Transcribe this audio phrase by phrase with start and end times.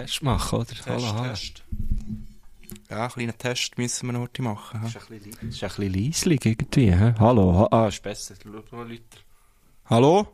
[0.00, 0.66] Test machen, oder?
[0.66, 1.28] Test, hallo, hallo.
[1.28, 1.62] Test.
[2.88, 4.84] Ja, einen kleinen Test müssen wir noch heute machen.
[4.86, 7.14] Ist ein bisschen, ist ein bisschen leislich irgendwie, hä?
[7.18, 8.34] Hallo, ha ah, ist besser.
[8.42, 9.02] Schau mal, Leute.
[9.86, 10.26] Hallo?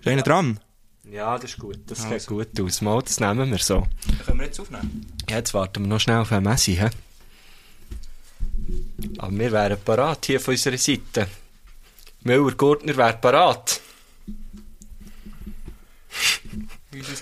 [0.00, 0.58] Ist einer dran?
[1.10, 1.78] Ja, das ist gut.
[1.86, 2.18] Das Also.
[2.18, 2.80] sieht gut aus.
[2.80, 3.86] Mal, das nehmen wir so.
[4.24, 5.06] Können wir jetzt aufnehmen?
[5.28, 6.88] Ja, jetzt warten wir noch schnell auf einen Messi, hä?
[9.18, 11.28] Aber wir wären parat hier von unserer Seite.
[12.22, 13.80] Müller-Gurtner wäre parat.
[16.90, 17.13] Wie es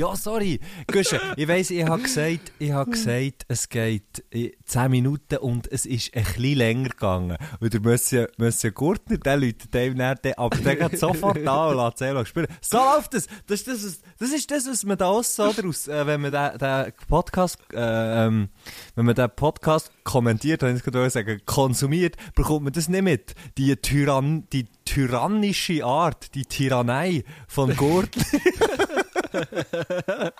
[0.00, 0.58] Ja, sorry.
[0.90, 5.70] Gusche, ich weiss, ich habe gesagt, ich habe gesagt, es geht in 10 Minuten und
[5.70, 7.36] es ist ein bisschen länger gegangen.
[7.60, 11.76] Und der Monsieur, Monsieur Gurtner, der läutet dem dann, aber der geht sofort da und
[11.76, 12.46] lässt selber spielen.
[12.62, 13.26] So läuft das.
[13.46, 15.68] Das ist das, das, ist das was man da aus, oder?
[15.68, 18.48] Aus, äh, wenn man den, Podcast, äh, ähm,
[18.94, 23.34] wenn man den Podcast kommentiert, wenn ich es sagen, konsumiert, bekommt man das nicht mit.
[23.58, 28.24] Die Tyrann, die tyrannische Art, die Tyrannei von Gurtner.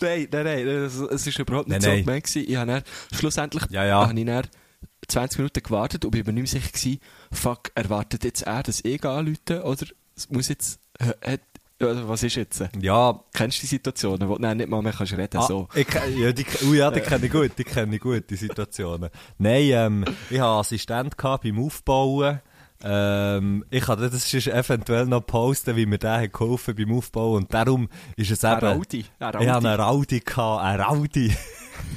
[0.00, 1.98] Nein, nein, nein, es, ist überhaupt nicht Nein, nein.
[2.00, 2.44] so gemeint gewesen.
[2.50, 2.82] Ich habe dann,
[3.12, 4.06] schlussendlich Ja, ja.
[4.08, 4.46] habe ich dann
[5.08, 7.00] 20 Minuten gewartet und bin mir nicht sicher gewesen,
[7.32, 9.86] fuck, erwartet jetzt er, dass ich anrufe oder
[10.30, 10.80] muss jetzt,
[11.22, 11.38] äh,
[11.80, 12.64] also was ist jetzt?
[12.80, 15.68] Ja, Kennst du die Situationen, wo du nicht mal mehr kannst reden Ah, so?
[15.74, 19.10] ich, ja, die, oh ja, die kenne ich gut, die kenne ich gut, die Situationen.
[19.38, 22.40] Nein, ähm, ich hatte Assistent gehabt beim Aufbauen.
[22.82, 27.54] Ähm, ich kann das ist eventuell noch posten, wie mir der geholfen beim Aufbauen und
[27.54, 28.66] darum ist es Ein eben...
[28.66, 29.44] Raudi, ein Raudi.
[29.44, 31.36] Ich hatte einen Raudi, gehabt, einen Raudi.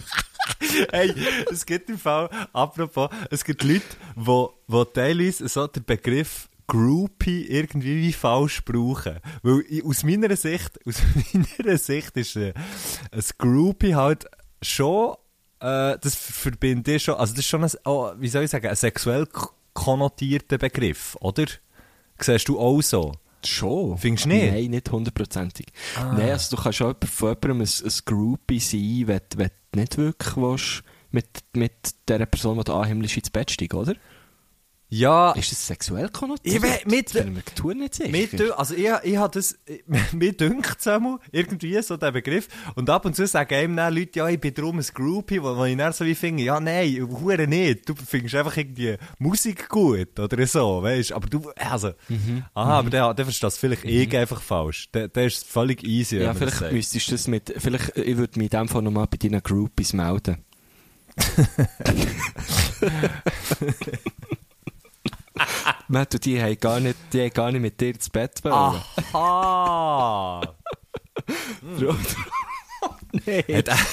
[0.91, 1.13] hey,
[1.51, 3.83] es gibt im Fall, apropos, es gibt Leute,
[4.15, 9.19] wo, wo teilweise so den Begriff Groupie irgendwie wie falsch brauchen.
[9.43, 11.01] Weil ich, aus meiner Sicht, aus
[11.33, 12.53] meiner Sicht ist äh,
[13.11, 14.25] ein Groupie halt
[14.61, 15.15] schon,
[15.59, 18.67] äh, das verbinde ich schon, also das ist schon ein, oh, wie soll ich sagen,
[18.67, 19.27] ein sexuell
[19.73, 21.45] k- konnotierter Begriff, oder?
[22.19, 23.13] Siehst du auch so?
[23.43, 23.97] Schon.
[23.97, 24.51] Findest du nicht?
[24.53, 25.67] Nein, nicht hundertprozentig.
[25.95, 29.97] Nein, also du kannst schon von jemandem ein, ein Groupie sein, wenn, wenn du nicht
[29.97, 31.71] wirklich willst, mit, mit
[32.07, 33.95] der Person, die du anhimmlisch ins Bett steigst, oder?
[34.93, 36.53] Ja, Ist das sexuell konnotiert?
[36.53, 38.09] Ich we- mit- Bin mir tun nicht sicher.
[38.11, 39.57] Dü- also ich, ich habe das,
[40.11, 42.49] mir dünkt es einmal, irgendwie so der Begriff.
[42.75, 45.55] Und ab und zu sagen einem dann Leute, ja, ich bin drum ein Groupie, wo,
[45.55, 47.87] wo ich dann so wie finde, ja, nein, hure nicht.
[47.87, 51.93] Du findest einfach irgendwie Musik gut oder so, weißt Aber du, also,
[52.53, 54.91] aha, aber der, der versteht das vielleicht eh einfach falsch.
[54.91, 56.73] Der, der ist völlig easy, ja, das vielleicht sagt.
[56.73, 59.93] müsstest du das mit, vielleicht, ich würde mich in dem Fall nochmal bei deinen Groupies
[59.93, 60.43] melden.
[65.87, 68.81] Matt, und die haben gar nicht, die haben gar nicht mit dir ins Bett wollen.
[69.13, 70.41] Aha!
[73.25, 73.43] Nein.
[73.57, 73.77] Hat er-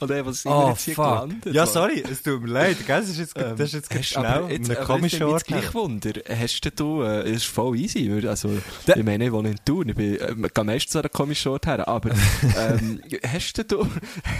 [0.00, 1.04] Oder was sind wir Oh, jetzt hier fuck.
[1.06, 1.54] gelandet?
[1.54, 3.00] Ja, sorry, es tut mir leid, gell?
[3.00, 5.46] Das ist jetzt, das ist jetzt Hast- schnell, aber jetzt, ein aber komischer jetzt Ort.
[5.46, 6.12] gleich Wunder.
[6.28, 8.50] Hast du, äh, ist voll easy, also,
[8.86, 11.50] Der- ich meine, ich wohne in Thun, ich bin, äh, gehe meistens an einen komischen
[11.50, 12.10] Ort her, aber,
[12.56, 13.88] ähm, hast du,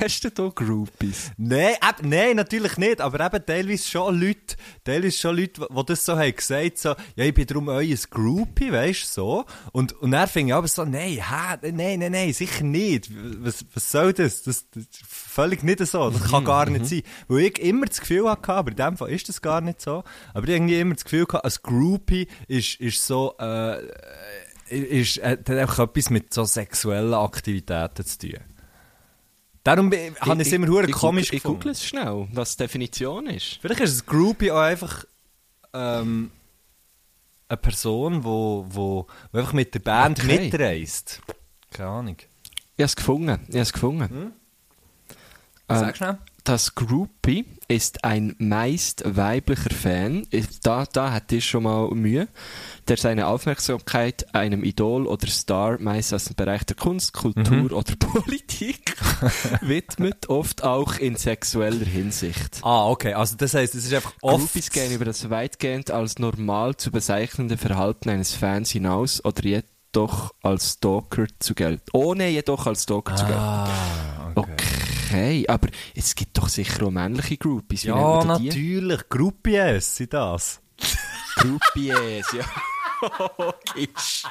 [0.00, 1.32] hast du da Groupies?
[1.36, 4.54] Nein, ab, nein, natürlich nicht, aber eben teilweise schon Leute,
[4.84, 8.70] teilweise schon Leute, die das so haben gesagt, so, ja, ich bin darum euer Groupie,
[8.70, 9.44] weisst du, so.
[9.72, 13.10] Und, und dann fing ich aber so, nein, hä, nein, nein, nein, sicher nicht.
[13.44, 14.42] Was, was soll das?
[14.42, 16.10] Das, das ist völlig nicht so.
[16.10, 17.02] Das kann gar nicht sein.
[17.28, 20.04] Weil ich immer das Gefühl hatte, aber in dem Fall ist das gar nicht so,
[20.34, 23.82] aber ich irgendwie immer das Gefühl hatte, ein Groupie ist, ist so, äh,
[24.68, 28.34] ist, äh, hat einfach etwas mit so sexuellen Aktivitäten zu tun.
[29.64, 31.60] Darum habe ich es immer ich, komisch Ich, ich gefunden.
[31.60, 33.58] google es schnell, was die Definition ist.
[33.60, 35.04] Vielleicht ist ein Groupie auch einfach
[35.74, 36.30] ähm,
[37.48, 40.40] eine Person, wo, wo, wo einfach mit der Band Okay.
[40.50, 41.20] mitreist.
[41.70, 42.16] Keine Ahnung.
[42.78, 44.32] Ich habe es gefunden, ich habe gefunden.
[45.68, 46.18] Ähm, Sag schnell.
[46.44, 50.28] Das Groupie ist ein meist weiblicher Fan,
[50.62, 52.28] da, da hat ich schon mal Mühe,
[52.86, 57.96] der seine Aufmerksamkeit einem Idol oder Star, meist aus dem Bereich der Kunst, Kultur oder
[57.98, 58.94] Politik,
[59.60, 62.60] widmet, oft auch in sexueller Hinsicht.
[62.62, 63.14] Ah, okay.
[63.14, 64.52] Also das heisst, es ist einfach oft...
[64.52, 69.44] Groupies gehen über das weitgehend als normal zu bezeichnende Verhalten eines Fans hinaus oder
[69.94, 71.84] jedoch als Stalker zu gelten.
[71.92, 73.40] Ohne jedoch als Stalker zu gelten.
[73.40, 74.52] Ah, okay.
[75.10, 77.84] Okay, aber es gibt doch sicher auch männliche Groupies.
[77.84, 79.08] Wie Ja, natürlich.
[79.08, 80.60] Groupies sind das.
[81.36, 82.44] Groupies, ja.
[83.38, 84.24] Logisch.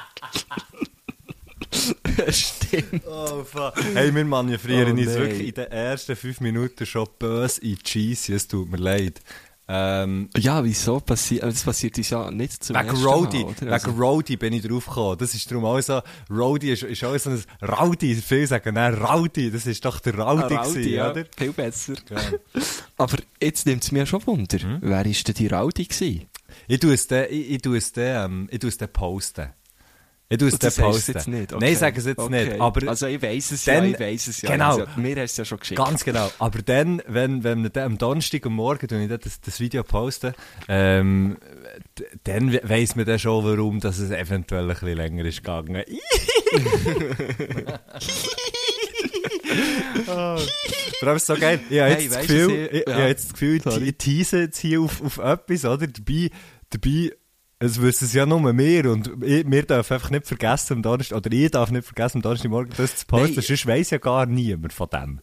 [2.28, 3.02] Stimmt.
[3.06, 3.74] Oh, fuck.
[3.94, 7.82] Hey, wir manövrieren Oh, uns wirklich in den ersten fünf Minuten schon böse in die
[7.82, 8.34] Cheesy.
[8.34, 9.20] Es tut mir leid.
[9.70, 13.72] Ähm, Ja, wieso passiert, das passiert uns ja nicht zum wegen ersten Rowdy, Mal, wegen
[13.72, 15.18] Also- bin ich drauf gekommen.
[15.18, 16.00] Das ist darum auch so,
[16.30, 18.14] Rowdy ist, ist auch so ein Rowdy.
[18.16, 21.24] Viele sagen, nein, Rowdy, das ist doch der Rowdy, Ah, Rowdy, gewesen, ja, oder?
[21.36, 21.94] viel besser.
[22.10, 22.62] Ja.
[22.96, 24.78] Aber jetzt nimmt es mir schon Wunder, Hm?
[24.80, 26.26] wer ist denn die Rowdy gewesen?
[26.66, 29.50] Ich tue es dann, ich, ich tue es dann, ähm, ich tue es dann posten.
[30.30, 31.12] Ich tue es dann das posten.
[31.14, 31.52] jetzt nicht?
[31.52, 32.48] Nein, ich sage es jetzt Okay.
[32.50, 32.60] nicht.
[32.60, 34.50] Aber also ich weiss es dann- ja, ich weiss es ja.
[34.52, 34.76] genau.
[34.78, 35.78] Also, mir hast du es ja schon geschickt.
[35.78, 36.30] Ganz genau.
[36.38, 39.82] Aber dann, wenn, wenn wir dann am Donnerstag am Morgen wenn ich das, das Video
[39.84, 40.34] poste,
[40.68, 41.38] ähm,
[42.24, 45.82] dann we- weiss man dann schon, warum dass es eventuell ein bisschen länger ist gegangen.
[50.06, 50.38] oh.
[50.98, 51.60] Vor allem ist es so geil.
[51.70, 52.94] Ich habe Hey, jetzt das weisst Gefühl, ich, sie- ich ja.
[52.94, 55.86] habe jetzt das Gefühl, ich tease jetzt hier auf, auf etwas, oder?
[55.86, 56.30] Dabei,
[56.70, 57.12] dabei,
[57.60, 61.16] es wissen es ja nur wir und ich, wir dürfen einfach nicht vergessen am Donnerstag,
[61.18, 63.42] oder ich darf nicht vergessen am Donnerstagmorgen das zu posten, Nein.
[63.44, 65.20] sonst weiss ja gar niemand von dem.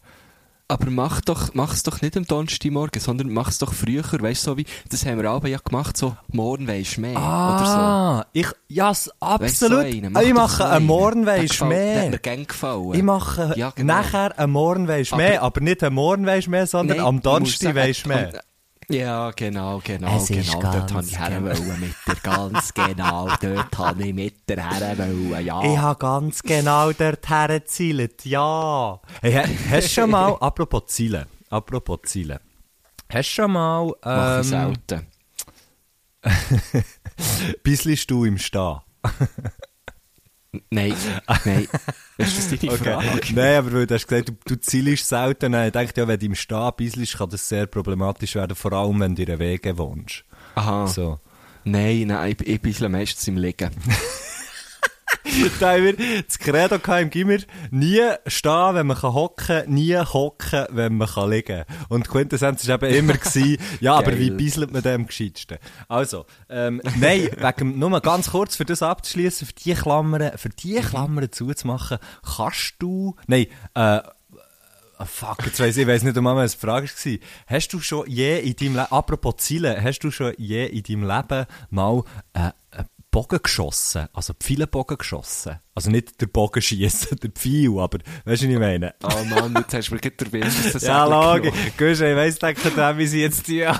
[0.67, 4.57] Aber mach doch, mach's doch nicht am Donnerstagmorgen, sondern mach's doch früher, weißt du, so
[4.57, 8.47] wie, das haben wir aber ja gemacht, so, morgen weisst du mehr, oder Ah, ich,
[8.67, 9.11] ja, s- so.
[9.21, 9.93] Weißt du, absolut.
[9.93, 10.85] so mach ich mache so einen.
[10.88, 12.45] Morgen weisst gefällt- der hat mir mehr.
[12.47, 12.93] gefallen.
[12.95, 13.93] Ich mache Ja, genau.
[13.93, 17.17] nachher einen Morgen weisst Aber- mehr, aber nicht einen Morgen weisst mehr, sondern Nein, am
[17.17, 18.41] du Donnerstag weisst mehr.
[18.89, 20.61] Ja, genau, genau, Es ist genau.
[20.61, 21.23] Dort habe ich genau.
[21.27, 23.27] herwollen mit der, ganz genau.
[23.41, 25.61] Dort habe ich mit der herwollen, ja.
[25.63, 28.99] Ich habe ganz genau dort hergezielt, ja.
[29.21, 32.39] Hey, ha- hast du schon mal, apropos Ziele, apropos Ziele,
[33.09, 35.07] hast du schon mal, Mach ich ähm, selten.
[37.63, 38.79] bisschen du im Stehen?
[40.69, 40.95] Nein,
[41.45, 41.67] nein.
[42.17, 43.33] Ist das deine Frage?
[43.33, 45.51] Nein, aber weil du hast gesagt, du, du zielst selten.
[45.51, 48.73] Nein, ich denke, ja, wenn du im Stehen bist, kann das sehr problematisch werden, vor
[48.73, 50.23] allem wenn du in Wege wohnst.
[50.55, 50.87] Aha.
[50.87, 51.19] So.
[51.63, 53.71] Nein, nein, ich, ich bin meistens im Liegen.
[55.60, 57.38] Da haben wir das Credo im Gimmer,
[57.72, 61.63] nie stehen, wenn man kann hocken, nie hocken, wenn man kann liegen.
[61.89, 64.19] Und die Quintessenz war eben immer, gewesen, ja, aber Geil.
[64.19, 65.57] wie bisselt man dem am gescheitsten?
[65.88, 70.50] Also, ähm, nein, wegen, nur mal ganz kurz, für das abzuschließen, für die Klammern, für
[70.50, 74.01] die Klammern zuzumachen, kannst du, nein, äh,
[74.98, 77.18] Ah, fuck, jetzt weiss ich, ich weiss nicht, um was die Frage war.
[77.48, 81.04] Hast du schon je in deinem Leben, apropos Ziele, hast du schon je in deinem
[81.04, 82.51] Leben mal äh,
[83.15, 84.09] Bogen geschossen?
[84.12, 85.62] Also Pfeilenbogen geschossen?
[85.73, 88.94] Also nicht der Bogen schießen, der Pfeil, aber weißt du, was ich meine?
[89.03, 91.53] Oh Mann, jetzt hast du mir gleich der Wind aus den Ja, logisch.
[91.77, 93.65] du, ich weiss, denke da, wie sie jetzt die.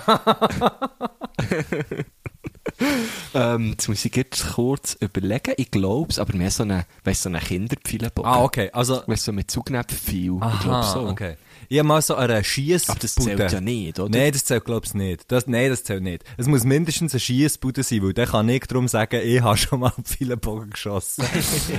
[3.34, 5.54] Ähm, jetzt muss ich jetzt kurz überlegen.
[5.58, 8.30] Ich glaube es, aber mehr so eine, weißt, so eine Kinderpfeilenbogen.
[8.30, 9.02] Ah, okay, also.
[9.08, 10.34] Weißt du, so mit Zugnäpfen viel.
[10.34, 11.08] Ich glaube Aha, so.
[11.08, 11.38] okay.
[11.70, 12.92] Ich habe mal so eine Schiessbude.
[12.92, 14.18] Aber das zählt ja nicht, oder?
[14.18, 15.32] Nein, das zählt, glaub's nicht.
[15.32, 16.24] Das, nein, das zählt nicht.
[16.38, 19.80] Es muss mindestens eine Schiessbude sein, weil dann kann ich darum sagen, ich habe schon
[19.80, 21.26] mal viele Bogen geschossen.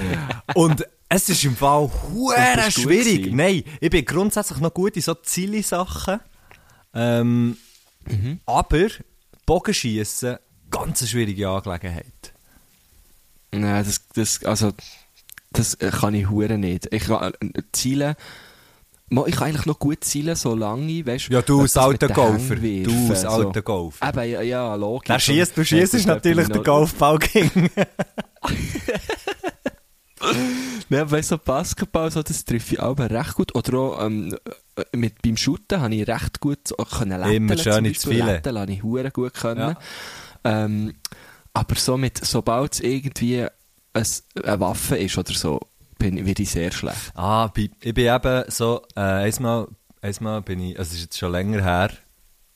[0.55, 3.33] Und es ist im Fall huere schwierig.
[3.33, 6.21] Nein, ich bin grundsätzlich noch gut in so Ziele-Sachen.
[6.94, 7.56] Ähm,
[8.09, 8.41] Mhm.
[8.47, 8.89] Aber
[9.44, 10.39] Bogenschiessen,
[10.71, 12.32] ganz eine schwierige Angelegenheit.
[13.53, 14.73] Nein, das, das, also,
[15.50, 16.93] das kann ich hure nicht.
[16.93, 18.17] Ich kann äh, zielen, Mo,
[19.08, 22.56] ich kann eigentlich noch gut zielen, solange, weißt Ja, du als alter Golfer.
[22.56, 24.08] Du als alter Golfer.
[24.08, 25.06] Eben, ja, ja, logisch.
[25.06, 27.70] Der schießt, du schießt gut, natürlich der Golfball gegen.
[30.88, 33.55] Ja, weißt du, so Basketball, so, das treffe ich auch recht gut.
[33.55, 34.37] Oder auch, ähm,
[34.75, 37.36] äh, mit, beim Shooten habe ich recht gut können lätteln.
[37.36, 38.22] Immer schön ins Beispiel.
[38.22, 38.32] Filet.
[38.32, 39.60] Lätteln habe ich hure gut können.
[39.60, 39.79] Ja.
[40.65, 40.94] Ähm,
[41.55, 43.46] aber so mit, sobald es irgendwie
[43.93, 44.06] ein,
[44.44, 45.60] eine Waffe ist oder so,
[45.98, 47.12] bin, werde ich sehr schlecht.
[47.15, 49.69] Ah, ich bin eben so, äh, einmal,
[50.03, 51.91] einmal bin ich, also es ist jetzt schon länger her,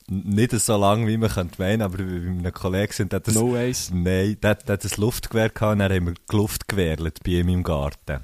[0.07, 3.53] nicht so lang, wie man könnte meinen, aber bei einem Kollegen sind, hat das, No
[3.53, 3.89] ways.
[3.93, 7.49] nein, der, der hat das Luftgewehr gehabt und dann haben wir Luft gewehrt bei ihm
[7.49, 8.19] im Garten.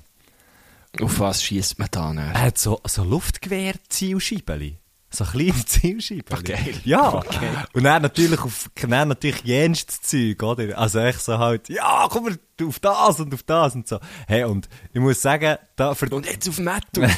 [1.01, 2.12] Auf was schießt man da?
[2.13, 4.77] Er hat so, so Luftgewehr-Zielscheibeli.
[5.09, 6.39] So kleine Zielscheibeli.
[6.39, 6.75] Okay.
[6.83, 7.13] Ja.
[7.15, 7.50] Okay.
[7.74, 10.77] Und dann natürlich auf, dann natürlich jenstes Zeug, oder?
[10.77, 13.99] Also echt so halt, ja, komm mal auf das und auf das und so.
[14.27, 16.81] Hey, und ich muss sagen, da, für, Und jetzt auf Metal.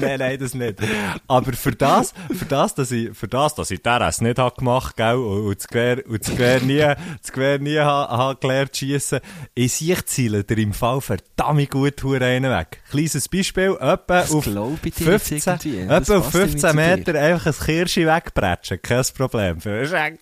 [0.00, 0.78] nein, nein, das nicht.
[1.26, 4.96] Aber für das, für das, dass ich, für das, dass ich das nicht hab gemacht,
[4.96, 8.74] gell, und und das Gewehr, und das Gewehr nie, das Gewehr nie ha, ha gelernt
[8.74, 9.20] zu schiessen,
[9.54, 12.82] ich sehe Ziele der im Fall verdammt gut einen weg.
[12.90, 15.86] Kleines Beispiel, etwa auf glaub ich dir jetzt 15, irgendwie.
[15.86, 16.96] Das etwa auf passt irgendwie 15 zu dir.
[16.96, 19.60] Meter einfach ein Kirsche wegbretschen, kein Problem.
[19.60, 20.20] Für einen Schenk.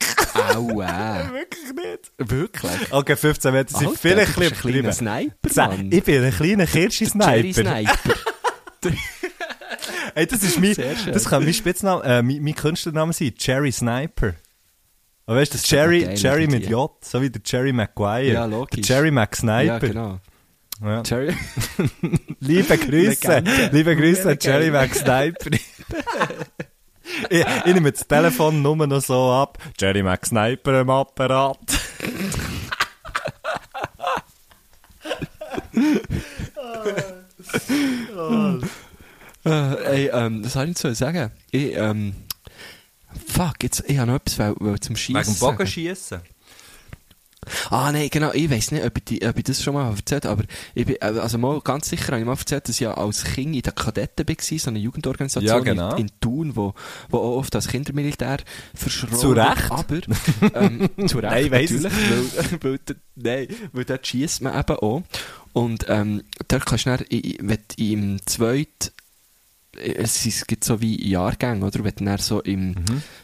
[0.55, 1.31] Aua.
[1.33, 2.31] Wirklich nicht.
[2.31, 2.93] Wirklich?
[2.93, 4.93] Okay, 15 Meter sind vielleicht bist ein kleiner.
[4.93, 5.93] Sniper, Mann.
[5.93, 7.53] Ich bin ein kleiner Cherry Kirsche-Sniper.
[7.53, 8.15] Sniper.
[10.15, 10.75] Ey, das ist mein,
[11.13, 14.35] das kann mein Spitzname, äh, mein, mein Künstlername sein, Cherry Sniper.
[15.27, 16.69] Aber weißt du, das Cherry, geil Cherry mit.
[16.69, 18.33] J, so wie der Cherry Maguire.
[18.33, 18.87] Ja, logisch.
[18.87, 19.65] Der Cherry Mac Sniper.
[19.65, 20.21] Ja, genau.
[20.83, 21.03] Ja.
[21.05, 21.35] Jerry.
[22.41, 24.39] Liebe Grüße, liebe Grüße an.
[24.41, 25.51] Jerry McSniper.
[27.31, 29.59] ich, ich nehme das Telefon nur noch so ab.
[29.79, 31.76] Jerry McSniper am Apparat.
[39.47, 41.31] Äh, ey, ähm, was soll ich zu sagen?
[41.51, 42.15] Ich, ähm,
[43.29, 45.21] fuck, jetzt, ich habe noch etwas weil, weil zum Schießen.
[45.23, 46.21] Wegen dem Bogenschiessen.
[47.71, 50.25] Ah, nein, genau, ich weiss nicht, ob ich, die, ob ich das schon mal erzählt
[50.25, 52.81] habe, aber ich bin, äh, also mal, ganz sicher habe ich mal erzählt, dass ich
[52.81, 55.93] ja als Kind in der Kadetten war, so eine Jugendorganisation Ja, genau.
[55.95, 56.75] in, in Thun, wo,
[57.09, 58.39] wo auch oft als Kindermilitär
[58.75, 59.17] verschroben.
[59.17, 59.71] Zu Recht?
[59.71, 60.01] Aber,
[60.55, 62.79] ähm, zu Recht, Nein, ich natürlich, weil, weil,
[63.15, 65.03] nein, weil dort schiesst man eben auch.
[65.53, 68.91] Und, ähm, dort kannst du dann, i- i- wenn du im zweiten,
[69.79, 71.85] es, gibt so wie Jahrgänge, oder?
[71.85, 72.75] Wenn du so im,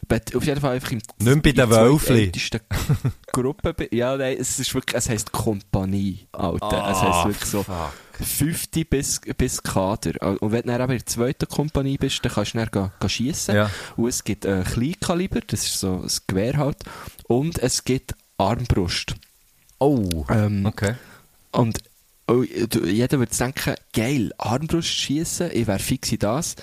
[0.08, 1.28] du auf jeden Fall einfach im, Mhm.
[1.32, 2.32] Nicht bei den Wölfli.
[3.32, 3.88] Gruppe.
[3.90, 6.88] Ja, nein, es ist wirklich, es heisst Kompanie, Alter.
[6.90, 8.26] es heisst wirklich so, Ah, fuck.
[8.26, 10.12] 50 bis, bis Kader.
[10.42, 12.90] Und wenn du dann eben in der zweiten Kompanie bist, dann kannst du dann gehen,
[13.00, 13.54] gehen schiessen.
[13.54, 13.70] Ja.
[13.96, 16.78] Und es gibt äh, Kleinkaliber, das ist so ein Gewehr halt.
[17.24, 19.14] Und es gibt Armbrust.
[19.78, 20.94] Oh, Ähm, okay.
[21.52, 21.78] Und
[22.28, 26.56] oh, jeder würde denken, geil, Armbrust schießen, ich wäre fix in das.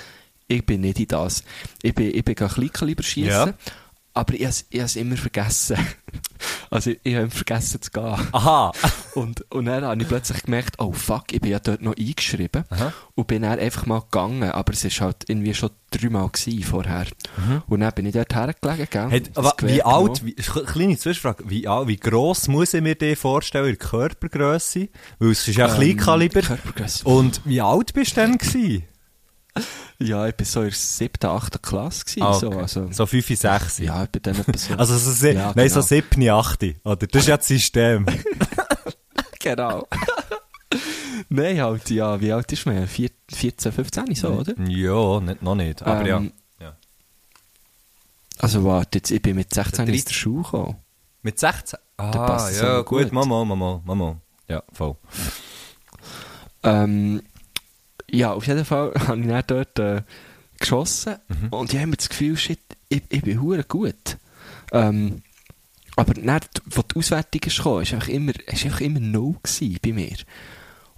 [0.47, 1.43] Ich bin nicht in das.
[1.83, 3.53] Ich bin, ich bin ein Kleinkaliber schießen, Ja.
[4.19, 5.77] Aber ich habe es immer vergessen.
[6.71, 8.15] Also ich, ich habe vergessen zu gehen.
[8.31, 8.71] Aha.
[9.15, 12.63] Und, und dann habe ich plötzlich gemerkt, oh fuck, ich bin ja dort noch eingeschrieben.
[12.69, 12.93] Aha.
[13.15, 16.29] Und bin dann einfach mal gegangen, aber es war halt irgendwie schon dreimal
[16.63, 17.07] vorher.
[17.67, 19.07] Und dann bin ich dort hergelegen, gell?
[19.07, 19.23] Mhm.
[19.33, 23.15] Das aber wie alt, wie, kleine Zwischenfrage, wie, al- wie gross muss ich mir den
[23.15, 24.87] vorstellen in der Körpergröße?
[25.17, 26.41] Weil es ist ja Ähm, Kleinkaliber.
[27.03, 28.83] Und wie alt bist du denn gewesen?
[30.01, 32.59] Ja, ich war so in der siebten, achten Klasse gewesen, Ah, so, okay.
[32.59, 32.87] also.
[32.91, 33.79] so 5, 6.
[33.79, 34.73] Ja, ich bin dann etwa so.
[34.77, 35.85] Also so, Ja, nein, so genau.
[35.87, 36.63] 7, 8.
[36.85, 36.95] Oder?
[37.07, 38.05] Das ist ja das System.
[39.39, 39.87] genau.
[41.31, 42.87] Nein, halt, ja, wie alt ist man?
[42.87, 44.53] Vier- 14, 15 so, oder?
[44.67, 45.83] ja, nicht, noch nicht.
[45.83, 46.65] Aber Ähm, ja.
[46.67, 46.77] ja.
[48.39, 50.75] Also warte, jetzt, ich bin mit 16 Der aus der Schule gekommen.
[51.21, 51.77] Mit 16?
[51.97, 53.03] Ah, ja, gut.
[53.03, 53.11] gut.
[53.11, 54.21] Mama, Mama, Mama.
[54.47, 54.95] Ja, voll.
[56.63, 57.21] Ähm,
[58.11, 60.01] ja, auf jeden Fall habe ich dann dort äh,
[60.59, 61.47] geschossen Mhm.
[61.49, 64.17] und ich habe das Gefühl, shit, ich, ich bin hure gut.
[64.71, 65.21] Ähm,
[65.95, 69.91] aber dann, wo die Auswertung gekommen, ist einfach immer, ist einfach immer null gewesen bei
[69.93, 70.15] mir.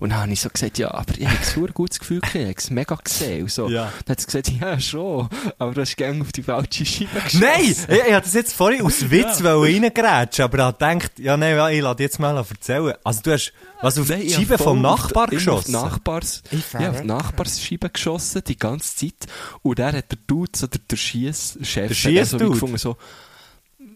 [0.01, 2.35] Und dann habe ich so gesagt, ja, aber ich habe ein super gutes Gefühl gehabt,
[2.35, 3.43] ich habe es mega gesehen.
[3.43, 3.69] Und so.
[3.69, 3.93] Ja.
[4.03, 5.29] Dann hat sie gesagt, ja, schon,
[5.59, 7.39] aber du hast gerne auf die falsche Scheibe geschossen.
[7.39, 7.61] Nein!
[7.61, 9.55] Ich, ich hatte das jetzt vorhin aus Witz ja.
[9.55, 12.95] reingrätschen, aber ich habe gedacht, ja, nein, ja, ich lasse jetzt mal erzählen.
[13.03, 15.73] Also du hast, was auf Nein, die Scheibe vom Nachbar auf geschossen?
[15.73, 17.07] Nachbars, Ich ja, auf die.
[17.07, 19.27] Nachbarsscheibe geschossen, die ganze Zeit.
[19.61, 22.97] Und der hat der Dude, so der, der Schiesschef, Der hat dann so gefunden, so,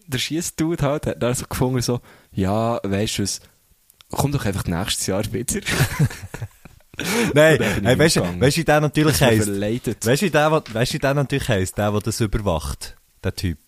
[0.06, 3.40] der Schiessdude halt, hat dann so gefunden, so, ja, weisst du was,
[4.10, 5.60] komm doch einfach nächstes Jahr wieder.
[7.34, 9.48] Nein, hey, weißt du, weißt du, wie der natürlich heisst?
[9.48, 11.76] Weißt du, der, du, wie der natürlich heisst?
[11.76, 12.96] Der, der das überwacht.
[13.22, 13.58] Der Typ.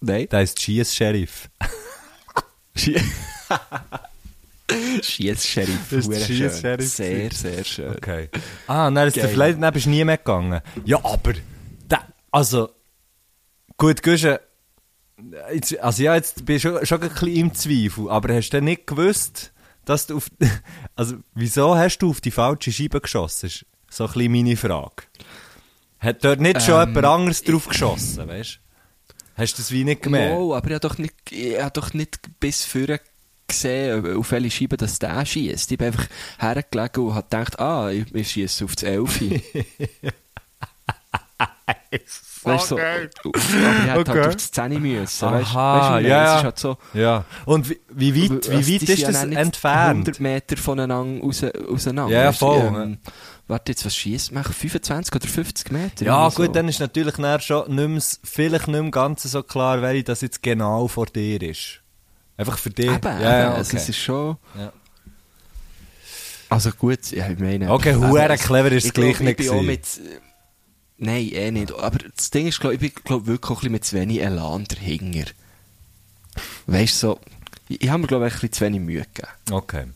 [0.00, 0.28] Nein.
[0.30, 0.46] Der.
[0.46, 1.48] Schiess-Sheriff.
[2.74, 2.86] Das
[5.96, 6.36] ist hure der schön.
[6.36, 7.96] Schiess-Sheriff Sehr, sehr schön.
[7.96, 8.28] Okay.
[8.66, 10.60] Ah, und dann ist der vielleicht, dann bist du nie mehr gegangen.
[10.84, 11.34] Ja, aber,
[11.90, 12.70] der, also,
[13.76, 18.50] gut, jetzt, also ja, jetzt bist du schon, schon ein bisschen im Zweifel, aber hast
[18.50, 19.52] du denn nicht gewusst,
[19.84, 20.30] dass du auf,
[20.96, 23.46] also, wieso hast du auf die falsche Scheibe geschossen?
[23.46, 25.04] Ist so ein bisschen meine Frage.
[25.98, 28.58] Hat dort nicht schon Ähm, jemand anderes drauf geschossen, weißt?
[29.34, 30.34] Hast du das wie nicht gemerkt?
[30.34, 33.00] Wow, aber ich habe doch nicht, ich habe doch nicht bis vorher
[33.46, 35.70] gesehen, auf welche Scheibe das der schießt.
[35.72, 36.06] Ich bin einfach
[36.38, 39.42] hergelegen und habe gedacht, ah, ich, ich schieße auf das Elfi.
[42.44, 43.08] weißt du, so, aber ich
[43.88, 44.10] hätte Okay.
[44.10, 45.30] halt auf die 10 müssen.
[45.30, 46.36] Weißt, Aha, weißt, ja, ja.
[46.38, 47.24] ist halt so, Ja.
[47.44, 47.78] Und wie,
[48.14, 49.90] wie weit, Also, wie weit die sind ist das dann entfernt?
[50.08, 52.12] 100 Meter voneinander raus, auseinander.
[52.22, 52.98] Ja, voll, Ähm,
[53.48, 54.44] warte, jetzt, was schießt man?
[54.44, 56.04] 25 oder 50 Meter?
[56.04, 56.52] Ja, gut, so.
[56.52, 60.20] dann ist natürlich nachher schon nicht mehr, vielleicht nicht mehr ganz so klar, welche das
[60.22, 61.80] jetzt genau vor dir ist.
[62.36, 62.86] Einfach für dich.
[62.90, 63.76] Eben, ja, eben, ja, also okay.
[63.76, 64.36] es ist schon...
[64.58, 64.72] Ja.
[66.48, 67.70] Also gut, ja, ich meine...
[67.70, 69.66] Okay, es- clever ist es gleich nicht Ich bin auch gewesen.
[69.66, 69.84] mit...
[70.12, 70.20] äh,
[71.02, 71.72] Nein, eh nicht.
[71.74, 74.22] Aber das Ding ist, glaub, ich bin glaub, wirklich auch ein bisschen mit zu wenig
[74.22, 75.32] Elan dahinter.
[76.66, 77.20] Weißt du, so...
[77.68, 79.32] Ich, ich habe mir, glaube ich, ein bisschen zu wenig Mühe gegeben.
[79.50, 79.86] Okay.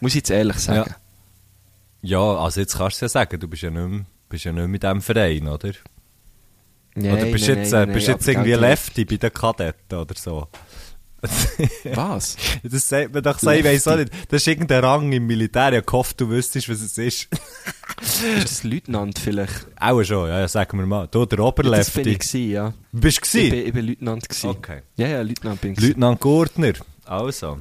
[0.00, 0.96] Muss ich jetzt ehrlich sagen.
[2.00, 4.52] Ja, also jetzt kannst du es ja sagen, du bist ja nicht mehr, bist ja
[4.52, 5.72] nicht mit diesem Verein, oder?
[6.96, 9.96] Nein, oder bist nein, jetzt, nein, äh, bist nein, jetzt irgendwie Lefty bei den Kadetten
[9.96, 10.48] oder so?
[11.94, 12.36] Was?
[12.64, 14.12] Das sagt man doch so, ich weiss auch nicht.
[14.28, 15.72] Das ist irgendein Rang im Militär.
[15.72, 17.28] Ich gehofft, du wüsstest, was es ist.
[18.00, 19.66] ist das Leutnant vielleicht?
[19.78, 21.06] Auch schon, ja, ja, sagen wir mal.
[21.08, 22.74] Du, der Ja, das bin ich gewesen, ja.
[22.90, 24.50] Bist du Ich bin, ich bin Leutnant gewesen.
[24.50, 24.82] Okay.
[24.96, 25.80] Ja, ja, Leutnant bin ich.
[25.80, 26.72] Leutnant Gurtner.
[27.04, 27.58] Also.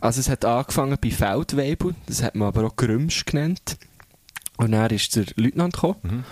[0.00, 3.78] Also es hat angefangen bei Feldwebel, das hat man aber auch Grümsch genannt.
[4.56, 6.24] Und dann ist der Leutnant gekommen, Mhm.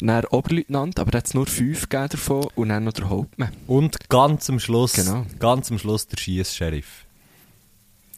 [0.00, 3.50] Dann Oberleutnant, aber da hat es nur fünf davon und dann noch der Hauptmann.
[3.66, 5.26] Und ganz am Schluss, Genau.
[5.38, 7.04] ganz am Schluss der Schießsheriff.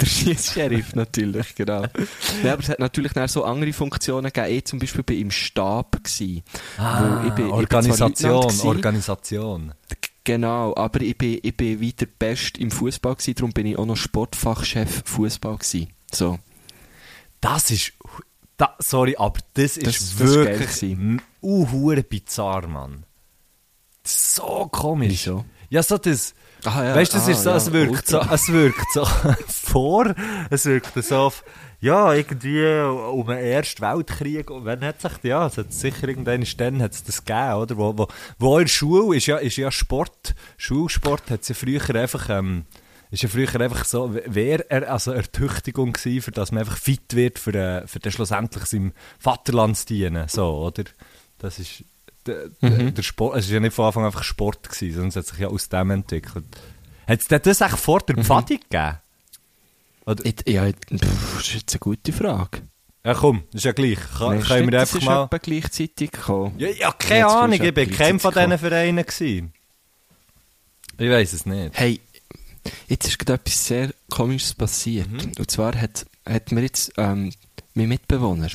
[0.01, 1.83] Der Schießsheriff natürlich, genau.
[2.45, 4.55] ja, aber es hat natürlich dann so andere Funktionen gegeben.
[4.59, 6.43] Ich zum Beispiel bei im Stab gsi.
[6.77, 8.67] Ah, ich bin- ich bin Organisation, gewesen.
[8.69, 9.75] Organisation.
[10.25, 13.97] Genau, aber ich bin, ich bin wieder best im Fußball darum bin ich auch noch
[13.97, 15.59] Sportfachchef Fußball.
[16.13, 16.39] So.
[17.41, 17.93] Das ist,
[18.57, 21.23] da, sorry, aber das ist Das- das ist geil wirklich gewesen.
[21.47, 23.05] Uh, bizarr, Mann.
[24.05, 25.27] So komisch.
[25.27, 25.45] Wieso?
[25.69, 26.35] Ja, so das,
[26.65, 29.05] Ah, ja, weißt du, das ah, ist so, ja, es wirkt so, es wirkt so
[29.47, 30.15] vor,
[30.51, 31.45] es wirkt so auf,
[31.81, 32.67] ja, irgendwie
[33.13, 36.93] um den Ersten Weltkrieg, und wann hat sich, ja, es hat sicher irgendwann dann hat
[36.93, 37.77] es das gegeben, oder?
[37.77, 41.95] Wo, wo, wo in Schule ist ja, ist ja Sport, Schulsport hat es ja früher
[41.95, 42.65] einfach, ähm,
[43.11, 47.15] ist ja früher einfach so, wer er, also Ertüchtigung gewesen, für dass man einfach fit
[47.15, 50.85] wird, für, äh, für dann schlussendlich seinem Vaterland zu dienen, so, oder?
[51.47, 51.85] Das ist,
[52.27, 52.95] der, Mhm.
[52.95, 55.27] der Sport, es ist ja nicht von Anfang an einfach Sport gewesen, sondern es hat
[55.27, 56.45] sich ja aus dem entwickelt.
[57.07, 58.15] Hat es das echt vor Mhm.
[58.17, 58.99] der Pfadi gegeben?
[60.07, 62.63] Oder, ja, pff, das ist jetzt eine gute Frage.
[63.05, 63.99] ja komm, das ist ja gleich.
[64.19, 65.25] Kann, Meinst können wir das einfach ist mal...
[65.25, 66.55] etwa gleichzeitig gekommen.
[66.59, 69.53] Ja, ja keine Ja, Ahnung, ist ich bin kein von diesen Vereinen gewesen.
[70.99, 71.79] Ich weiß es nicht.
[71.79, 72.01] Hey,
[72.89, 75.11] jetzt ist gerade etwas sehr Komisches passiert.
[75.11, 75.33] Mhm.
[75.39, 77.33] Und zwar hat, hat mir jetzt ähm,
[77.75, 78.49] mein Mitbewohner,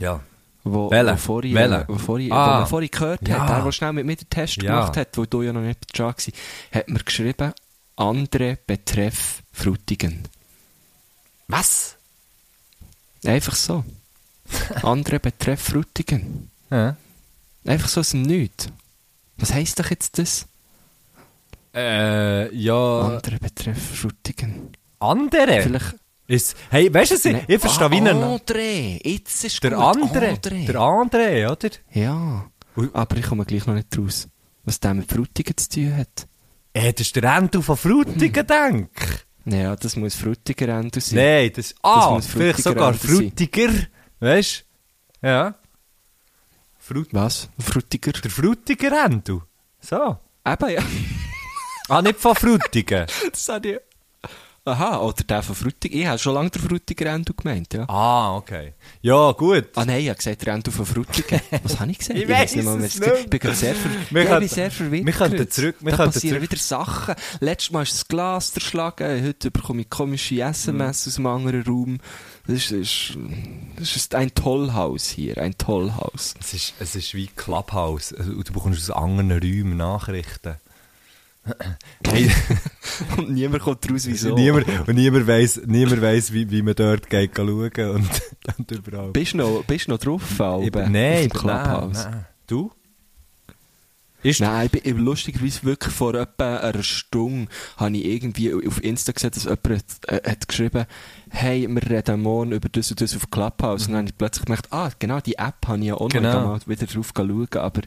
[0.00, 0.20] Ja.
[0.64, 1.12] Wo, Welcher?
[1.12, 2.46] wo vorhin, wo vorhin, Ah.
[2.46, 3.40] wo man vorhin gehört Ja.
[3.40, 4.62] hat, der, der schnell mit mir den Test Ja.
[4.80, 6.30] gemacht hat, wo du ja noch nicht dran warst,
[6.72, 7.52] hat mir geschrieben,
[7.96, 10.22] andere betreff Frutigen.
[11.48, 11.96] Was?
[13.24, 13.84] Einfach so.
[14.82, 16.50] andere betreff Frutigen.
[16.70, 16.96] Ja.
[17.66, 18.68] Einfach so aus dem Nichts.
[19.38, 20.46] Was heisst doch jetzt das?
[21.74, 23.00] Äh, ja...
[23.00, 24.70] Andere betreff Frutigen.
[24.98, 25.62] Andere?
[25.62, 25.94] Vielleicht...
[26.28, 27.44] Ist, hey, weißt du, ich, Nee.
[27.48, 28.22] ich verstehe wie ah, einen...
[28.22, 29.80] André, jetzt ist Der gut.
[29.80, 30.66] andere, André.
[30.66, 31.70] der andere, oder?
[31.92, 32.50] Ja,
[32.92, 34.28] aber ich komme gleich noch nicht raus,
[34.64, 36.26] was der mit Frutigen zu tun hat.
[36.72, 38.90] Äh, das ist der Endo von Frutigen, denk
[39.44, 41.18] Ja, das muss Frutiger Ende sein.
[41.18, 43.16] Nein, das, ah, muss vielleicht Frutiger sogar Ende sein.
[43.16, 43.72] Frutiger,
[44.20, 44.64] weißt
[45.20, 45.26] du?
[45.28, 45.54] Ja.
[46.78, 47.48] Frut Was?
[47.58, 48.12] Frutiger?
[48.12, 49.42] der Frutiger Endo.
[49.80, 50.18] So.
[50.46, 50.82] Eben, ja.
[51.88, 53.06] Ah, nicht von Frutigen.
[53.32, 53.78] das habe ich...
[54.64, 55.98] Aha, oder der von Frutigen.
[55.98, 57.84] Ich habe schon lange den Frutiger Endo gemeint, ja.
[57.88, 58.74] ah, okay.
[59.00, 59.64] Ja, gut.
[59.74, 61.40] Ah nein, ich habe gesagt, der Endo von Frutigen.
[61.64, 62.16] Was habe ich gesagt?
[62.20, 63.12] Ich weiss weiss mehr, es was ich nicht.
[63.24, 65.06] Ich bin gerade sehr, ver Wir ja, ich bin könnten- sehr verwirrt.
[65.06, 67.14] wir könnten zurück- wir da passieren zurück- wieder Sachen.
[67.40, 71.98] Letztes Mal ist das Glas zerschlagen, heute bekomme ich komische SMS aus einem anderen Raum.
[72.46, 73.18] Das ist, das ist,
[73.78, 76.34] das ist ein Tollhaus hier, ein Tollhaus.
[76.40, 78.12] Es ist, es ist wie Clubhouse.
[78.14, 80.54] Also, Du bekommst aus anderen Räumen Nachrichten.
[82.06, 82.30] hey,
[83.16, 84.34] Und niemand kommt raus, wieso.
[84.34, 87.70] niemand, und niemand weiss, niemand weiss wie, wie man dort geht schauen und,
[88.58, 89.10] und überall.
[89.10, 92.04] Bist du noch, bist noch drauf, bin- Nein, Auf Clubhouse?
[92.04, 92.26] nein, nein.
[92.46, 92.70] Du?
[94.24, 99.10] Ist Nein, ich bin, lustigerweise wirklich vor etwa einer Stunde habe ich irgendwie auf Insta
[99.10, 100.84] gesehen, dass jemand hat, äh, hat geschrieben,
[101.30, 103.86] hey, wir reden morgen über das und das auf Clubhouse.
[103.86, 106.46] Und dann habe ich plötzlich gemerkt, ah, genau, die App habe ich ja noch, Genau.
[106.46, 107.80] mal wieder drauf schauen, aber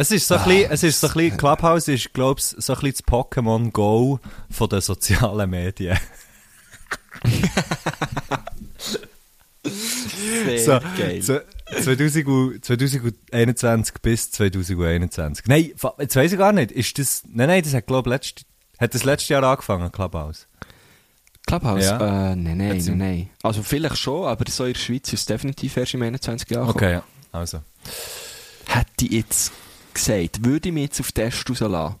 [0.00, 2.72] Es ist so ein bisschen, es ist so ein bisschen, Clubhouse ist, glaub ich, so
[2.72, 5.98] ein bisschen das Pokémon Go von den sozialen Medien.
[9.64, 11.20] sehr So, geil.
[11.22, 11.40] so
[11.82, 15.46] 2000, und- 2021 bis 2021.
[15.46, 18.44] Nein, jetzt weiss ich gar nicht, ist das, nein, nein, das hat, glaub ich, letzt,
[18.78, 20.46] hat das letztes Jahr angefangen, Clubhouse?
[21.46, 21.84] Clubhouse?
[21.84, 21.96] Ja.
[22.32, 23.30] Äh, nein, nein, nein, nein.
[23.42, 26.68] Also vielleicht schon, aber so in der Schweiz ist es definitiv erst im 21 Jahr
[26.68, 27.60] Okay, ja, also.
[28.66, 29.52] Hätte ich jetzt
[29.98, 31.96] gesagt, würde ich mich jetzt auf Test rauslassen.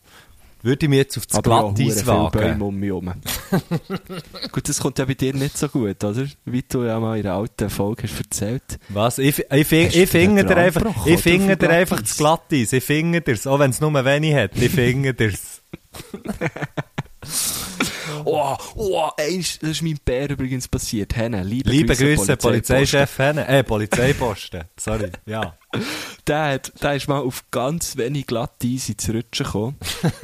[0.60, 2.62] Würde ich mich jetzt auf das Glatteis viele Bäume wagen?
[2.62, 3.12] um mich herum.
[4.52, 6.26] gut, das kommt ja bei dir nicht so gut, oder?
[6.46, 8.78] Wie du ja mal in einer alten Folge hast erzählt.
[8.88, 9.18] Was?
[9.18, 12.72] Ich, ich, ich, ich finde dir einfach, ich finde dir einfach das Glatteis.
[12.72, 13.46] Ich finde dir's.
[13.46, 14.56] Auch wenn es nur wenig hat.
[14.56, 15.62] Ich finde dir's.
[18.24, 21.16] Oh, oh, eins, das ist meinem Bär übrigens passiert.
[21.16, 23.46] Henne, liebe, Liebe Grüße, Grüße, Polizeichef Henne.
[23.46, 24.64] Äh, Polizeiposten.
[24.78, 25.10] Sorry.
[25.26, 25.54] Ja.
[26.26, 29.76] Der, hat, der ist mal auf ganz wenig Glatteis ins Rutschen gekommen.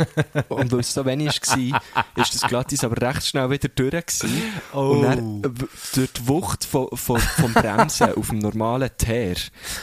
[0.48, 1.82] Und weil es so wenig war,
[2.16, 4.42] ist das Glatteis aber recht schnell wieder durch gewesen.
[4.72, 5.40] Und dann, Oh.
[5.46, 9.36] äh, w- durch die Wucht von, von, vom Bremsen auf dem normalen Teer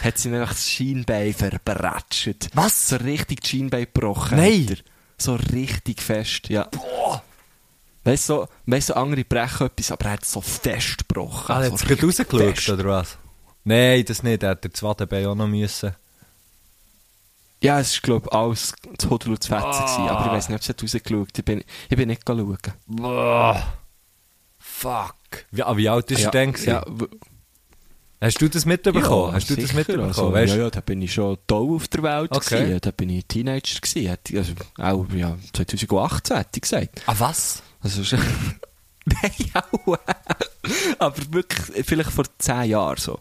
[0.03, 2.49] hat sie nämlich das Schienbein verbratschet.
[2.53, 2.89] Was?
[2.89, 4.37] So richtig das Schienbein gebrochen.
[4.37, 4.77] Nein.
[5.17, 6.69] So richtig fest, ja.
[8.03, 11.53] Weißt du, so, weißt, so andere brechen etwas, aber er hat so fest gebrochen.
[11.53, 12.69] Ah, so hat es gerade rausgeschaut, fest.
[12.69, 13.17] oder was?
[13.63, 14.41] Nein, das nicht.
[14.41, 15.95] Er hat der Zwadenbein auch noch müssen.
[17.61, 19.81] Ja, es war, glaube ich, alles zu Hodel und zu Fetzen.
[19.85, 22.57] gewesen, Aber ich weiß nicht, ob es hat rausgeschaut Ich bin, ich bin nicht schauen.
[22.87, 23.73] Boah.
[24.57, 25.15] Fuck.
[25.51, 26.55] Wie, ah, wie alt ist ja, er denn?
[26.65, 26.83] Ja,
[28.19, 29.29] Hast du das mitbekommen?
[29.29, 30.07] Ja, Hast du das mitbekommen?
[30.07, 30.53] Also, weißt?
[30.55, 32.59] ja, ja, da bin ich schon toll auf der Welt Okay.
[32.63, 32.79] gewesen.
[32.81, 34.17] Da bin ich Teenager gewesen.
[34.35, 37.01] Also, auch, ja, 2018 hätte ich gesagt.
[37.05, 37.61] Ah, was?
[37.81, 38.19] Also, schon-
[39.05, 39.97] Nein, auch.
[40.99, 43.19] Aber wirklich, vielleicht vor 10 Jahren so.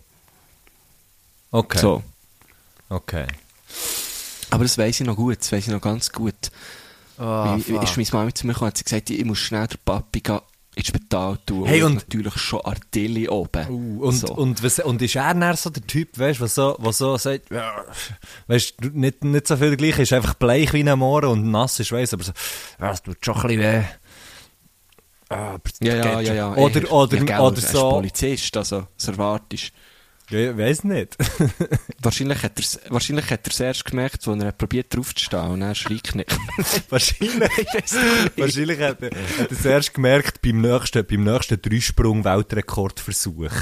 [1.50, 1.78] Okay.
[1.78, 2.02] so.
[2.88, 3.26] Okay.
[4.50, 6.34] Aber das weiss ich noch gut, das weiss ich noch ganz gut.
[7.18, 9.66] Ah, Wie- ist meine Mama zu mir gekommen und hat sie gesagt, ich muss schnell
[9.66, 10.40] den Papi gehen
[10.74, 11.66] ins Spital tun.
[11.66, 13.68] Hey, und- hat natürlich schon Artilli oben.
[13.68, 14.28] Uh, und, so.
[14.34, 17.16] und, was, und ist er dann so der Typ, weißt du, was so, was so
[17.16, 17.84] sagt, ja,
[18.46, 21.78] weißt du, nicht, nicht so viel gleich, ist einfach bleich wie ein Mohren und nass
[21.80, 22.32] ist, weißt aber so,
[22.78, 23.84] ja, es tut schon ein bisschen weh.
[25.30, 26.54] Ah, ja, ja, ja, ja.
[26.56, 26.92] Oder, eher.
[26.92, 27.90] oder, ja, gell, oder er so.
[27.90, 29.72] Polizist, also, das erwartest
[30.28, 31.16] Ja, ich weiss nicht.
[32.02, 35.74] Wahrscheinlich hat er's- wahrscheinlich hat er es erst gemerkt, als er probiert draufzustehen und er
[35.76, 36.36] schreit nicht.
[36.90, 37.48] wahrscheinlich,
[38.36, 43.52] wahrscheinlich hat er, hat er es erst gemerkt beim nächsten, beim nächsten Dreisprung-Weltrekordversuch.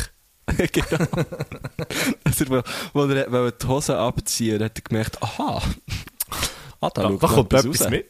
[0.73, 1.07] genau.
[2.25, 2.45] Also,
[2.95, 5.63] wo, er wo er die Hose abziehen hat er gemerkt, aha,
[6.81, 7.91] ah, da, Da, da kommt etwas raus.
[7.91, 8.07] mit.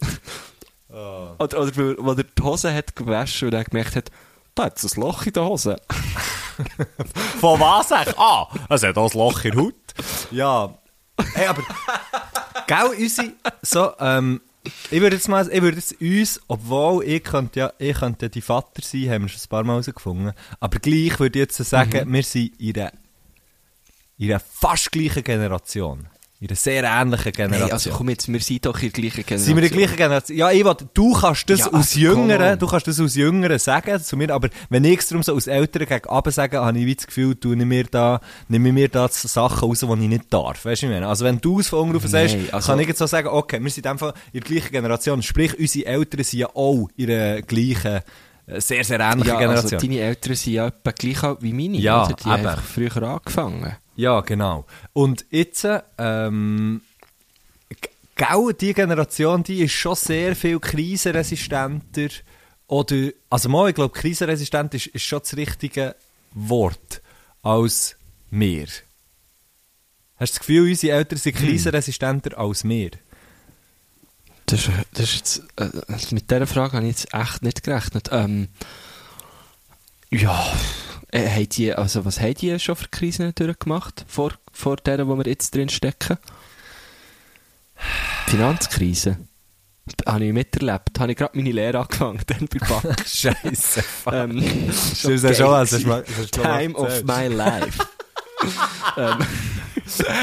[0.91, 4.11] Oder, oder wo- wo er die Hose hat gewaschen und er gemerkt hat,
[4.55, 5.77] da hat es ein Loch in der Hose.
[7.41, 8.19] Von was eigentlich?
[8.19, 9.75] Ah, es hat auch ein Loch in der Haut.
[10.31, 10.75] Ja.
[11.35, 11.63] Hey, aber,
[12.67, 14.41] gell, unsere, so, ähm,
[14.91, 18.29] ich würde jetzt mal, ich würde jetzt uns, obwohl ich könnte ja, ich könnte ja
[18.31, 21.57] die Vater sein, haben wir schon ein paar Mal herausgefunden, aber gleich würde ich jetzt
[21.69, 22.93] sagen, wir sind in einer,
[24.19, 26.09] in einer fast gleichen Generation.
[26.41, 27.67] In einer sehr ähnlichen Generation.
[27.67, 29.39] Hey, also komm jetzt, wir sind doch in der gleichen Generation.
[29.39, 30.39] Sind wir in der gleichen Generation?
[30.39, 33.59] Ja, ich will, du kannst das Ja, aus also, Jüngeren, du kannst das aus Jüngeren
[33.59, 36.87] sagen zu mir, aber wenn ich es darum so aus Älteren gegen sage, habe ich
[36.87, 40.33] wie das Gefühl, du nimm mir da, nimm mir da Sachen raus, die ich nicht
[40.33, 40.65] darf.
[40.65, 41.09] Weißt du, ich meine?
[41.09, 43.59] Also wenn du es von unten sagst, Nein, also- kann ich jetzt so sagen, okay,
[43.61, 45.21] wir sind einfach in der gleichen Generation.
[45.25, 48.01] Sprich, unsere Eltern sind ja auch in der gleichen,
[48.47, 49.81] äh, sehr, sehr ähnlichen ja, also Generation.
[49.81, 52.15] deine Eltern sind ja etwa gleich alt wie meine, Ja, oder?
[52.15, 52.49] Die haben eben.
[52.49, 53.77] einfach früher angefangen.
[53.99, 54.65] Ja, genau.
[54.93, 55.67] Und jetzt,
[55.99, 56.83] ähm,
[57.69, 62.09] g- gell, die Generation, die ist schon sehr viel krisenresistenter.
[62.69, 65.97] Oder, also mal, ich glaube, krisenresistent ist, ist schon das richtige
[66.33, 67.03] Wort
[67.43, 67.97] als
[68.31, 68.67] wir.
[70.17, 72.91] Hast du das Gefühl, unsere Eltern sind krisenresistenter als wir?
[74.47, 78.11] Das ist, das jetzt, äh, also mit dieser Frage habe ich jetzt echt nicht gerechnet.
[78.13, 78.47] Ähm,
[80.11, 80.53] ja,
[81.11, 85.17] äh, haben die, also was haben die schon für Krisen durchgemacht, vor, vor der, wo
[85.17, 86.19] wir jetzt drin stecken?
[88.27, 89.19] Finanzkrise.
[90.07, 90.99] Habe ich miterlebt.
[90.99, 93.01] Habe ich gerade meine Lehre angefangen, dann bei Bank.
[93.07, 93.83] Scheiße.
[94.13, 97.87] ähm, Das ist ja schon, also, mal- das mal Time of my life.
[98.97, 99.19] ähm,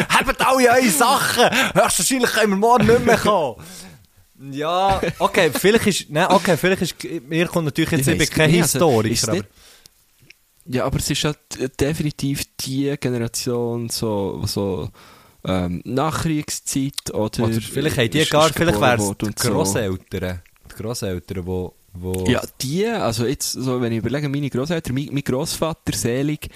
[0.10, 1.44] Habt alle eure Sachen!
[1.74, 3.62] Höchstwahrscheinlich können wir morgen nicht mehr kommen.
[4.52, 6.96] Ja, okay, vielleicht ist, nein, okay, vielleicht ist,
[7.28, 9.42] mir kommt natürlich jetzt, weiss kein also, Historiker, ist aber,
[10.68, 14.90] Ja, aber es ist ja d- definitiv die Generation, so, so
[15.44, 17.44] ähm, Nachkriegszeit oder...
[17.44, 19.48] oder vielleicht haben die gar, vielleicht wären es die.
[19.48, 24.96] Grosseltern, die Grosseltern, wo, wo, Ja, die, also jetzt, so, wenn ich überlege, meine Großeltern,
[24.96, 26.50] mein, mein Großvater, selig,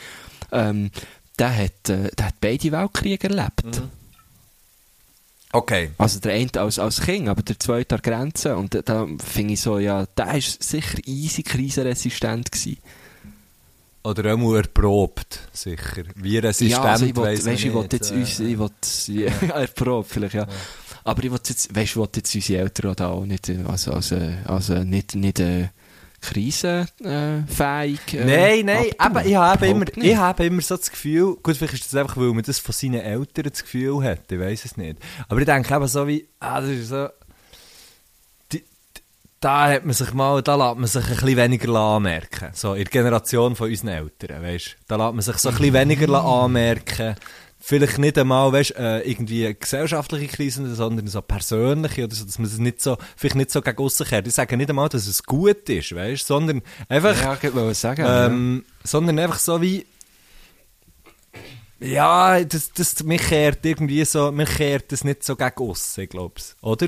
[0.52, 0.89] ähm,
[1.38, 3.63] der hat, äh, der hat beide Weltkriege erlebt.
[3.65, 3.91] Mhm.
[5.54, 8.58] okay, Also der eine als, als Kind, aber der zweite an der Grenze.
[8.58, 12.78] Und da, da finde ich so, ja, der war sicher easy krisenresistent gewesen.
[14.10, 17.74] Oder auch mal erprobt, sicher, wie resistent, ja, also ich will, weiss weißt, man ich
[17.74, 20.48] will jetzt äh, uns, ich will, ja, erprobt vielleicht, ja.
[21.04, 24.17] Aber ich will jetzt, weißt du, jetzt unsere Eltern da auch nicht, äh, also, also,
[24.45, 25.69] also nicht, nicht, äh,
[26.22, 28.13] krisenfähig.
[28.13, 29.22] Äh, Nein, nein, abtun.
[29.22, 29.98] eben, ich habe immer, nicht.
[29.98, 32.74] ich habe immer so das Gefühl, gut, vielleicht ist das einfach, weil man das von
[32.74, 35.00] seinen Eltern das Gefühl hat, ich weiß es nicht.
[35.28, 37.08] Aber ich denke eben so wie, ah, das ist so,
[39.39, 42.49] da hat man sich mal, da lässt man sich ein bisschen weniger anmerken.
[42.54, 44.75] So, in der Generation von unseren Eltern, weißt.
[44.88, 47.15] Da lässt man sich so ein bisschen weniger anmerken.
[47.62, 52.49] Vielleicht nicht einmal, weißt, äh, irgendwie gesellschaftliche Krisen, sondern so persönliche oder so, dass man
[52.49, 54.28] das nicht so, vielleicht nicht so gegen aussen kehrt.
[54.28, 58.06] Ich sage nicht einmal, dass es gut ist, weißt, sondern einfach, Ja, ich wollte sagen.
[58.08, 59.86] ähm, sondern einfach so wie,
[61.82, 66.10] ja, das, das, mich kehrt irgendwie so, mich kehrt das nicht so gegen aussen, ich
[66.10, 66.56] glaub's.
[66.62, 66.88] Oder?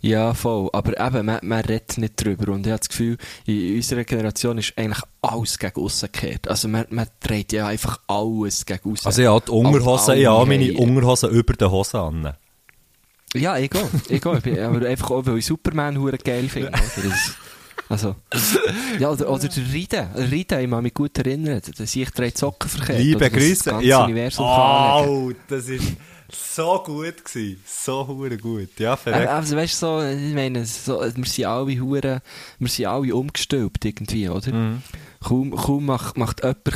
[0.00, 0.68] Ja, voll.
[0.72, 2.52] Aber eben, man, man redet nicht drüber.
[2.52, 6.48] Und ich habe das Gefühl, in unserer Generation ist eigentlich alles gegen aussen gekehrt.
[6.48, 9.06] Also man, man dreht ja einfach alles gegen aussen.
[9.06, 9.50] Also ich habe die
[10.20, 12.34] ich habe Alle meine Unterhosen über den Hosen an.
[13.34, 13.88] Ja, egal.
[14.08, 14.36] egal.
[14.38, 16.70] Ich bin- Aber einfach auch, weil ich Superman hure geil finde.
[16.70, 17.36] Das-
[17.86, 18.16] Also,
[18.98, 20.06] ja, oder, oder der Riden.
[20.30, 21.60] Riden, ich kann mich gut erinnern.
[21.76, 22.98] Da sehe ich drei Socken verkehrt.
[22.98, 23.70] Liebe dass das Grüße.
[23.70, 24.04] ganze Ja.
[24.04, 25.08] Universum kann.
[25.08, 25.84] Oh, das ist
[26.34, 27.62] so gut gewesen.
[27.66, 28.78] So hure gut.
[28.78, 29.28] Ja, verrückt.
[29.28, 32.22] Also, weißt du, so, ich meine, so, wir sind alle hure,
[32.58, 34.52] wir sind alle umgestülpt irgendwie, oder?
[34.52, 34.82] Mhm.
[35.24, 36.66] Kaum, kaum macht, macht jemand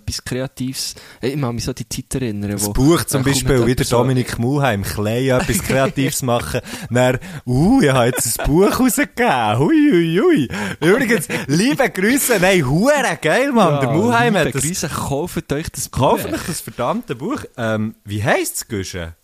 [0.00, 0.94] etwas Kreatives.
[1.20, 2.72] Ich kann mich so an die Zeit erinnern, Das wo...
[2.72, 6.60] Buch zum Beispiel, wie der so- Dominik Muheim, klein etwas Kreatives machen.
[6.90, 9.58] Dann, uh, ich habe jetzt ein Buch rausgegeben.
[9.58, 10.48] Hui, hui, hui.
[10.88, 13.80] Übrigens, liebe Grüße, nein, hure geil, Mann.
[13.80, 16.32] der Muheim liebe hat das, Grüße, kauft euch das kauft Buch.
[16.32, 17.44] euch das verdammte Buch.
[17.58, 19.14] Ähm, wie heisst es, Güsche?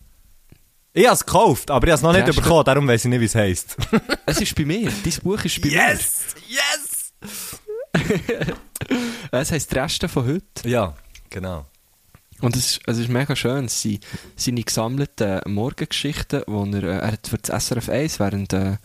[0.92, 3.08] Ich habe es gekauft, aber ich habe es noch nicht Hast bekommen, darum weiß ich
[3.08, 3.76] nicht, wie es heisst.
[4.26, 4.90] Es ist bei mir.
[5.02, 6.26] Dein Buch ist bei yes!
[6.48, 8.54] mir.
[9.30, 10.68] Es heisst «Die Reste von heute».
[10.68, 10.94] Ja,
[11.30, 11.66] genau.
[12.40, 13.66] Und es ist, es ist mega schön.
[13.66, 14.04] Es sind
[14.36, 18.76] seine gesammelten Morgengeschichten, die er, äh, er hat für das SRF 1 während äh,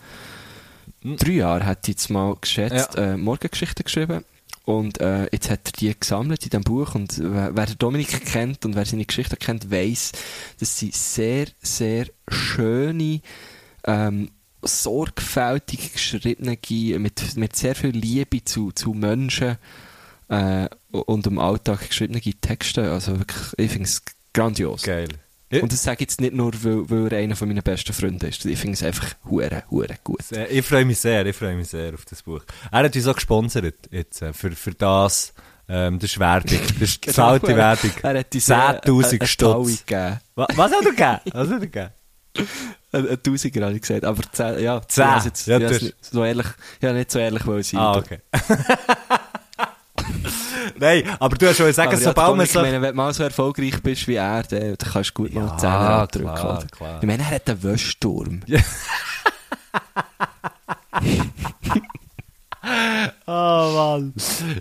[1.04, 4.24] drei Jahren hat jetzt mal geschätzt äh, Morgengeschichten geschrieben.
[4.66, 6.94] Und äh, jetzt hat er die gesammelt in diesem Buch.
[6.94, 10.12] Und wer, wer Dominik kennt und wer seine Geschichten kennt, weiß,
[10.60, 13.22] dass sie sehr, sehr schöne,
[13.86, 14.30] ähm,
[14.62, 16.58] sorgfältig geschriebene,
[17.00, 19.58] mit, mit sehr viel Liebe zu, zu Menschen
[20.28, 22.92] äh, und im Alltag geschriebene Texte.
[22.92, 24.02] Also wirklich, ich finde es
[24.34, 24.84] grandios.
[24.84, 25.10] Geil.
[25.52, 28.28] Und das sage ich jetzt nicht nur, weil, weil er einer von meinen besten Freunden
[28.28, 28.46] ist.
[28.46, 30.22] Ich finde es einfach hure, hure gut.
[30.50, 32.44] Ich freue mich sehr, ich freue mich sehr auf das Buch.
[32.72, 35.34] Er hat uns auch gesponsert jetzt, äh, für, für das.
[35.68, 36.60] Ähm, das ist Werbung.
[36.80, 37.92] Das ist zahlte Werbung.
[38.04, 39.84] Er hat uns äh, 10'000 Stutz Stutz.
[40.36, 41.20] Was hat er gegeben?
[41.34, 41.90] Was hat er gegeben?
[42.92, 44.82] Ein, Tausiger habe ich gesagt, aber zehn, ja.
[44.88, 45.04] Zehn.
[45.04, 46.48] ich has Jetzt, Ja, nicht so ehrlich,
[46.82, 47.80] ja, nicht so ehrlich wollen sein.
[47.80, 48.20] Ah, okay.
[50.78, 52.60] Nein, aber du hast schon sagen, Aber ja, sobald man so...
[52.60, 55.34] ich meine, wenn du mal so erfolgreich bist wie er, dann, dann kannst du gut
[55.34, 56.36] mal Ja, einen Zehner abdrücken.
[56.36, 57.00] klar, klar.
[57.02, 57.64] Ich meine, er hat einen
[62.62, 63.12] Wäschturm.
[63.26, 63.32] Oh
[64.02, 64.14] Mann.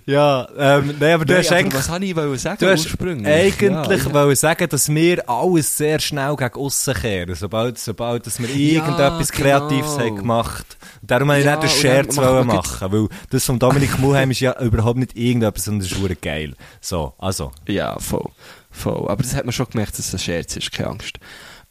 [0.06, 1.74] Ja, ähm, nein, aber du Nein, hast aber eigentlich...
[1.74, 3.26] was habe ich wollen sagen Du hast ursprünglich?
[3.26, 4.34] eigentlich Ja, ja.
[4.36, 9.42] sagen, dass wir alles sehr schnell gegen aussen kehren, sobald, sobald dass wir irgendetwas genau.
[9.68, 10.76] Kreatives haben gemacht.
[11.00, 13.98] Und darum wollte ich Ja, nicht den und Scherz machen machen, weil das von Dominik
[13.98, 16.54] Muheim ist ja überhaupt nicht irgendetwas, sondern das ist geil.
[16.80, 17.52] So, also.
[17.66, 18.30] Ja, voll.
[18.70, 19.08] voll.
[19.08, 21.18] Aber das hat man schon gemerkt, dass es ein Scherz ist, keine Angst.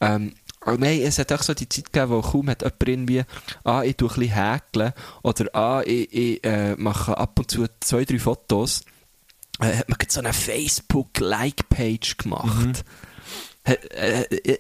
[0.02, 0.34] Ähm,
[0.68, 3.24] aber nein, es hat auch so die Zeit gegeben, wo kaum hat jemand irgendwie,
[3.64, 7.68] ah, ich tue ein bisschen häkeln, oder ah, ich, ich äh, mache ab und zu
[7.80, 8.84] zwei, drei Fotos,
[9.60, 12.80] äh, hat man so eine Facebook-Like-Page gemacht.
[12.80, 13.07] Äh,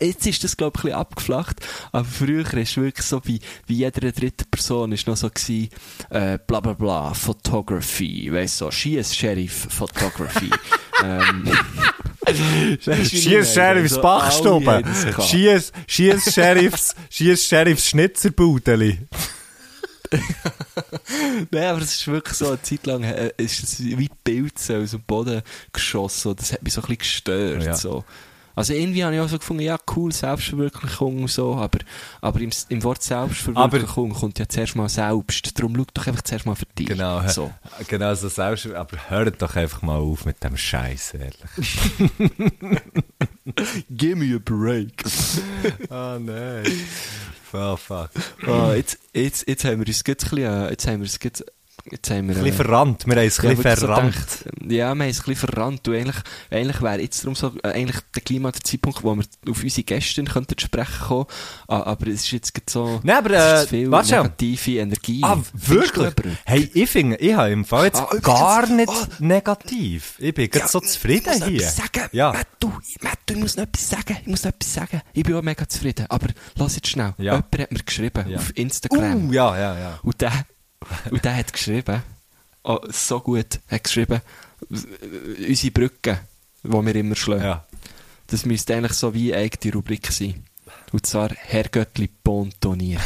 [0.01, 1.57] Jetzt ist das, glaube ich, ein bisschen abgeflacht,
[1.91, 5.69] aber früher ist wirklich so, wie, wie jeder dritte Person ist noch so gewesen,
[6.09, 10.49] äh, bla bla bla, Photography, weißt du, so, Schieß Sheriff Photography.
[11.03, 11.49] ähm,
[13.05, 14.83] Schieß Sheriffs So, Bachstube.
[15.87, 18.99] schieß Sheriffs, schieß Sheriffs Schnitzerbudeli.
[21.51, 24.91] Nein, aber es ist wirklich so, eine Zeit lang äh, ist es wie Pilze aus
[24.91, 25.41] dem Boden
[25.73, 26.35] geschossen.
[26.35, 27.63] Das hat mich so ein bisschen gestört.
[27.63, 27.75] Ja.
[27.75, 28.03] So.
[28.57, 31.77] Also irgendwie habe ich auch so gefunden, ja cool, Selbstverwirklichung und so, aber,
[32.21, 35.59] aber im, im Wort Selbstverwirklichung kommt ja zuerst mal selbst.
[35.59, 36.87] Darum schau doch einfach zuerst mal für dich.
[36.87, 37.51] Genau, So.
[37.87, 41.77] genau so selbst, aber hört doch einfach mal auf mit dem Scheiß, ehrlich.
[43.91, 45.03] Give me a break.
[45.91, 46.63] Ah, nein.
[47.53, 48.09] Oh, fuck.
[48.45, 51.45] Ah, jetzt, jetzt, jetzt haben wir uns bisschen, äh, jetzt haben wir uns gerade,
[51.89, 54.15] jetzt haben wir, Ein bisschen verrannt, wir haben es ein Ja, bisschen verrannt.
[54.61, 55.87] ja, wir haben es ein bisschen verrannt.
[55.87, 56.15] Und eigentlich,
[56.51, 60.23] eigentlich wäre jetzt darum so, eigentlich der Klima der Zeitpunkt, wo wir auf unsere Gäste
[60.23, 61.25] könnten sprechen kommen.
[61.67, 65.21] Ah, aber es ist jetzt so, Nein, aber, äh, ist zu viel warte negative Energie.
[65.23, 66.13] Ah, wirklich?
[66.45, 70.15] Hey, ich finde, ich habe im Fall jetzt Ah, übrigens, gar nicht negativ.
[70.19, 71.61] Ich bin gerade so ich zufrieden muss noch hier.
[71.67, 72.09] sagen.
[72.11, 72.33] Ja.
[72.59, 74.17] Du, ich muss noch etwas sagen.
[74.21, 75.01] Ich muss noch etwas sagen.
[75.13, 76.05] Ich bin auch mega zufrieden.
[76.09, 77.13] Aber lass jetzt schnell.
[77.17, 77.35] Ja.
[77.35, 78.37] Jemand hat mir geschrieben Ja.
[78.37, 79.29] auf Instagram.
[79.29, 79.99] Uh, ja, ja, ja.
[80.03, 80.31] Und der,
[81.11, 82.03] und der hat geschrieben,
[82.63, 84.21] oh, so gut, hat geschrieben,
[84.69, 86.19] unsere Brücke,
[86.63, 87.65] die wir immer schlagen, ja.
[88.27, 90.43] das müsste eigentlich so wie eine eigene Rubrik sein.
[90.91, 93.01] Und zwar Herr Göttli pontoniert.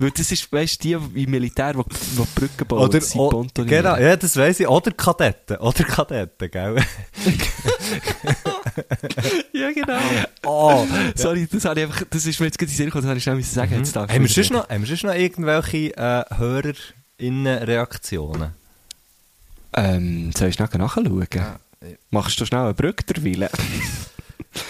[0.00, 3.46] Weil das ist, weißt du, die im Militär, die, die Brücken bauen, Oder, sind o,
[3.54, 4.66] genau, ja, das weiss ich.
[4.66, 5.58] Oder Kadetten.
[5.58, 6.76] Oder Kadetten, gell?
[9.52, 9.98] Ja, genau.
[10.44, 10.86] Oh.
[11.14, 13.10] Sorry, das, habe ich einfach, das ist mir jetzt gerade in den Sinn gekommen, das
[13.10, 13.74] habe ich schnell sagen.
[13.76, 16.24] Jetzt ich Haben wir wieder sonst noch, haben wir sonst noch irgendwelche äh,
[17.18, 18.54] HörerInnen-Reaktionen?
[19.74, 21.28] Ähm, soll ich schnell nachschauen?
[22.10, 23.50] Machst du schnell eine Brücke derweil?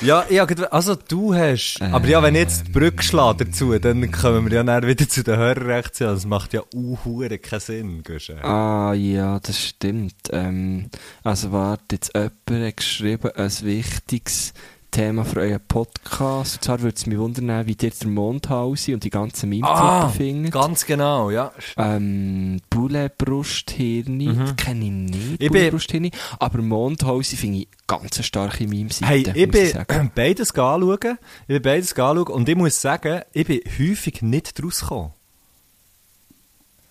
[0.03, 1.81] Ja, ja, also du hast...
[1.81, 5.09] aber ja, wenn ich jetzt die Brücke schlage dazu, dann kommen wir ja dann wieder
[5.09, 6.14] zu den Hörerreaktionen.
[6.14, 8.38] Das macht ja uhuere keinen Sinn, Guschen.
[8.43, 10.14] Ah, ja, das stimmt.
[10.31, 10.90] Ähm,
[11.23, 14.53] also warte, jetzt jemand hat geschrieben, ein wichtiges
[14.90, 16.57] Thema für euren Podcast.
[16.57, 20.09] Und zwar würde es mich wundern, wie dir der Mondhausi und die ganzen Meme Ah,
[20.09, 20.50] finden.
[20.50, 21.53] ganz genau, ja.
[21.76, 25.37] Ähm, Bulle-Brusthirni, das kenne ich nicht, Mhm.
[25.38, 26.11] Ich Bulle-Brusthirni.
[26.38, 29.87] Aber Mondhausi finde ich ganz eine starke Meme-Seite, Hey, ich muss ich sagen.
[29.88, 31.18] bin beides anschauen.
[31.42, 35.12] Ich bin beides anschauen und ich muss sagen, ich bin häufig nicht draus gekommen.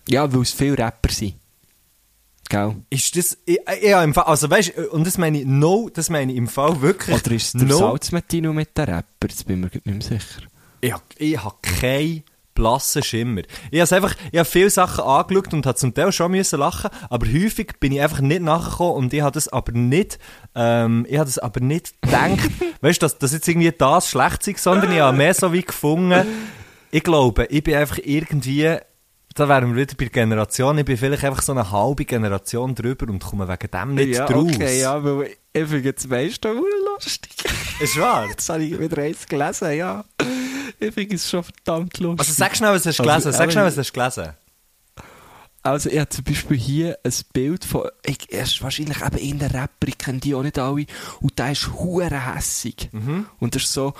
[0.08, 1.34] Ja, weil es viele Rapper sind.
[2.50, 2.74] Gell?
[2.90, 6.32] Ist das, ich, ja, im Fall, also weißt und das meine ich, no, das meine
[6.32, 7.16] ich im Fall wirklich.
[7.16, 9.28] Oder ist es der no, Salzmettino mit den Rapper?
[9.28, 10.42] Jetzt bin ich mir nicht mehr sicher.
[10.80, 13.42] Ich, ich habe keinen blassen Schimmer.
[13.70, 16.90] Ich habe einfach, ich habe viele Sachen angeschaut und habe zum Teil schon müssen lachen,
[17.08, 20.18] aber häufig bin ich einfach nicht nachgekommen und ich habe das aber nicht,
[20.56, 24.48] ähm, ich habe das aber nicht gedacht, weißt du, dass, dass jetzt irgendwie das schlecht
[24.48, 26.26] ist, sondern ich habe mehr so wie gefunden,
[26.90, 28.76] ich glaube, ich bin einfach irgendwie,
[29.34, 32.74] da wären wir wieder bei der Generation, ich bin vielleicht einfach so eine halbe Generation
[32.74, 34.52] drüber und komme wegen dem nicht ja, draus.
[34.54, 36.62] okay, ja, weil ich finde das meiste auch
[36.94, 37.32] lustig.
[37.80, 38.26] Ist wahr?
[38.28, 40.04] Jetzt habe ich wieder eins gelesen, ja.
[40.78, 42.20] Ich finde es schon verdammt lustig.
[42.20, 44.28] Also sag schnell, was hast du Also, gelesen, sag aber- schnell, was hast du gelesen.
[45.62, 49.50] Also, ich habe zum Beispiel hier ein Bild von, ich, er ist wahrscheinlich eben irgendein
[49.50, 50.86] Rapper, ich kenne die auch nicht alle,
[51.20, 52.88] und der ist hure hässig.
[53.40, 53.92] Und das ist so,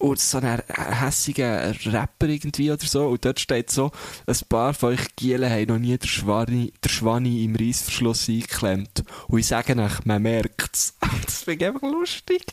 [0.00, 3.92] und so ein hässiger Rapper irgendwie oder so, und dort steht so,
[4.26, 9.04] ein paar von euch Gielen haben noch nie der Schwani, der Schwani im Reissverschluss eingeklemmt.
[9.28, 10.96] Und ich sage euch, man merkt's.
[11.24, 12.44] Das finde ich einfach lustig.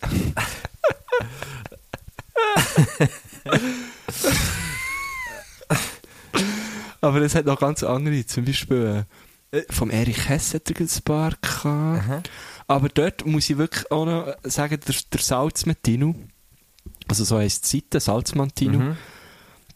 [7.01, 9.05] Aber es hat noch ganz andere, zum Beispiel
[9.51, 12.29] äh, vom Erich Hess hat er ein paar gehabt.
[12.67, 16.15] Aber dort muss ich wirklich auch noch sagen, der, der Salzmettino,
[17.07, 18.95] also so heisst Seite, Salzmantino,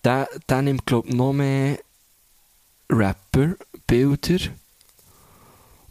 [0.03, 1.79] der, der nimmt, glaube ich, noch mehr
[2.89, 3.55] Rapper,
[3.87, 4.39] Bilder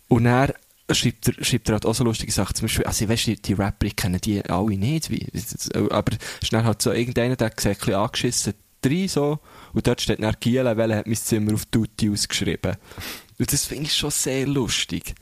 [0.09, 0.55] und er
[0.93, 2.55] schreibt er, schreibt er halt auch so lustige Sachen.
[2.57, 5.27] Zum Beispiel, also, weißt du, die, Rapper, ich kenne die alle nicht, wie,
[5.91, 9.39] aber schnell hat so irgendeiner, der sieht ein bisschen angeschissen rein, so,
[9.73, 12.77] und dort steht dann Giele, weil er hat mein Zimmer auf Tutti ausgeschrieben.
[13.39, 15.15] Und das finde ich schon sehr lustig.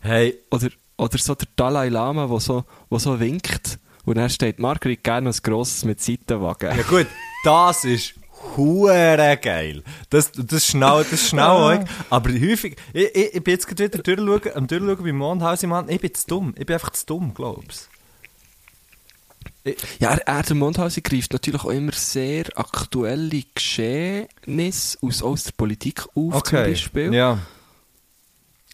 [0.00, 4.58] Hey, Oder, oder so der Dalai Lama, der so, wo so winkt, und dann steht
[4.58, 6.74] Margrit gerne ein grosses mit Seitenwagen.
[6.74, 7.06] Ja gut,
[7.44, 8.14] das ist
[8.56, 9.82] hure geil.
[10.08, 11.84] Das, das ist schnell, das schnell, ah.
[12.08, 15.70] aber häufig, ich, ich, ich bin jetzt gerade wieder durchschauen, am durchschauen beim Mondhaus im
[15.70, 17.90] Mann, ich bin zu dumm, ich bin einfach zu dumm, glaubst
[19.98, 25.52] Ja, er, er, der Mondhausen greift natürlich auch immer sehr aktuelle Geschehnisse aus, aus der
[25.52, 27.12] Politik auf, zum Beispiel.
[27.12, 27.40] Ja.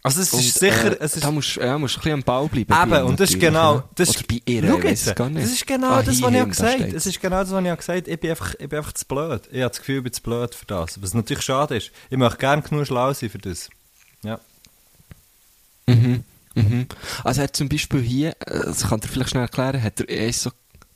[0.06, 2.12] Also es Und, ist sicher, äh, es ist da musst, ja, musst du ein bisschen
[2.12, 2.92] am Ball bleiben.
[2.92, 3.88] Eben, und das ist genau, ja.
[3.94, 5.44] das Oder bei ihr, Schau jetzt, gar nicht.
[5.46, 6.88] das ist genau Ah, das, was ich habe gesagt habe.
[6.94, 8.10] ist genau das, was ich habe gesagt habe.
[8.10, 9.42] Ich bin einfach, ich bin einfach zu blöd.
[9.50, 11.00] Ich habe das Gefühl, ich bin zu blöd für das.
[11.02, 11.90] Was natürlich schade ist.
[12.10, 13.70] Ich möchte gerne genug schlau sein für das.
[14.22, 14.38] Ja.
[15.86, 16.24] Mhm.
[16.54, 16.86] Mhm.
[17.24, 20.08] Also er hat zum Beispiel hier, äh, das kann er vielleicht schnell erklären, hat er
[20.08, 20.50] erst so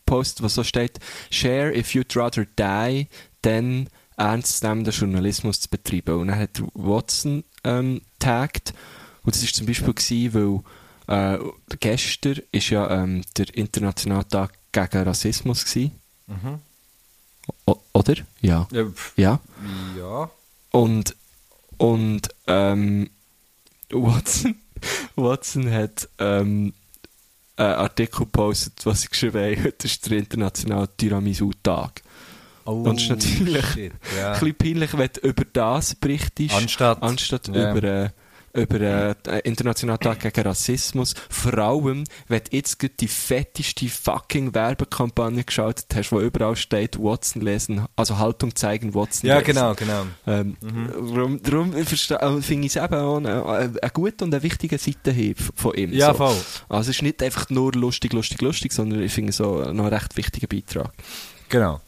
[0.07, 0.99] gepostet, wo so steht,
[1.31, 3.09] share if you'd rather die,
[3.43, 6.15] than ernstzunehmenden Journalismus zu betreiben.
[6.21, 8.75] Und dann hat Watson ähm, tagged
[9.23, 10.65] und das ist zum Beispiel gewesen,
[11.07, 11.39] weil äh,
[11.81, 15.93] gestern ist ja ähm, der Internationale Tag gegen Rassismus gewesen.
[17.67, 18.15] O oder?
[18.41, 18.69] Ja.
[18.71, 18.87] Ja.
[19.17, 19.41] Ja.
[19.97, 20.31] ja.
[20.71, 21.17] Und,
[21.79, 23.11] und ähm,
[23.91, 24.55] Watson,
[25.17, 26.75] Watson hat ähm,
[27.57, 32.03] einen Artikel gepostet, was sie geschrieben haben, heute ist der internationale Tiramisu-Tag.
[32.71, 34.33] Oh, Und es ist natürlich shit, ja.
[34.35, 37.71] Ein bisschen peinlich, wenn du über das berichtest, Anstatt- anstatt ja.
[37.75, 38.09] über, äh,
[38.55, 41.15] über äh, den Internationalen Tag gegen Rassismus.
[41.31, 47.41] Vor allem, wenn du jetzt die fetteste fucking Werbekampagne geschaut hast, wo überall steht, Watson
[47.41, 49.47] lesen, also Haltung zeigen, Watson Ja, lesen.
[49.55, 50.03] genau, genau.
[50.27, 50.57] Ähm,
[51.15, 51.85] Darum, darum äh,
[52.43, 55.93] finde ich es eben auch eine, eine gute und eine wichtige Seitenhieb von ihm.
[55.93, 56.19] Ja, so.
[56.19, 56.37] voll.
[56.69, 59.81] Also es ist nicht einfach nur lustig, lustig, lustig, sondern ich finde es noch einen
[59.81, 60.93] recht wichtigen Beitrag.
[61.49, 61.81] Genau.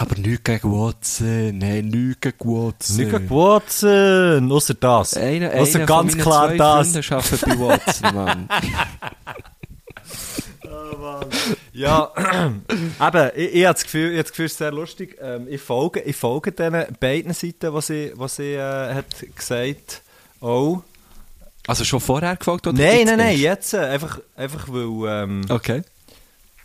[0.00, 2.96] Aber nichts gegen Watson, nein, nichts gegen Watson.
[2.96, 5.14] Nicht gegen Watson, außer das.
[5.14, 6.88] Einer, Außer einer ganz von klar zwei das.
[6.92, 8.48] Freunde arbeitet bei Watson, Mann.
[11.72, 12.10] Ja,
[13.00, 15.16] eben, ich, ich habe das Gefühl, ich habe das Gefühl, es ist sehr lustig.
[15.20, 19.06] Ähm, ich folge, ich folge diesen beiden Seiten, die sie, was sie äh, hat
[19.36, 20.02] gesagt
[20.40, 20.80] Oh.
[21.66, 23.74] Also schon vorher gefolgt oder Nein, nein, nein, jetzt.
[23.74, 25.82] äh, Einfach, einfach weil, ähm, Okay.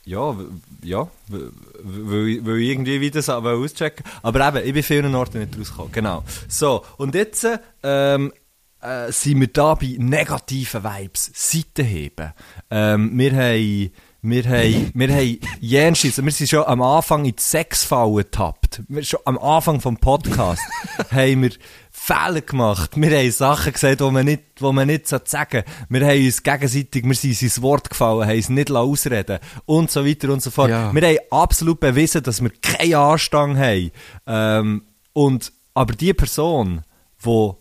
[0.06, 0.36] Ja,
[0.84, 5.58] ja, weil, weil ich irgendwie wieder auch auschecken Aber eben, ich bin vielen Orten nicht
[5.58, 5.92] rausgekommen.
[5.94, 6.24] Genau.
[6.50, 7.48] So, und jetzt
[7.84, 8.34] ähm,
[8.82, 12.34] äh, sind wir da bei negativen Vibes, Seitenheben.
[12.70, 13.92] Ähm, wir haben,
[14.22, 18.82] wir haben, wir haben jenseits, wir sind schon am Anfang in die Sexfalle getappt.
[18.90, 20.62] Wir schon am Anfang vom Podcast
[21.12, 21.52] haben wir
[22.06, 22.92] Fehler gemacht.
[22.98, 25.64] Wir haben Sachen gesagt, die man nicht, die man nicht sagen sollte.
[25.88, 30.06] Wir haben uns gegenseitig, wir sind ins Wort gefallen, haben es nicht ausreden und so
[30.06, 30.70] weiter und so fort.
[30.70, 30.94] Ja.
[30.94, 33.92] Wir haben absolut bewiesen, dass wir keinen Anstand haben.
[34.28, 34.84] Ähm,
[35.14, 36.82] und, aber die Person,
[37.24, 37.52] die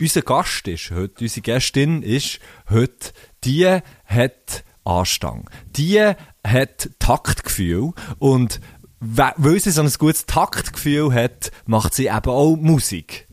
[0.00, 3.12] unser Gast ist, heute, unsere Gästin ist heute,
[3.44, 3.66] die
[4.04, 5.48] hat Anstand.
[5.76, 5.98] Die
[6.46, 8.60] hat Taktgefühl und
[9.00, 13.28] we- weil sie so ein gutes Taktgefühl hat, macht sie eben auch Musik.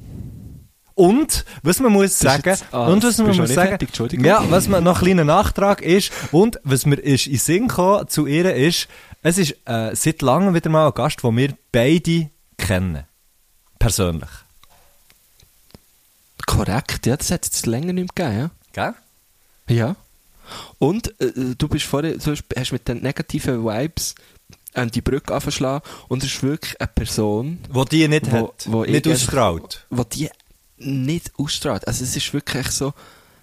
[1.00, 4.22] Und, was man muss sagen, jetzt- ah, und was man muss sagen, fertig?
[4.26, 8.08] Ja, was man noch ein kleiner Nachtrag ist, und was mir ist in Sinn gekommen
[8.10, 8.88] zu ihr ist,
[9.24, 13.06] es ist äh, seit langem wieder mal ein Gast, den wir beide kennen.
[13.80, 14.30] Persönlich.
[16.46, 18.94] Korrekt, ja, das hat es länger nicht mehr gegeben, Gell?
[19.70, 19.76] ja.
[19.76, 19.96] Ja.
[20.80, 24.16] Und äh, du bist vorher, du hast, mit den negativen Vibes
[24.74, 28.66] an die Brücke angeschlagen und es ist wirklich eine Person, Wo die nicht Wo- hat.
[28.66, 29.86] wo nicht ich ausstrahlt.
[29.92, 30.30] die die
[30.80, 31.88] nicht ausstrahlt.
[31.88, 32.94] Also es ist wirklich so,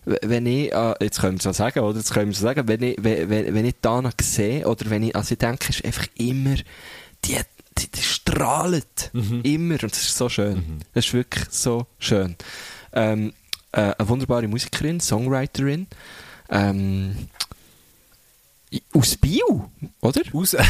[0.05, 1.99] wenn ich, äh, jetzt können wir es ja sagen, oder?
[1.99, 5.03] Jetzt können wir es sagen, wenn ich, wenn, wenn, wenn ich Dana sehe, oder wenn
[5.03, 6.55] ich, also ich denke, es ist einfach immer,
[7.25, 7.39] die,
[7.79, 9.11] die, die strahlt.
[9.43, 9.75] Immer.
[9.75, 10.81] Und das ist so schön.
[10.95, 12.37] Das ist wirklich so schön.
[12.93, 13.33] Ähm,
[13.73, 15.87] äh, eine wunderbare Musikerin, Songwriterin,
[16.51, 17.29] ähm,
[18.95, 20.23] aus Bio, oder?
[20.33, 20.65] Aus, Oder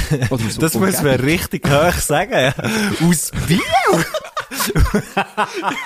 [0.46, 2.52] aus das muss man richtig hoch sagen.
[3.08, 3.30] Aus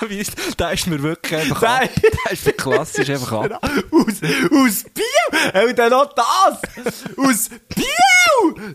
[0.09, 1.89] ist- da ist mir wirklich einfach Nein.
[2.25, 3.59] Da ist mir klassisch einfach ab.
[3.91, 4.13] Aus,
[4.51, 5.67] aus Biel?
[5.69, 7.03] Und dann noch das?
[7.17, 7.85] Aus Biel?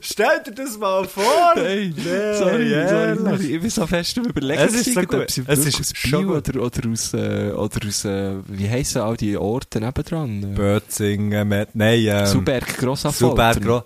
[0.00, 1.52] Stell dir das mal vor.
[1.54, 2.02] Hey, Nee,
[2.38, 3.20] sorry, sorry, ehrlich.
[3.20, 3.54] sorry.
[3.56, 4.62] Ich bin so fest am überlegen.
[4.62, 5.38] Es ist so gut.
[5.46, 9.36] Es ist aus Bio oder, oder aus, äh, oder aus, äh, wie heissen all die
[9.36, 10.54] Orte nebendran?
[10.54, 13.25] Bötzingen, Met- nein, ähm, Suberg, Grossaffoltern.
[13.30, 13.82] Super Gro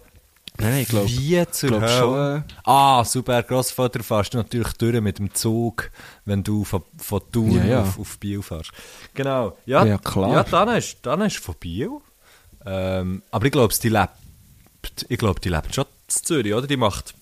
[0.58, 1.08] Nein, nein, ich glaube.
[1.08, 1.98] Wie zur glaub Hölle?
[1.98, 5.90] schon, Ah, super Grossvater fährst du natürlich durch mit dem Zug,
[6.26, 7.80] wenn du von, von Thun Ja, ja.
[7.82, 8.70] Auf, auf Biel fährst.
[9.14, 9.56] Genau.
[9.64, 10.32] Ja, Ja, klar.
[10.32, 11.90] Ja, dann ist, dann ist von Biel.
[12.66, 14.10] Ähm, aber ich glaube, die lebt,
[15.08, 16.66] ich glaube, die lebt schon in Zürich, oder?
[16.66, 17.14] Die macht,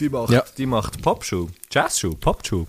[0.00, 0.42] die macht, Ja.
[0.56, 2.66] die macht Popschuh, Jazzschuh, Popschuh.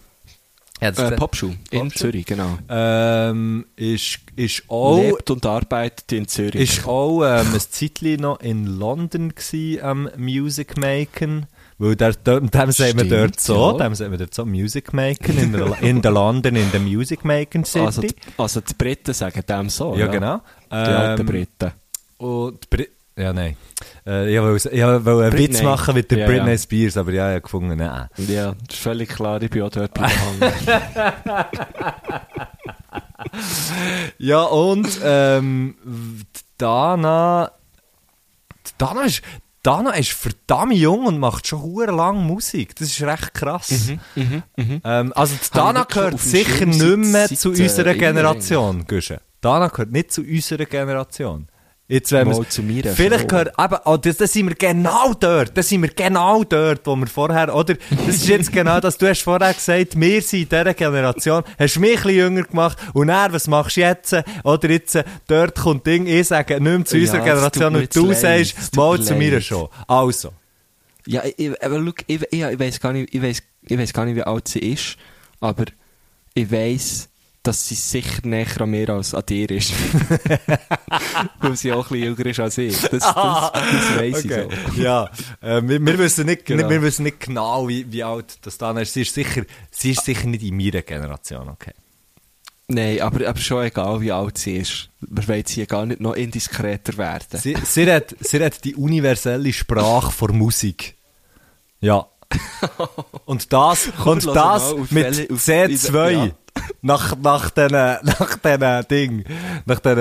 [0.81, 1.99] Ja, das Äh, ist- Popschuh in Popschuh?
[1.99, 2.57] Zürich, genau.
[2.69, 6.55] ähm, ist, ist auch, Lebt und arbeitet in Zürich.
[6.55, 11.47] ist auch ähm, ein Zeitchen noch in London gsi am Music Maken.
[11.81, 13.85] Weil der, dem, dem man Stimmt, dort so, ja.
[13.85, 17.23] dem sagt man dort so Music Maken in der, in der London, in der Music
[17.23, 17.85] Making City.
[17.85, 19.95] also, die, also die Briten sagen dem so.
[19.95, 20.41] ja, genau.
[20.69, 21.71] Die alten Ähm, Briten.
[22.17, 22.87] Und die Bri
[23.17, 23.57] ja, nein.
[24.05, 25.63] Äh, ich wollte einen Witz Britney.
[25.63, 26.57] machen mit der Ja, Britney ja.
[26.57, 28.07] Spears, aber ja, ich habe gefunden, nein.
[28.17, 30.13] Ja, das ist völlig klar, ich bin auch dort bleiben.
[34.17, 35.75] Ja, und ähm,
[36.57, 37.51] Dana.
[38.77, 39.21] Dana ist,
[39.61, 42.75] Dana ist verdammt jung und macht schon hure lang Musik.
[42.75, 43.91] Das ist recht krass.
[44.15, 49.21] Ähm, also die Dana ich wirklich gehört sicher nicht mehr zu äh, unserer Generation, Güsche.
[49.41, 51.47] Dana gehört nicht zu unserer Generation.
[51.91, 55.57] Jetzt, wenn Mal zu mir Vielleicht gehört, eben, oh, das, das sind wir genau dort,
[55.57, 57.73] das sind wir genau dort, wo wir vorher, oder,
[58.05, 61.79] das ist jetzt genau das, du hast vorher gesagt, wir sind in dieser Generation, hast
[61.79, 65.55] mich ein bisschen jünger gemacht, und dann, was machst du jetzt, oder jetzt, äh, dort
[65.59, 69.01] kommt Ding, ich sage nicht mehr zu Ja, unserer Generation, und du leid, sagst, mal
[69.01, 69.43] zu mir leid.
[69.43, 69.67] schon.
[69.87, 70.29] Also.
[71.07, 73.93] Ja, ich, ich- aber look, ich, ich, ich weiß gar nicht, ich weiß, ich weiß
[73.93, 74.95] gar nicht, wie alt sie ist,
[75.39, 75.65] aber
[76.35, 77.09] ich weiß,
[77.49, 79.73] dass sie sicher näher an mir als an dir ist.
[81.39, 82.79] Weil sie auch ein bisschen jünger ist als ich.
[82.81, 83.13] Das, das, das
[83.97, 84.47] weiss Okay.
[84.49, 84.81] ich so.
[84.81, 85.09] ja,
[85.41, 86.69] äh, wir, wir, wissen nicht, Genau.
[86.69, 88.93] wir wissen nicht genau, wie, wie alt das dann ist.
[88.93, 91.73] Sie ist sicher, sie ist sicher nicht in meiner Generation, okay.
[92.67, 94.89] Nein, aber, aber schon egal, wie alt sie ist.
[95.01, 97.39] Wir wollen hier gar nicht noch indiskreter werden.
[97.39, 100.95] Sie, sie, hat, sie hat die universelle Sprache vor Musik.
[101.81, 102.05] Ja.
[103.25, 106.09] Und das, und das mit welche- auf- C2.
[106.11, 106.29] ja.
[106.81, 109.25] Nach, nach den, nach den Ding,
[109.65, 109.97] nach den,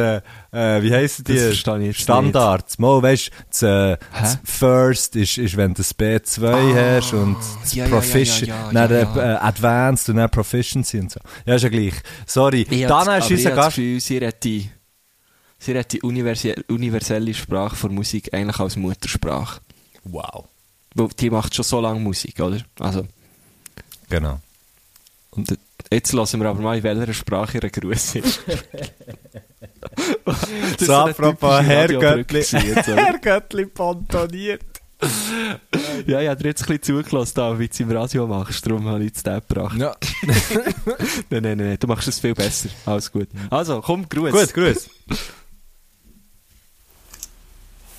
[0.52, 1.92] äh, wie heissen die?
[1.94, 2.78] Standards.
[2.78, 4.38] Mal, weißt, das, äh, das?
[4.44, 9.16] First ist, ist, wenn du das B2 hast und das ja, Proficient, ja, ja, dann
[9.16, 9.34] ja.
[9.34, 11.20] Äh, Advanced und dann Proficiency und so.
[11.46, 11.94] Ja, ist ja gleich.
[12.26, 12.66] Sorry.
[12.68, 13.76] Ich Dann habe- ist aber ich unser habe das Gast.
[13.76, 14.70] Gefühl, sie hat die,
[15.58, 19.60] sie hat die universelle, universelle Sprache von Musik eigentlich als Muttersprache.
[20.04, 20.44] Wow.
[21.20, 22.60] Die macht schon so lange Musik, oder?
[22.80, 23.06] Also,
[24.08, 24.40] Genau.
[25.30, 25.56] und
[25.90, 28.40] jetzt lassen wir aber mal, in welcher Sprache ihre Gruß ist.
[30.78, 32.96] Das So, apropos typische Herr Radiobrücke Göttli, gewesen jetzt, oder?
[33.04, 34.62] Herr Göttli pontoniert.
[36.06, 38.66] Ja, ich habe dir jetzt ein bisschen zugelassen, da, wie du es im Radio machst.
[38.66, 39.78] Darum habe ich jetzt den gebracht.
[39.78, 39.94] Ja.
[41.30, 42.68] Nein, nein, nein, du machst es viel besser.
[42.84, 43.28] Alles gut.
[43.50, 44.32] Also, komm, Gruß.
[44.32, 44.90] Gut, grüß.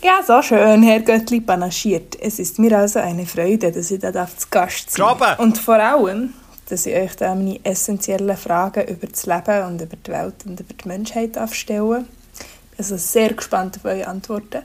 [0.02, 2.18] Ja, so schön, Herr Göttli panaschiert.
[2.20, 5.44] Es ist mir also eine Freude, dass ich da darf zu Gast sein Graben!
[5.44, 6.34] Und vor allem,
[6.70, 10.60] dass ich euch da meine essentiellen Fragen über das Leben und über die Welt und
[10.60, 12.06] über die Menschheit stellen.
[12.06, 14.62] Ich bin also sehr gespannt auf eure Antworten.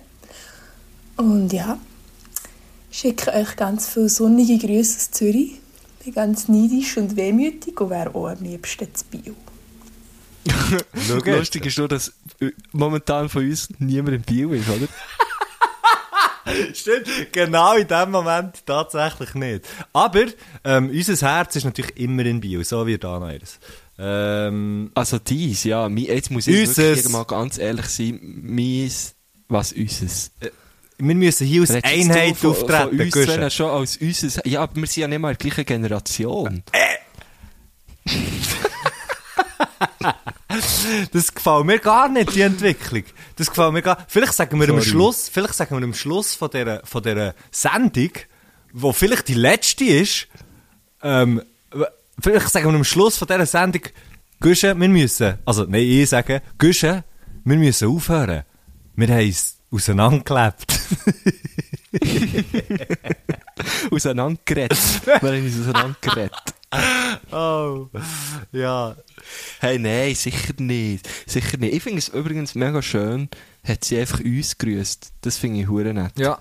[1.17, 1.79] Und ja,
[2.91, 5.61] ich schicke euch ganz viele sonnige Grüße aus Zürich.
[6.05, 9.35] Bin ganz neidisch und wehmütig und wäre auch am liebsten zu Bio.
[11.25, 14.87] Lustig ist nur, dass äh, momentan von uns niemand im Bio ist, oder?
[16.75, 19.65] Stimmt, genau in dem Moment tatsächlich nicht.
[19.93, 20.25] Aber
[20.65, 23.59] ähm, unser Herz ist natürlich immer in Bio, so wie Dana ihres.
[23.99, 25.89] Ähm, Also dies, ja.
[25.89, 26.97] Jetzt muss ich Unseres.
[26.97, 28.19] wirklich mal ganz ehrlich sein.
[28.23, 29.15] Mies,
[29.49, 30.33] was unseres.
[30.99, 34.41] wir müssen hier als Redest Einheit von, auftreten, Von uns schon als unseres.
[34.45, 36.63] Ja, aber wir sind ja nicht mal in der gleichen Generation.
[41.13, 43.05] Das gefällt mir gar nicht, die Entwicklung.
[43.37, 44.91] Das gefällt mir gar Vielleicht sagen wir am Sorry.
[44.91, 48.11] Schluss, vielleicht sagen wir am Schluss von dieser, von dieser Sendung,
[48.73, 50.29] wo vielleicht die letzte ist,
[51.03, 51.43] ähm,
[52.21, 53.83] vielleicht sagen wir am Schluss von dieser Sendung,
[54.41, 57.05] Güsche, wir müssen, also, nein, ich sage, Güsche,
[57.45, 58.45] wir müssen aufhören.
[58.97, 60.67] Wir haben es auseinandergelebt.
[63.91, 65.07] Auseinandergeredet.
[65.07, 66.54] wir haben uns auseinandergeredet.
[67.33, 67.89] Oh,
[68.53, 68.97] ja.
[69.61, 71.09] Hey, nein, sicher nicht.
[71.27, 71.75] Sicher nicht.
[71.75, 73.29] Ich finde es übrigens mega schön,
[73.67, 75.13] hat sie einfach uns grüßt.
[75.21, 76.19] Das finde ich hure nett.
[76.19, 76.39] Ja.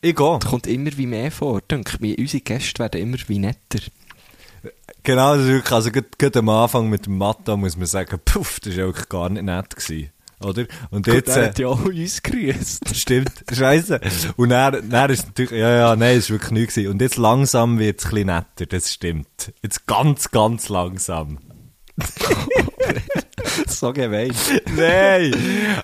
[0.00, 0.38] Ich gehe.
[0.40, 1.60] Das kommt immer wie mehr vor.
[1.60, 3.80] Denke mir, unsere Gäste werden immer wie netter.
[5.02, 8.20] Genau, das ist wirklich, also gerade, gerade am Anfang mit dem Matto muss man sagen,
[8.24, 10.10] puff, das war wirklich gar nicht nett gewesen.
[10.40, 10.66] Oder?
[10.90, 12.82] Und Gut, jetzt, er äh, hat ja auch uns grüßt.
[12.96, 14.00] stimmt, scheiße.
[14.36, 16.78] Und dann, dann ist natürlich, ja, ja, nein, es war wirklich nichts.
[16.78, 19.52] Und jetzt langsam wird es ein bisschen netter, das stimmt.
[19.62, 21.38] Jetzt ganz, ganz langsam.
[23.66, 24.32] so gemein.
[24.76, 25.34] Nein!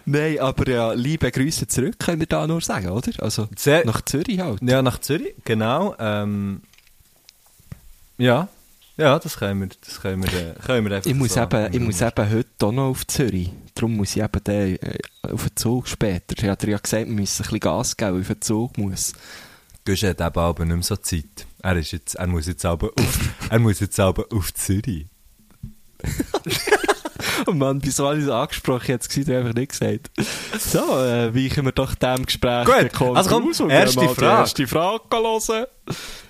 [0.06, 3.12] Nein, aber ja, liebe Grüße zurück, können wir da nur sagen, oder?
[3.18, 4.62] Also, Sehr- nach Zürich halt.
[4.62, 5.94] Ja, nach Zürich, genau.
[5.98, 6.62] Ähm,
[8.18, 8.48] ja,
[8.96, 11.42] ja, das können wir, das können wir, äh, können wir einfach Ich muss, so.
[11.42, 13.50] eben, ich muss eben heute auch noch auf Zürich.
[13.74, 16.34] Darum muss ich eben den, äh, auf den Zug später.
[16.36, 18.78] Ich hatte ja gesagt, wir müssen ein bisschen Gas geben, weil ich auf den Zug
[18.78, 19.12] muss.
[19.84, 21.46] Gusch hat eben aber nicht mehr so Zeit.
[21.62, 23.18] Er, ist jetzt, er muss jetzt aber auf,
[23.50, 25.06] er muss jetzt aber auf Zürich.
[27.46, 30.10] Oh Mann, bei so alles angesprochen, jetzt gewesen, einfach nicht gesagt.
[30.58, 34.14] So, äh, weichen wir doch dem Gespräch Gut, also komm, aus und erste mal die
[34.14, 34.40] Frage.
[34.40, 35.66] erste Frage hören.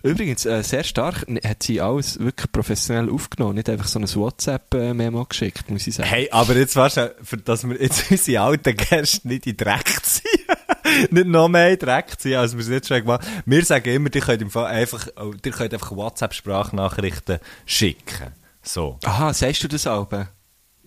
[0.02, 5.24] Übrigens, äh, sehr stark hat sie alles wirklich professionell aufgenommen, nicht einfach so ein WhatsApp-Memo
[5.24, 6.08] geschickt, muss ich sagen.
[6.08, 10.04] Hey, aber jetzt weißt du, für dass wir jetzt unsere alten Gäste nicht in Dreck
[10.04, 10.26] ziehen.
[11.10, 13.42] nicht noch mehr in Dreck ziehen, als wir es jetzt schon gemacht haben.
[13.46, 18.32] Wir sagen immer, ihr könnt, im Fall einfach, oh, ihr könnt einfach WhatsApp-Sprachnachrichten schicken.
[18.62, 18.98] So.
[19.04, 20.08] Aha, sagst du das auch?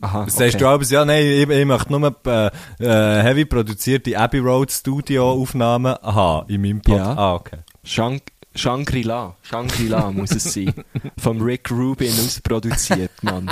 [0.01, 2.47] Aha, Das sagst du aber, ja, nein, ich, ich möchte nur äh,
[2.79, 6.97] äh, heavy produzierte Abbey Road Studio Aufnahmen haben in meinem Pod.
[6.97, 7.13] Ja.
[7.15, 7.59] Ah, okay.
[7.83, 8.21] Shang
[8.55, 9.35] Shangri-La.
[9.41, 10.73] Shangri-La muss es sein.
[11.17, 13.51] Vom Rick Rubin aus produziert, Mann.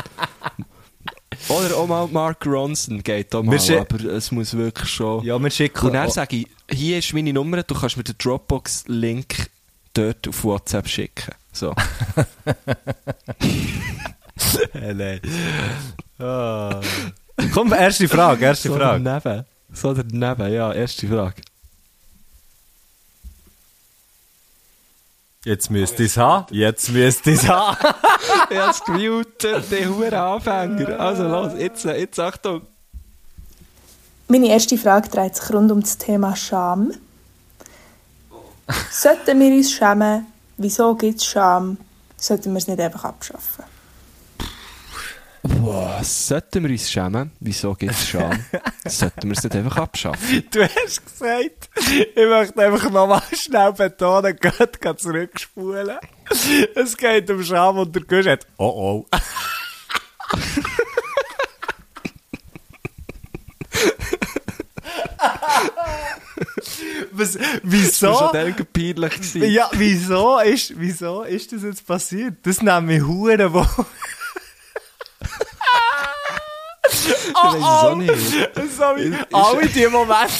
[1.49, 5.23] Oder auch mal Mark Ronson geht auch mal, aber es muss wirklich schon...
[5.23, 5.85] Ja, wir schicken...
[5.87, 9.49] Und dann sage ich, hier ist meine Nummer, du kannst mir den Dropbox-Link
[9.93, 11.35] dort auf WhatsApp schicken.
[11.53, 11.73] So.
[14.73, 15.21] Nein.
[16.19, 16.79] Ah.
[17.53, 19.03] Komm, erste Frage, erste so Frage.
[19.03, 19.45] daneben.
[19.73, 21.41] So daneben, ja, erste Frage.
[25.45, 26.45] Jetzt müsst ihr es haben.
[26.53, 27.77] Jetzt müsst ihr es haben.
[28.49, 30.99] Ich hab's gemutet, die Huren Anfänger.
[30.99, 32.61] Also los, jetzt, jetzt Achtung.
[34.29, 36.91] Meine erste Frage dreht sich rund um das Thema Scham.
[38.91, 40.25] Sollten wir uns schämen?
[40.57, 41.77] Wieso gibt es Scham?
[42.17, 43.63] Sollten wir es nicht einfach abschaffen?
[45.47, 47.31] Boah, sollten wir uns schämen?
[47.39, 48.37] Wieso gibt es Scham?
[48.85, 50.43] sollten wir es nicht einfach abschaffen?
[50.51, 51.69] Du hast gesagt,
[52.15, 55.97] ich möchte einfach nochmal schnell betonen, Gott kann zurückspulen.
[56.75, 59.17] Es geht um Scham und der Gusch hat, oh oh.
[67.11, 68.13] Was, Das war wieso?
[68.13, 69.33] schon peinlich.
[69.35, 72.35] Ja, wieso ist, wieso ist das jetzt passiert?
[72.43, 73.65] Das nimmt mich Huren wo.
[77.27, 78.15] Ich weiss es auch nicht.
[78.15, 80.33] So wie alle die Momente.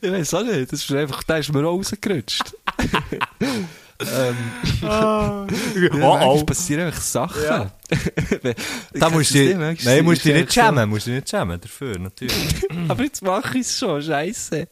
[0.00, 0.72] Ich weiß auch nicht.
[0.72, 2.54] Das ist einfach, da ist mir auch rausgerutscht.
[4.00, 4.36] ähm,
[4.82, 6.44] Oh, ja, oh.
[6.44, 7.42] passieren einfach Sachen.
[7.42, 7.70] Ja.
[8.92, 12.66] Da musst du, nein, ist musst du nicht schämen, musst du nicht schämen dafür, natürlich.
[12.88, 14.68] Aber jetzt mache ich es schon, scheiße.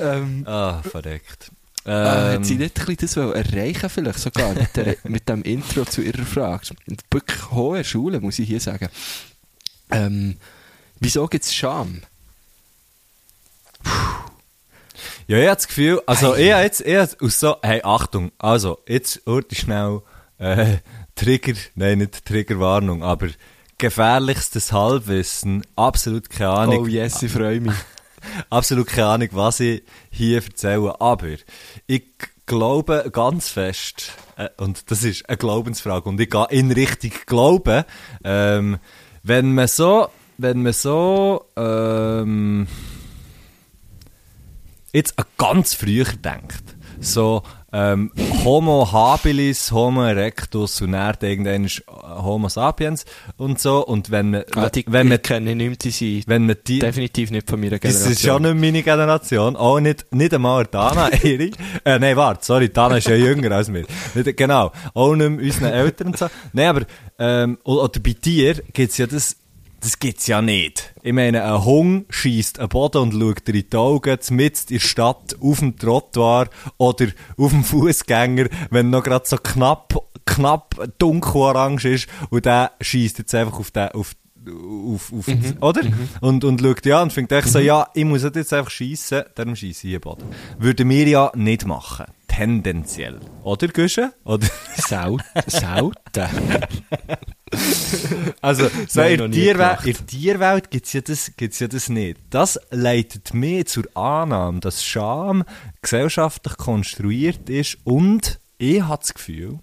[0.00, 1.50] ähm, ah, verreckt.
[1.86, 5.42] Äh, hat sie Ähm, nicht ein bisschen das erreichen vielleicht sogar mit, der, mit dem
[5.42, 6.74] Intro zu ihrer Frage?
[6.86, 8.88] In wirklich hoher Schule, muss ich hier sagen.
[9.90, 10.36] Ähm,
[10.98, 12.02] wieso gibt es Scham?
[15.28, 18.32] ja, ich habe das Gefühl, also ich habe jetzt, ich habe aus so, hey, Achtung,
[18.38, 20.02] also, jetzt hört schnell,
[20.38, 20.78] äh,
[21.14, 23.28] Trigger, nein, nicht Triggerwarnung, aber
[23.78, 26.78] gefährlichstes Halbwissen, absolut keine Ahnung.
[26.82, 27.74] Oh yes, ich freue mich.
[28.50, 31.36] Absolut keine Ahnung, was ich hier erzähle, aber
[31.86, 32.04] ich
[32.46, 37.84] glaube ganz fest, äh, und das ist eine Glaubensfrage, und ich gehe in Richtung Glauben,
[38.24, 38.78] ähm,
[39.22, 40.08] wenn man so,
[40.38, 42.68] wenn man so, ähm,
[44.92, 47.42] jetzt an ganz früher denkt, so,
[47.76, 48.10] ähm,
[48.42, 53.04] Homo habilis, Homo erectus und dann irgendwann ist Homo sapiens
[53.36, 53.84] und so.
[53.86, 57.30] Und wenn man, Ah, die, wenn man, kenne nicht die sind wenn man die, definitiv
[57.30, 58.12] nicht von meiner das Generation.
[58.12, 61.50] ist ja nicht meine Generation, auch nicht, nicht einmal Dana, ihre.
[61.84, 63.84] Äh, nein, warte, sorry, Dana ist ja jünger als wir.
[64.14, 66.28] Nicht, genau, auch nicht unseren Eltern und so.
[66.54, 66.82] Nein, aber,
[67.18, 69.36] ähm, oder bei dir gibt's ja das,
[69.80, 70.94] das gibt's ja nicht.
[71.02, 74.78] Ich meine, ein Hund schießt einen Boden und schaut dir in die Augen, mitten in
[74.78, 76.48] der Stadt, auf dem Trottoir
[76.78, 77.06] oder
[77.36, 83.34] auf dem Fußgänger, wenn noch gerade so knapp, knapp dunkelorange ist und der schießt jetzt
[83.34, 84.14] einfach auf den, auf
[84.48, 85.26] auf, auf
[85.60, 85.82] oder?
[86.20, 89.56] Und, und schaut ja und fängt echt so, ja, ich muss jetzt einfach schiessen, darum
[89.56, 90.24] schieße ich einen Boden.
[90.58, 92.06] Würden wir ja nicht machen.
[92.36, 93.18] Tendenziell.
[93.44, 94.12] Oder, Güsche?
[94.24, 94.46] Oder?
[94.76, 95.94] Selten.
[98.42, 99.86] Also, so in, der gemacht.
[99.86, 102.18] in der Tierwelt gibt's ja, das, gibt's ja das nicht.
[102.28, 105.44] Das leitet mich zur Annahme, dass Scham
[105.80, 109.60] gesellschaftlich konstruiert ist und ich habe das Gefühl,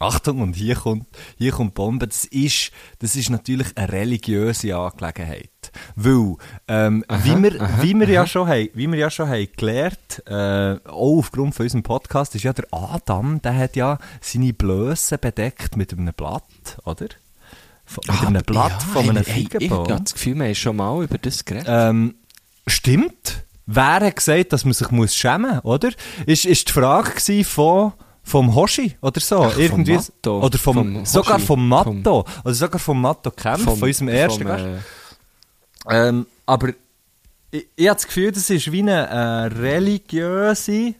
[0.00, 2.70] Achtung, und hier kommt, hier kommt Bombe, das ist,
[3.00, 5.50] das ist natürlich eine religiöse Angelegenheit.
[5.94, 6.36] Weil,
[6.68, 10.76] ähm, wie wir, wie wir ja schon haben, wie wir ja schon haben gelernt, äh,
[10.88, 15.76] auch aufgrund von unserem Podcast, ist ja der Adam, der hat ja seine Blöße bedeckt
[15.76, 16.44] mit einem Blatt,
[16.84, 17.06] oder?
[17.84, 19.88] Von- Mit einem Blatt Ja, von einem hey, hey, Ich Feigenbaum.
[19.90, 21.66] habe das Gefühl, wir haben schon mal über das geredet.
[21.68, 22.14] Ähm,
[22.66, 23.44] stimmt.
[23.66, 25.90] Wer hat gesagt, dass man sich muss schämen muss, oder?
[26.26, 27.92] Ist, ist die Frage von,
[28.22, 29.42] vom Hoshi oder so?
[29.42, 29.94] Ach, vom Irgendwie.
[29.94, 30.40] Matto.
[30.44, 32.24] Oder vom, Vom sogar vom Matto.
[32.44, 34.64] oder sogar vom Matto Kempf, von unserem ersten vom, Gast.
[34.64, 36.68] äh, Ähm, aber
[37.50, 40.94] ich, ich habe das Gefühl, das ist wie eine äh, religiöse,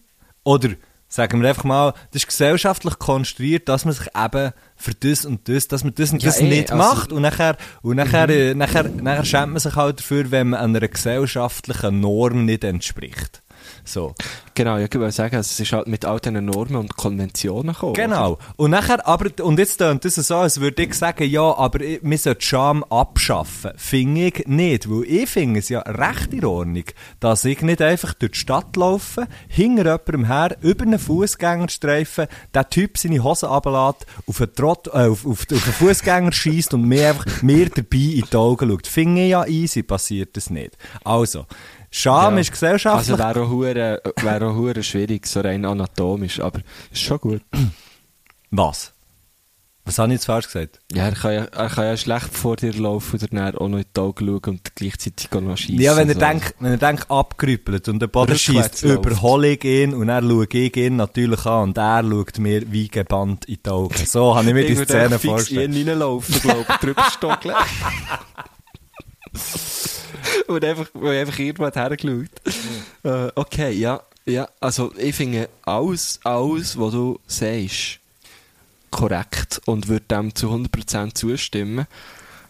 [0.44, 0.70] oder
[1.08, 5.48] sagen wir einfach mal, das ist gesellschaftlich konstruiert, dass man sich eben für das und
[5.48, 8.28] das, dass man das und Ja, das eh, nicht also- macht und nachher, und nachher,
[8.28, 13.42] äh, nachher, nachher schämt man sich halt dafür, wenn man einer gesellschaftlichen Norm nicht entspricht.
[13.91, 14.14] So.
[14.55, 17.95] Genau, ich wollte sagen, also es ist halt mit all diesen Normen und Konventionen gekommen.
[17.95, 18.38] Genau.
[18.57, 22.18] Und nachher, aber, und jetzt tönt das so, als würde ich sagen, ja, aber wir
[22.18, 23.72] sollten Scham abschaffen.
[23.76, 24.88] Finde ich nicht.
[24.88, 26.84] Weil ich finde es ja recht in Ordnung,
[27.18, 32.70] dass ich nicht einfach durch die Stadt laufe, hinter jemandem her, über einen Fußgängerstreifen, der
[32.70, 36.86] Typ seine Hosen runterlässt, auf einen, Trott, äh, auf, auf, auf einen Fußgänger schießt und
[36.86, 38.86] mir einfach, mir dabei in die Augen schaut.
[38.86, 40.76] Finde ich ja easy, passiert das nicht.
[41.03, 41.47] Also,
[41.91, 42.41] Scham Ja.
[42.41, 46.61] ist gesellschaftlich Also wäre auch, hure, wäre auch hure schwierig, so rein anatomisch, aber
[46.93, 47.43] ist schon gut.
[48.51, 48.93] Was?
[49.86, 50.78] Was habe ich jetzt falsch gesagt?
[50.93, 53.78] Ja, er kann ja, er kann ja schlecht vor dir laufen oder dann auch noch
[53.78, 55.80] in die Augen schauen und gleichzeitig auch noch schießen.
[55.80, 56.20] Ja, wenn er so.
[56.20, 60.47] denkt, wenn er denkt, abgerüppelt und der Boden schießt, überhole ich ihn und er schaue
[60.49, 64.07] ich ihn natürlich an und er schaut mir wie gebannt in die Augen.
[64.07, 65.74] So habe ich mir die Ich würde Szene einfach fix vorgestellt.
[65.74, 67.55] in ihn reinlaufen, glaube ich, drüber stockeln.
[70.51, 72.30] Und einfach, weil einfach irgendwann hergeschaut.
[73.05, 78.01] äh, okay, ja, ja, also ich finde alles, alles, was du sagst,
[78.90, 81.86] korrekt und würde dem zu 100% zustimmen.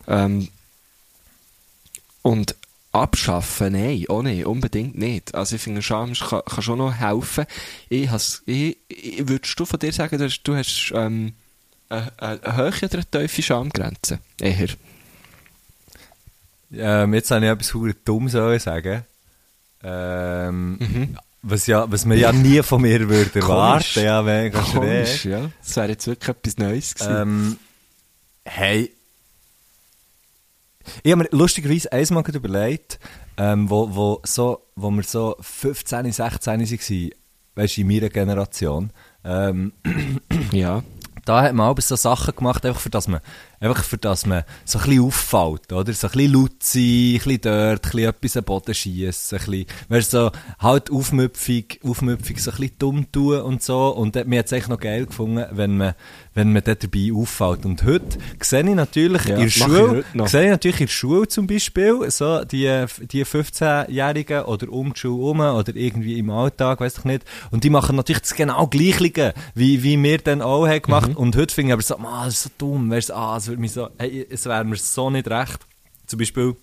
[0.09, 0.49] Ähm,
[2.23, 2.55] und
[2.93, 5.35] abschaffen, nein, auch nicht, unbedingt nicht.
[5.35, 7.45] Also ich finde, Scham kann, kann schon noch helfen.
[7.91, 11.35] Ich has, ich, ich, würdest du von dir sagen, du hast, du hast ähm,
[11.91, 14.21] eine, eine hohe oder eine tiefe Schamgrenze?
[14.41, 14.69] Eher.
[16.73, 19.05] Ähm, jetzt habe ich etwas verdammt dumm sollen sagen.
[19.83, 21.17] Ähm, Mhm.
[21.43, 24.01] was, ja, was man ja nie von mir würde erwarten.
[24.05, 25.33] Ja, mega Komisch, schräg.
[25.33, 25.51] ja.
[25.63, 27.17] Das wäre jetzt wirklich etwas Neues gewesen.
[27.17, 27.57] Ähm,
[28.45, 28.93] hey.
[31.03, 32.99] Ich habe mir lustigerweise einmal gerade überlegt,
[33.37, 37.11] ähm, wo, wo, so, wo wir so 15, 16 waren,
[37.55, 38.91] weißt du, in meiner Generation,
[39.25, 39.73] ähm,
[40.53, 40.83] ja.
[41.25, 43.21] Da hat man auch so Sachen gemacht, einfach für das man,
[43.61, 45.93] einfach für das man so ein bisschen auffällt, oder?
[45.93, 49.45] So ein bisschen laut sein, ein bisschen dort, ein bisschen etwas am Boden schiessen, ein
[49.45, 53.89] bisschen, weißt so, halt aufmüpfig, aufmüpfig so ein bisschen dumm tun und so.
[53.89, 55.95] Und mir hat es eigentlich noch geil gefunden, wenn man,
[56.35, 57.65] wenn man dort dabei auffällt.
[57.65, 61.29] Und heute sehe ich natürlich Ja, in der Schule, sehe ich natürlich in der Schule
[61.29, 66.81] zum Beispiel, so, die, die 15-Jährigen oder um die Schule rum oder irgendwie im Alltag,
[66.81, 67.25] weiß ich nicht.
[67.51, 71.17] Und die machen natürlich das genau Gleiche, wie, wie wir dann auch haben gemacht.
[71.17, 73.49] Und heute finde ich aber so, man, das ist so dumm, weißt du, ah, es
[73.49, 75.59] würde mich so, hey, es wäre mir so nicht recht.
[76.07, 76.57] Zum Beispiel,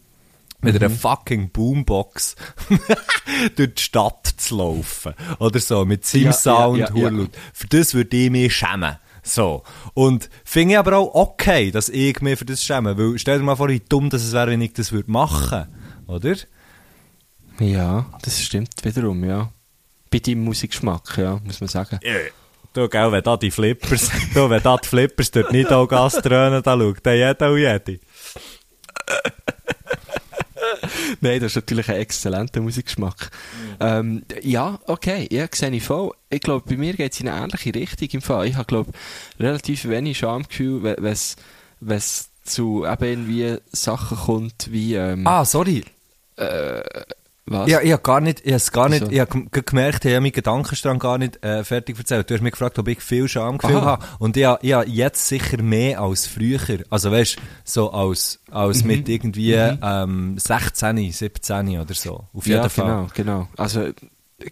[0.62, 2.36] mit einer fucking Boombox
[3.56, 5.14] durch die Stadt zu laufen.
[5.40, 7.26] Oder so, mit seinem Ja, Sound, ja, ja.
[7.54, 8.98] Für das würde ich mich schämen.
[9.28, 9.64] So.
[9.94, 12.98] Und finde ich aber auch okay, dass ich mich für das schäme.
[12.98, 15.68] Weil stell dir mal vor, wie dumm das wäre, wenn ich das würde machen.
[16.08, 16.36] Oder?
[17.60, 19.52] Ja, das stimmt wiederum, ja.
[20.10, 22.00] Bei deinem Musikgeschmack, ja, muss man sagen.
[22.74, 26.14] Du, gell, wenn da die Flippers, du, wenn da die Flippers dort nicht auch Gas
[26.14, 28.00] dröhnen, da schaut dann jeder und jede.
[31.22, 33.32] Nein, das ist natürlich ein exzellenter Musikgeschmack.
[33.80, 36.12] Ähm, ja, okay, ja, sehe ich voll.
[36.30, 38.48] Ich glaube, bei mir geht es in eine ähnliche Richtung im Fall.
[38.48, 38.92] Ich habe, glaube
[39.40, 45.84] relativ wenig Schamgefühl, wenn es zu eben irgendwie Sachen kommt wie, ähm, Ah, sorry.
[47.48, 47.70] Was?
[47.70, 50.22] Ja, ich habe gar nicht, ich habe gar nicht, ich habe gem- gemerkt, ich habe
[50.22, 52.30] meinen Gedankenstrang gar nicht äh, fertig erzählt.
[52.30, 53.86] Du hast mich gefragt, ob ich viel Schamgefühl Aha.
[53.86, 54.06] habe.
[54.20, 56.60] Und ich habe, ich habe jetzt sicher mehr als früher.
[56.90, 58.88] Also weißt so als, als Mhm.
[58.88, 62.26] mit irgendwie ähm, 16, 17 oder so.
[62.34, 62.86] Auf jeden ja, Fall.
[62.86, 63.48] genau, genau.
[63.58, 63.90] Also,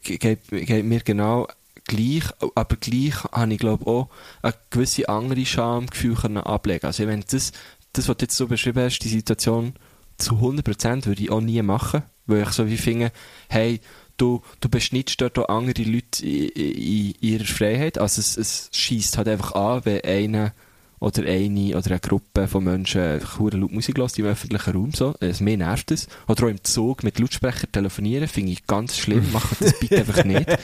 [0.04, 1.48] ge- geht, geht mir genau
[1.88, 2.24] gleich,
[2.56, 4.10] aber gleich habe ich, glaube auch
[4.42, 6.86] eine gewisse andere Schamgefühl ablegen.
[6.88, 7.52] Also, wenn das,
[7.94, 9.74] das, was du jetzt so beschrieben hast, die Situation
[10.18, 13.12] zu 100% würde ich auch nie machen, weil ich so wie finde,
[13.50, 13.82] hey,
[14.18, 17.98] du, du beschnittst dort auch andere Leute in, in, in ihrer Freiheit.
[17.98, 20.54] Also, es, es schießt halt einfach an, wenn einer
[21.00, 25.14] oder eine oder eine Gruppe von Menschen hure laut Musik hört im öffentlichen Raum so.
[25.20, 26.08] Es mir nervt es.
[26.28, 29.30] Oder auch im Zug mit Lautsprecher telefonieren, finde ich ganz schlimm.
[29.34, 30.46] Macht das bitte einfach nicht.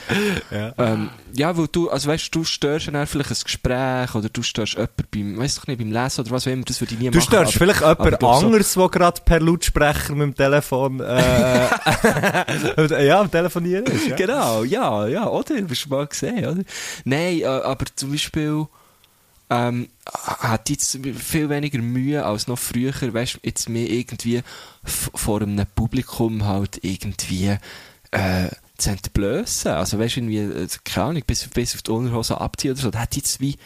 [0.50, 0.74] Ja.
[0.78, 4.74] Ähm, ja, weil du, also weißt du, störst dann vielleicht ein Gespräch oder du störst
[4.74, 7.10] jemanden beim, weißt doch nicht, beim Lesen oder was auch immer, das würde ich nie
[7.10, 7.26] Du machen.
[7.28, 11.68] störst aber- vielleicht aber jemand doch so- der gerade per Lautsprecher mit dem Telefon äh,
[13.06, 14.08] ja, am Telefonieren ist.
[14.08, 14.16] Ja.
[14.16, 15.54] Genau, ja, ja, oder?
[15.68, 16.62] Hast du mal gesehen, oder?
[17.04, 18.66] Nein, äh, aber zum Beispiel
[19.52, 24.42] ähm, hat jetzt viel weniger Mühe als noch früher, weißt jetzt mir irgendwie
[24.86, 27.58] vor einem Publikum halt irgendwie
[28.12, 28.48] äh,
[28.78, 29.72] zu entblößen.
[29.72, 32.90] Also weißt du, irgendwie, äh, keine Ahnung, bis, bis auf die Unterhose abziehen oder so.
[32.90, 33.56] Das hat jetzt wie,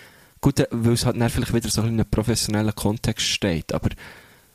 [0.40, 3.90] gut, äh, weil es halt dann vielleicht wieder so in einem professionellen Kontext steht, aber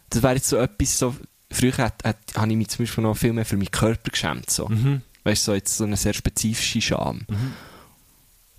[0.09, 1.15] das wäre jetzt so etwas, so,
[1.49, 4.49] früher hat, hat, habe ich mich zum Beispiel noch viel mehr für meinen Körper geschämt,
[4.49, 4.67] so.
[4.67, 5.01] Mhm.
[5.23, 7.21] Weißt du, so jetzt so eine sehr spezifische Scham.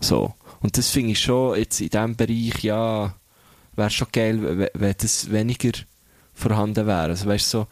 [0.01, 0.35] So.
[0.63, 3.15] Und das finde ich schon jetzt in diesem Bereich, ja,
[3.75, 5.73] wäre schon geil, wenn, das weniger
[6.35, 7.03] vorhanden wäre.
[7.09, 7.67] Also weißt so,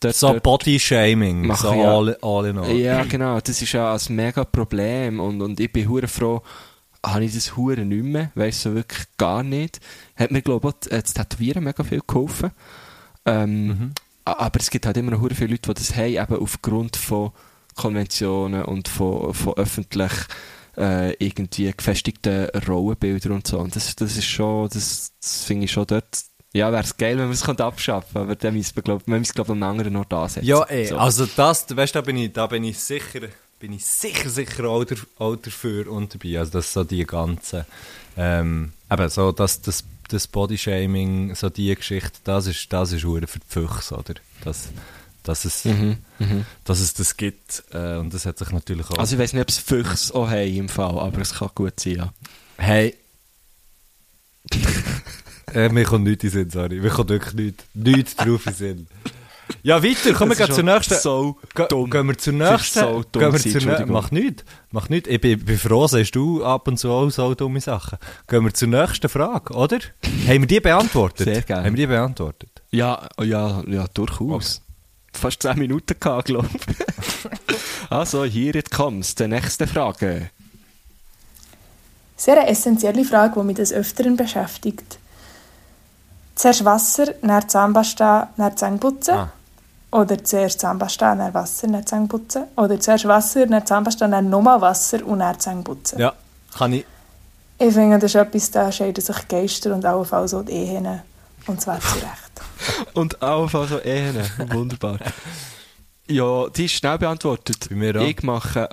[0.00, 1.90] dort, So Body-Shaming, so ja.
[1.96, 2.70] all, all in all.
[2.72, 6.42] ja, genau, das ist ja ein mega Problem und, und ich bin hure froh,
[7.04, 9.80] habe ich das hure nicht mehr, weißt du, so wirklich gar nicht.
[10.16, 12.50] Hat mir, glaube ich, auch äh, das Tätowieren mega viel geholfen.
[13.26, 13.92] Ähm,
[14.24, 17.32] a- Aber es gibt halt immer noch viele Leute, die das haben, eben aufgrund von
[17.74, 20.12] Konventionen und von, von öffentlich
[20.76, 23.58] äh, irgendwie gefestigten Rollenbildern und so.
[23.58, 26.06] Und das, das ist schon, das, das finde ich schon dort,
[26.54, 29.22] ja, wäre es geil, wenn man es könnte abschaffen aber dann müssen wir, glaub, glaube
[29.22, 30.46] ich, an einem anderen Ort ansetzen.
[30.46, 30.98] Ja, ey, So.
[30.98, 33.20] also das, weißt du, da bin ich, da bin ich sicher,
[33.58, 36.38] bin ich sicher, sicher auch, der, auch dafür und dabei.
[36.38, 37.64] Also das so die ganzen,
[38.16, 43.26] ähm, eben so das, das, das Bodyshaming, so die Geschichte, das ist, das ist hure
[43.26, 44.14] für die Füchse, oder?
[44.44, 44.68] Das,
[45.22, 46.44] dass es, Mhm, mhm.
[46.64, 48.98] dass es das gibt, äh, und das hat sich natürlich auch...
[48.98, 51.78] Also ich weiß nicht, ob es Füchse auch haben im Fall, aber es kann gut
[51.80, 52.12] sein, ja.
[52.58, 52.94] Hey.
[55.54, 56.80] äh, mir kommt nichts in Sinn, sorry.
[56.80, 58.86] Mir kommt wirklich nichts, nichts drauf in Sinn.
[59.64, 60.94] Ja, weiter, kommen wir zur nächsten.
[60.98, 61.36] so
[61.68, 61.90] dumm.
[61.90, 62.80] Gehen wir zur nächsten.
[62.80, 63.92] so dumm gehen wir zur nä- Entschuldigung.
[63.92, 64.44] Mach nichts.
[64.70, 65.08] Mach nichts.
[65.10, 67.98] Ich bin, bin froh, sagst du ab und zu auch so dumme Sachen.
[68.28, 69.78] Gehen wir zur nächsten Frage, oder?
[70.26, 71.26] Haben wir die beantwortet?
[71.26, 71.66] Sehr gerne.
[71.66, 72.50] Haben wir die beantwortet?
[72.70, 74.62] Ja, ja, ja, durchaus.
[75.12, 77.90] Fast 10 Minuten gehabt, glaube ich.
[77.90, 80.30] also, hier jetzt kommst, die nächste Frage.
[82.16, 84.98] Sehr eine essentielle Frage, die mich des Öfteren beschäftigt.
[86.34, 89.14] Zuerst Wasser, dann Zahnpasta, dann Zähneputzen?
[89.14, 89.32] Ah.
[89.90, 92.44] Oder zuerst Zahnpasta, dann Wasser, dann Zähneputzen?
[92.56, 95.98] Oder zuerst Wasser, dann Zahnpasta, dann nochmal Wasser und dann Zähneputzen?
[95.98, 96.14] Ja.
[96.56, 96.86] Kann ich...
[97.58, 101.02] Ich finde, das ist etwas, da scheiden sich Geister und allenfalls auch die Ehen.
[101.46, 102.32] Und zwar zu Recht.
[102.94, 104.16] Und auch also Ehen.
[104.52, 104.98] Wunderbar.
[106.08, 107.66] ja, die ist schnell beantwortet.
[107.68, 108.06] Bei mir auch.
[108.06, 108.68] Ich mache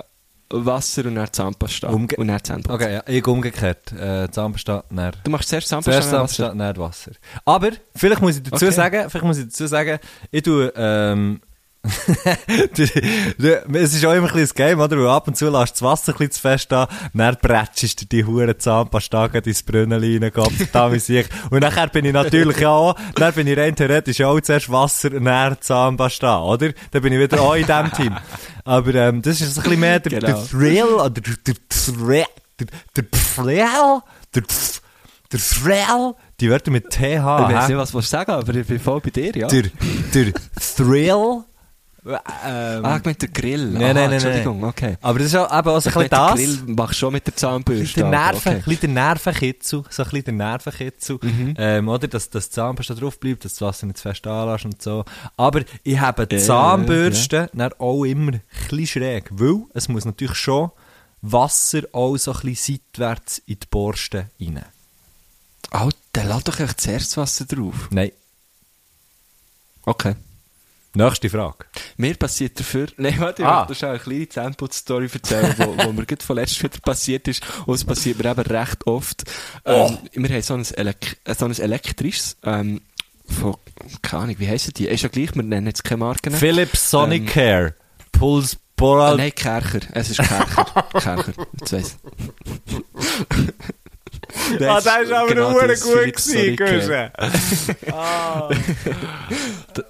[0.52, 1.88] Wasser und dann Zahnpasta.
[1.88, 2.74] Umge- und dann Zahnpasta.
[2.74, 3.92] Okay, ja, ich umgekehrt.
[3.92, 5.12] Äh, Zahnpasta, dann...
[5.24, 6.44] Du machst zuerst Zahnpasta Zuerst Wasser.
[6.48, 7.12] Zahnpasta, nicht Wasser.
[7.44, 8.74] Aber, vielleicht muss ich dazu Okay.
[8.74, 9.98] sagen, vielleicht muss ich dazu sagen,
[10.30, 11.40] ich tue, ähm,
[12.72, 14.98] es ist auch immer ein bisschen Game, oder?
[14.98, 18.06] Weil ab und zu lässt das Wasser ein bisschen zu fest an, dann bretschst du
[18.06, 21.26] die hure Zahnpasta ins Brunnen rein, Gott, da wie ich.
[21.50, 25.56] Und nachher bin ich natürlich auch, dann bin ich rein theoretisch auch zuerst Wasser, dann
[25.60, 26.70] Zahnpasta, oder?
[26.90, 28.16] Dann bin ich wieder auch in diesem Team.
[28.64, 30.44] Aber, ähm, das ist ein bisschen mehr der, der Genau.
[30.50, 32.24] Thrill, oder der, der Thrill,
[32.58, 32.66] der,
[32.96, 34.00] der Thrill,
[34.34, 34.42] der,
[35.32, 38.78] der Thrill, die Wörter mit TH, Ich weiß nicht, was du sagen aber ich bin
[38.78, 39.48] voll bei dir, ja.
[39.48, 39.64] der,
[40.14, 40.32] der
[40.76, 41.44] Thrill,
[42.04, 43.66] ähm, ah, ich meine der Grill.
[43.72, 44.96] Nein, nein, nein, Entschuldigung, okay.
[45.02, 46.34] aber das ist auch, eben auch so Ich ein bisschen den das.
[46.34, 47.94] Grill machst du schon mit der Zahnbürste.
[48.00, 48.50] Der aber Nerven, okay.
[48.50, 51.18] ein bisschen der Nervenkitzel, so ein bisschen der Nervenkitzel,
[51.58, 54.64] ähm, oder, dass, dass die Zahnbürste drauf bleibt, dass das Wasser nicht zu fest anlässt
[54.64, 55.04] und so.
[55.36, 60.04] Aber ich habe die Ja, Zahnbürste dann auch immer ein bisschen schräg, weil es muss
[60.06, 60.70] natürlich schon
[61.22, 64.64] Wasser auch so ein bisschen seitwärts in die Borste rein.
[65.72, 67.88] Oh, dann lad doch echt zuerst Wasser drauf.
[67.90, 68.10] Nein.
[69.84, 70.14] Okay.
[70.94, 71.66] Nächste Frage.
[71.96, 73.68] Mir passiert dafür, nein, warte, ich Ah.
[73.72, 77.42] schon eine kleine Zahnputz-Story erzählen, wo, wo mir gerade vorletzt wieder passiert ist.
[77.66, 79.22] Und es passiert mir eben recht oft.
[79.64, 82.80] Ähm, Wir haben so ein, Elek so ein elektrisches, ähm,
[83.28, 83.56] von,
[84.02, 84.86] keine Ahnung, wie heissen die?
[84.88, 86.32] Ist ja gleich, wir nennen jetzt keine Marken.
[86.34, 87.74] Philips Sonicare.
[88.10, 89.16] Pulse Ah, Boral.
[89.18, 89.80] nein, Kercher.
[89.92, 90.64] Es ist Kercher.
[90.98, 91.32] Kercher.
[91.60, 91.96] Jetzt weiss
[94.58, 96.56] Nein, Ah, es der ist aber genau nur das, gut Philips gewesen.
[96.56, 97.10] Guschen.
[97.92, 98.48] Ah.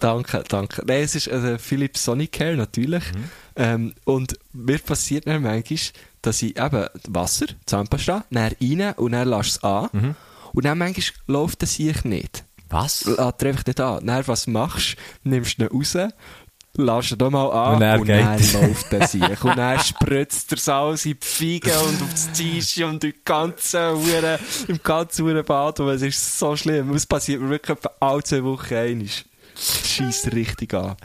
[0.00, 0.82] Danke, danke.
[0.86, 3.04] Nein, es ist äh, Philips Sonicare, natürlich.
[3.56, 5.78] Ähm, und mir passiert dann manchmal,
[6.22, 10.16] dass ich eben Wasser, Zahnpasta, dann rein und dann lasse es an.
[10.52, 12.44] Und dann manchmal läuft das sich nicht.
[12.68, 13.02] Was?
[13.02, 14.06] Er einfach nicht an.
[14.06, 15.30] Dann, was machst du?
[15.30, 15.96] Nimmst ihn raus,
[16.84, 19.22] lässt ihn mal an Und dann und dann geht- läuft er sich.
[19.44, 23.80] Und dann spritzt er Salz in die Fiege und auf das Tisch und im ganzen,
[23.96, 25.80] Hure, im ganzen Hure Bad.
[25.80, 26.90] Und es ist so schlimm.
[26.94, 29.06] Es passiert mir wirklich alle zwei Wochen einmal.
[29.56, 30.96] Schießt richtig an.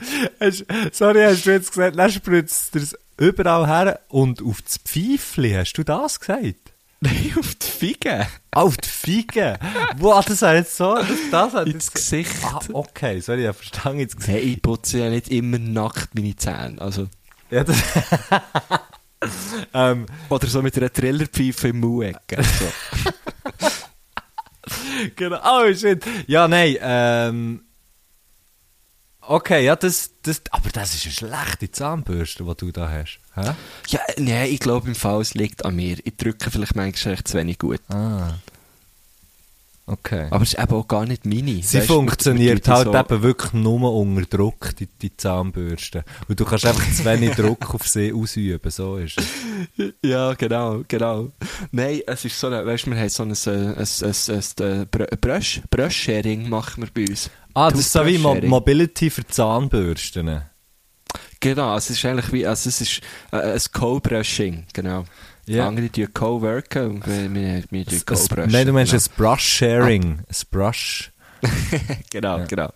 [0.91, 5.51] Sorry, hast du jetzt gesagt, dann spritzt er es überall her und auf das Pfeifli,
[5.53, 6.64] hast du das gesagt?
[7.05, 8.27] Nein, auf die Fiege.
[8.51, 9.59] Auf die Fiege?
[9.97, 11.95] Wow, das war jetzt so, das, das hat Ins jetzt...
[11.95, 12.31] Gesicht.
[12.43, 14.33] Ah, okay, sorry, ich verstehe jetzt gesehen.
[14.35, 16.81] Hey, ich putze ja nicht immer nackt meine Zähne.
[16.81, 17.07] Also,
[17.51, 17.77] Ja, das...
[19.73, 22.43] ähm, oder so mit einer Trillerpfeife im Mauecke.
[22.43, 22.71] So.
[25.15, 25.39] genau.
[25.43, 26.03] Oh, shit.
[26.27, 27.61] Ja, nein, ähm...
[29.21, 30.41] Okay, ja, das, das...
[30.51, 33.19] Aber das ist eine schlechte Zahnbürste, die du da hast.
[33.35, 33.51] Hä?
[33.89, 35.97] Ja, nein, ich glaube im Fall, es liegt an mir.
[36.03, 37.81] Ich drücke vielleicht manchmal zu wenig gut.
[37.89, 38.35] Ah.
[39.87, 40.25] Okay.
[40.31, 41.61] Aber es ist eben auch gar nicht meine.
[41.61, 46.03] Sie Weisst du, funktioniert halt die eben wirklich nur unter Druck, die, die Zahnbürste.
[46.27, 49.27] Und du kannst einfach zu wenig Druck auf sie ausüben, so ist es.
[49.77, 49.83] so.
[50.07, 51.29] Ja, genau, genau.
[51.71, 54.85] Nein, es ist so, eine, weißt du, wir haben so ein, ein, ein, ein, ein
[54.89, 57.29] Brö- Brösch, Brösch-Sharing machen wir bei uns.
[57.53, 58.33] Ah, das ist so wie Mo.
[58.33, 60.41] Mobility für Zahnbürsten.
[61.45, 65.05] Genau, es ist eigentlich wie, also es ist äh, ein Co-Brushing, genau.
[65.45, 65.67] Ja.
[65.67, 68.51] Andere tun co-worken und wir, wir, wir tun co-brushen.
[68.51, 69.03] Nein, du meinst genau.
[69.03, 70.03] ein Brush-Sharing.
[70.03, 71.11] Ein Brush.
[72.09, 72.45] genau, Ja.
[72.45, 72.73] genau.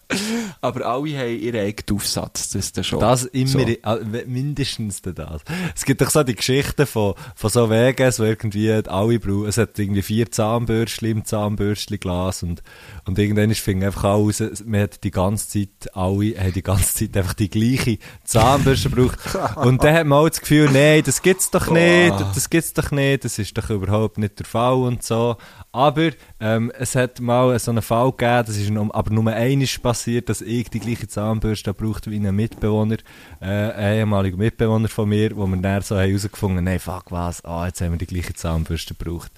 [0.62, 3.00] Aber alle haben ihren eigenen Aufsatz, das ist schon.
[3.00, 3.76] Das immer, so.
[3.84, 5.42] ah, mindestens das.
[5.76, 9.58] Es gibt doch so die Geschichten von, von so Wegen, wo irgendwie alle brauchen, es
[9.58, 12.64] hat irgendwie vier Zahnbürstchen im Zahnbürstchen-Glas und,
[13.06, 17.18] und irgendwann fing einfach raus, man hat die ganze Zeit, alle haben die ganze Zeit
[17.18, 19.20] einfach die gleiche Zahnbürste gebraucht.
[19.58, 22.92] Und dann hat man auch das Gefühl, nein, das gibt's doch nicht, das gibt's doch
[22.92, 25.38] nicht, das ist doch überhaupt nicht der Fall und so.
[25.72, 29.68] Aber, ähm, es hat mal so einen Fall gegeben, das ist nur, aber nur einmal
[29.82, 32.98] passiert, dass ich die gleiche Zahnbürste brauchte wie ein Mitbewohner,
[33.42, 37.44] äh, ein ehemaliger Mitbewohner von mir, wo wir dann so haben herausgefunden, nein, fuck was,
[37.46, 39.32] ah, jetzt haben wir die gleiche Zahnbürste gebraucht.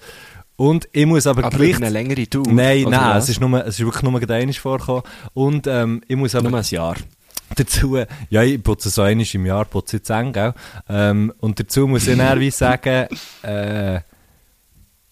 [0.56, 1.76] Und ich muss aber, Aber gleich...
[1.76, 2.46] eine längere Tour.
[2.48, 5.02] Nein, nein, es ist, nur, es ist wirklich nur einmal vorgekommen.
[5.34, 6.96] Und ähm, ich muss aber nur ein Jahr.
[7.56, 7.98] dazu,
[8.30, 10.54] ja, ich putze so einmal im Jahr, putze ich Zähne, gell?
[10.88, 13.08] Ähm, und dazu muss ich dann wie sagen,
[13.42, 14.00] äh,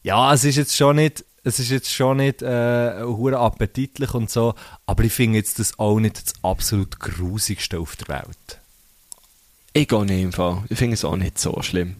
[0.03, 3.03] ja, es ist jetzt schon nicht, es ist jetzt schon nicht, äh,
[3.35, 4.55] appetitlich und so,
[4.87, 8.59] aber ich finde jetzt das auch nicht das absolut grusigste auf der Welt.
[9.73, 10.65] Ich gehe nicht im Fall.
[10.69, 11.97] Ich finde es auch nicht so schlimm.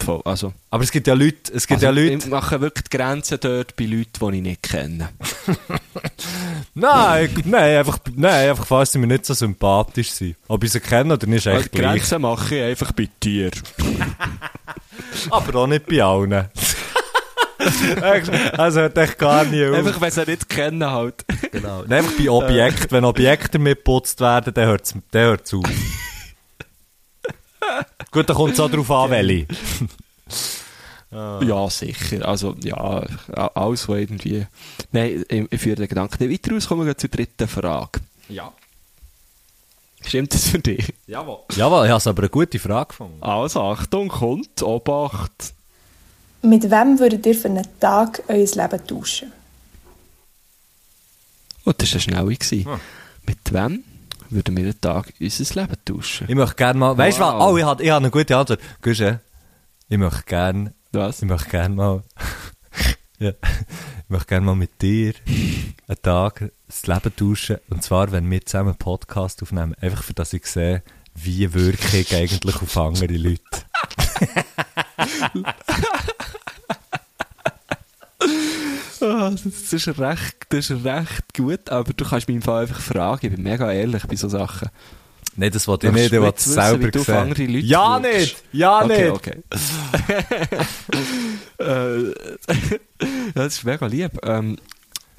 [0.00, 2.84] Voll, Also, Aber es gibt ja Leute, es gibt also ja Leute, ich mache wirklich
[2.84, 5.08] die Grenzen dort bei Leuten, die ich nicht kenne.
[6.74, 10.36] nein, nein, einfach, nein, einfach falls sie mir nicht so sympathisch sind.
[10.46, 12.00] Ob ich sie kenne oder nicht, ist Also echt gleich.
[12.02, 13.50] Grenzen mache ich einfach bei dir.
[15.30, 16.48] Aber auch nicht bei allen.
[18.56, 19.76] also hört echt gar nicht auf.
[19.76, 21.24] Einfach, wenn sie nicht kennen halt.
[21.50, 21.80] Genau.
[21.80, 22.90] Und einfach bei Objekten.
[22.90, 25.64] Wenn Objekte mitgeputzt werden, dann hört es dann hört's auf.
[28.10, 29.46] Gut, dann kommt es auch darauf an, welche.
[31.10, 32.26] Ja, sicher.
[32.26, 34.46] Also, ja, alles, was irgendwie...
[34.92, 36.68] Nein, ich, ich führe den Gedanken nicht weiter aus.
[36.68, 38.00] Kommen wir zur dritten Frage.
[38.28, 38.52] Ja.
[40.06, 40.92] Stimmt das für dich?
[41.06, 41.40] Jawohl.
[41.56, 43.22] Jawohl, ich habe aber eine gute Frage gefunden.
[43.22, 45.54] Also, Achtung, kommt, Obacht.
[46.48, 49.30] Mit wem würdet ihr für einen Tag euer Leben tauschen?
[51.66, 52.36] Oh, das war eine schnelle.
[52.36, 52.66] gewesen.
[52.66, 52.80] Ah.
[53.26, 53.84] Mit wem
[54.30, 56.26] würden wir einen Tag unser Leben tauschen?
[56.26, 56.96] Ich möchte gerne mal...
[56.96, 57.34] Weißt du was?
[57.34, 57.52] Wow.
[57.52, 58.60] Oh, ich habe ich hab eine gute Antwort.
[58.80, 59.20] Gusche,
[59.90, 60.72] ich möchte gerne...
[60.92, 61.20] Was?
[61.20, 62.02] Ich möchte gerne mal...
[63.18, 63.32] ja.
[63.32, 67.58] Ich möchte gerne mal mit dir einen Tag das Leben tauschen.
[67.68, 69.74] Und zwar, wenn wir zusammen einen Podcast aufnehmen.
[69.82, 70.82] Einfach für das ich sehe,
[71.14, 73.42] wie wirke ich eigentlich auf andere Leute.
[79.00, 82.80] Ah, das ist recht, das ist recht gut, aber du kannst mich im Fall einfach
[82.80, 83.26] fragen.
[83.26, 84.68] Ich bin mega ehrlich bei so Sachen.
[85.36, 87.60] Nein, das wollte ich nicht, ich wollte es selber sehen.
[87.62, 88.18] ja wirkst?
[88.18, 88.44] nicht!
[88.52, 89.12] Ja okay, nicht!
[89.12, 89.42] okay.
[91.58, 92.78] äh,
[93.34, 94.18] das ist mega lieb.
[94.24, 94.58] Ähm,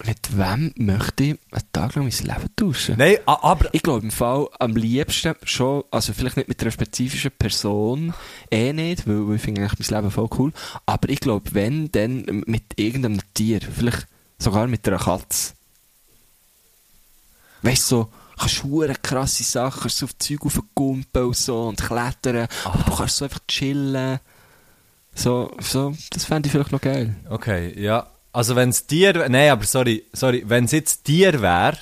[0.05, 2.95] Mit wem möchte ich einen Tag lang mein Leben tauschen?
[2.97, 3.73] Nein, aber...
[3.73, 8.13] Ich glaube im Fall am liebsten schon, also vielleicht nicht mit einer spezifischen Person,
[8.51, 10.53] eh nicht, weil, weil ich finde eigentlich mein Leben voll cool,
[10.85, 15.53] aber ich glaube, wenn, dann mit irgendeinem Tier, vielleicht sogar mit einer Katze.
[17.61, 21.81] Weißt du, so, kannst du krasse Sachen, kannst so auf Zeug aufkumpen und so und
[21.81, 24.19] klettern, aber du kannst so einfach chillen.
[25.13, 27.15] So, so, das fände ich vielleicht noch geil.
[27.29, 28.07] Okay, ja.
[28.31, 29.27] Also wenn es Tier...
[29.29, 30.43] Nein, aber sorry, sorry.
[30.45, 31.77] Wenn es jetzt Tier wäre...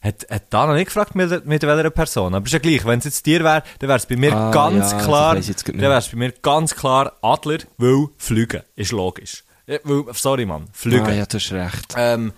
[0.00, 2.32] Hat, hat da noch nicht gefragt, mit, mit welcher Person.
[2.32, 4.52] Aber ist ja gleich, wenn es jetzt Tier wäre, dann wäre es bei mir Ah,
[4.52, 5.34] ganz ja, das klar...
[5.34, 8.62] Dann wäre es bei mir ganz klar Adler, weil fliegen.
[8.76, 9.42] Ist logisch.
[10.12, 10.68] Sorry, Mann.
[10.72, 11.04] Fliegen.
[11.04, 11.94] Ah, ja, du hast recht.
[11.96, 12.32] Ähm,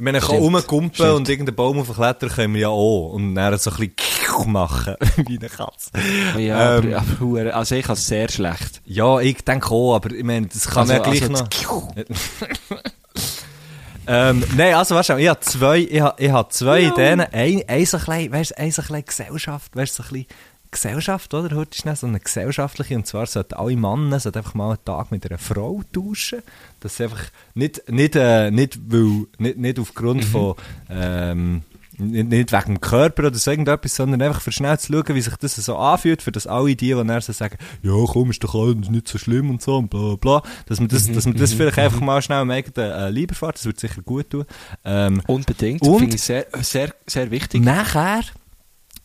[0.00, 1.12] ich meine, ich kann Stimmt, rumkumpen stimmt.
[1.12, 3.10] und irgendeinen Baum aufklettern können wir ja auch.
[3.12, 4.94] Und dann so ein bisschen machen,
[5.26, 5.90] wie eine Katze.
[6.38, 8.80] Ja, ähm, aber, aber also ich kann es sehr schlecht.
[8.86, 11.46] Ja, ich denke auch, aber ich meine, das kann man ja gleich noch...
[14.06, 17.20] Ähm, nein, also weißt du, ich habe zwei, ich habe, ich habe zwei Ideen.
[17.20, 20.26] Ein, ein so klein, weißt du, ein so klein Gesellschaft, weißt du, so ein bisschen
[20.70, 21.54] Gesellschaft, oder?
[21.56, 25.10] Heute ist so eine gesellschaftliche, und zwar sollten alle Männer sollten einfach mal einen Tag
[25.10, 26.42] mit einer Frau tauschen.
[26.80, 27.22] Das ist einfach
[27.54, 30.54] nicht, nicht, äh, nicht, weil, nicht, nicht aufgrund von,
[30.88, 31.62] ähm,
[32.00, 35.20] nicht, nicht wegen dem Körper oder so irgendetwas, sondern einfach für schnell zu schauen, wie
[35.20, 38.42] sich das so anfühlt, für das alle die, die dann so sagen, ja komm, ist
[38.42, 41.36] doch alles nicht so schlimm und so und bla bla dass man das, dass man
[41.36, 44.44] das vielleicht einfach mal schnell eigenen äh, Lieber fährt, das würde sicher gut tun.
[44.84, 45.82] Ähm, Unbedingt.
[45.82, 47.62] Und- Finde ich sehr, sehr, sehr wichtig.
[47.62, 48.22] Nachher,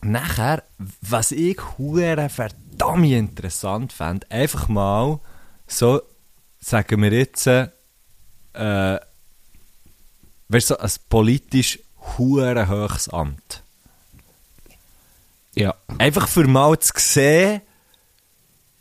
[0.02, 0.62] nachher,
[1.00, 5.20] was ich hure verdammt interessant fände, einfach mal
[5.66, 6.02] so,
[6.60, 7.68] sagen wir jetzt, äh,
[10.48, 11.78] weißt du, so ein politisch
[12.16, 13.62] hure hohes Amt.
[15.54, 15.74] Ja.
[15.98, 17.62] Einfach für mal zu sehen,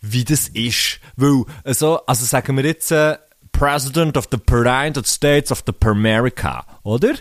[0.02, 1.00] wie das ist.
[1.16, 3.18] Weil, also, also sagen wir jetzt, äh,
[3.52, 7.16] President of the United States of the America, oder?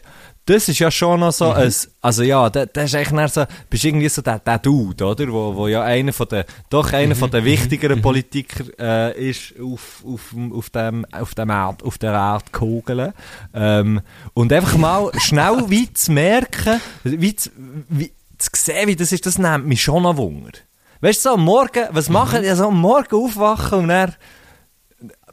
[0.46, 1.72] Das ist ja schon noch so ein,
[2.02, 5.26] also ja, da, da ist eigentlich dann so, bist irgendwie so der, der Dude, oder?
[5.32, 10.04] Wo, wo ja einer von den, doch einer von den wichtigeren Politiker äh, ist auf,
[10.06, 13.14] auf, auf dem, auf dem Erd, auf der Erdkugel.
[13.54, 14.02] Ähm,
[14.34, 17.48] und einfach mal schnell wie zu merken, wie zu,
[17.88, 20.52] wie, zu sehen, wie das ist, das nimmt mich schon noch Wunder.
[21.00, 24.14] Weißt du, so am Morgen, was machen die so am Morgen aufwachen und dann,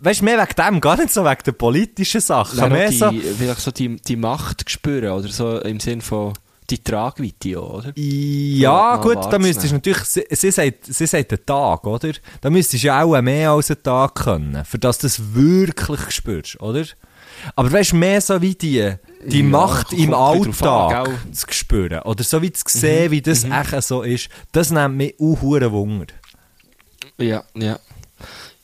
[0.01, 2.57] weißt du, mehr wegen dem, gar nicht so wegen der politischen Sachen.
[2.59, 6.33] Dann mehr die, so, vielleicht so die, die Macht spüren, oder so im Sinn von
[6.69, 7.91] die Tragweite, oder?
[7.95, 12.13] Ja, So, gut, da müsstest du natürlich, sie, sie, sagt, sie sagt einen Tag, oder?
[12.39, 16.11] Da müsstest du ja auch mehr als einen Tag können, für dass du das wirklich
[16.11, 16.85] spürst, oder?
[17.55, 18.93] Aber weißt du, mehr so wie die,
[19.25, 23.43] die Ja, Macht im Alltag an, zu spüren, oder so wie zu sehen, wie das
[23.43, 26.05] echt so ist, das nimmt mich auch Wunder.
[27.17, 27.79] Ja, ja.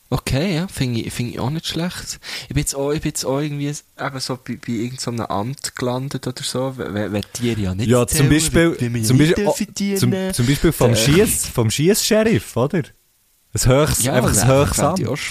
[0.10, 2.20] Okay, ja, finde ich, find ich auch nicht schlecht.
[2.44, 5.76] Ich bin jetzt auch, ich bin jetzt auch irgendwie eben so bei, bei irgendeinem Amt
[5.76, 9.54] gelandet oder so, wenn, wenn Tiere ja nicht Ja, zum Beispiel, zum nicht Beispiel, oh,
[9.98, 12.84] zum, zum Beispiel vom Äh, Schiess, vom Schiess-Sheriff, oder?
[13.54, 15.00] Ein höchst, Ja, einfach ein höchstes Amt.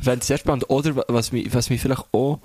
[0.00, 0.68] Fände ich sehr spannend.
[0.70, 2.40] Oder was mich, was mich vielleicht auch,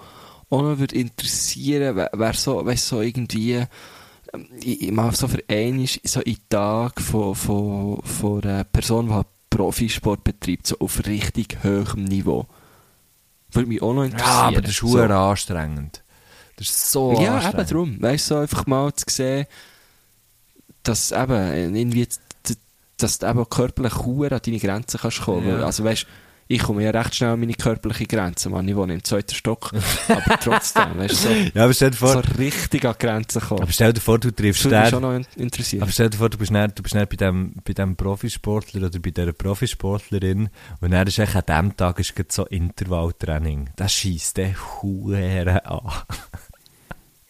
[0.49, 3.63] auch noch würde interessieren, wäre wär so, weißt, so irgendwie,
[4.61, 9.13] ich, ich mache so für einmal so in Tag von, von, von einer Person, die
[9.13, 12.45] halt Profisport betreibt, so auf richtig hohem Niveau.
[13.51, 14.27] Würde mich auch noch interessieren.
[14.27, 14.97] Ja, aber das ist so.
[14.99, 16.03] anstrengend.
[16.57, 18.01] Das ist so Ja, eben darum.
[18.01, 19.45] Weißt du, so einfach mal zu sehen,
[20.83, 22.05] dass eben irgendwie,
[22.47, 22.55] d-
[22.97, 25.47] dass du eben körperlich an deine Grenzen kannst kommen.
[25.47, 25.65] Ja.
[25.65, 26.05] Also weißt
[26.47, 28.67] ich komme ja recht schnell an meine körperliche Grenze, man.
[28.67, 29.71] Ich wohne im zweiten Stock.
[30.07, 33.41] aber trotzdem, weißt du, so, Ja, aber stell dir vor, so richtig an die Grenzen
[33.41, 33.61] kommen.
[33.63, 35.81] aber stell dir vor, du Das triffst würde mich schon den, noch in- interessieren.
[35.83, 38.87] aber stell dir vor, du bist dann, du bist dann bei dem, bei dem Profisportler
[38.87, 40.49] oder bei dieser Profisportlerin
[40.81, 43.69] und dann ist echt an dem Tag ist so Intervalltraining.
[43.75, 45.81] Das schießt den Huren an.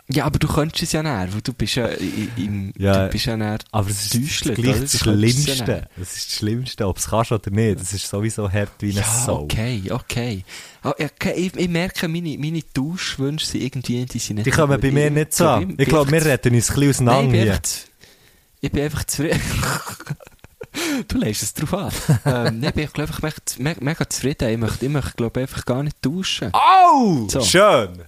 [0.08, 3.26] Ja, aber du könntest es ja näher, weil du bist ja im, Ja, du bist
[3.26, 4.56] ja näher Aber es ist oder?
[4.56, 5.88] das es ja Schlimmste.
[5.98, 7.80] Das ist das Schlimmste, ob es kannst oder nicht.
[7.80, 9.42] Das ist sowieso hart wie eine Ja, Sau.
[9.44, 10.44] okay, okay.
[10.84, 14.46] Ah, okay ich, ich merke, meine, meine Tauschwünsche sind irgendwie, die sind nicht...
[14.46, 15.74] Die kommen bei mir nicht so an.
[15.78, 17.70] Ich glaube, wir retten uns ein bisschen Nein, auseinander ich bin einfach,
[18.62, 19.42] ich bin einfach zufrieden.
[21.08, 21.92] du lässt es drauf an.
[22.26, 24.50] ähm, nein, ich bin glaub, ich mega, mega, mega zufrieden.
[24.50, 26.52] Ich möchte, ich möchte glaube einfach gar nicht tauschen.
[26.54, 27.42] Oh, So.
[27.42, 28.04] schön.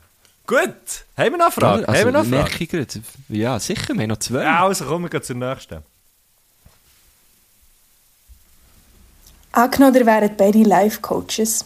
[0.47, 1.05] Gut.
[1.17, 1.83] Haben wir noch eine Frage?
[1.83, 1.89] Oder?
[1.89, 2.63] Also, haben wir noch eine merke Frage?
[2.63, 3.01] ich gerade.
[3.29, 4.43] Ja, sicher, wir haben noch zwei.
[4.43, 5.79] Ja, also kommen wir zur nächsten.
[9.51, 11.65] Angenommen, ihr wäret beide Life-Coaches.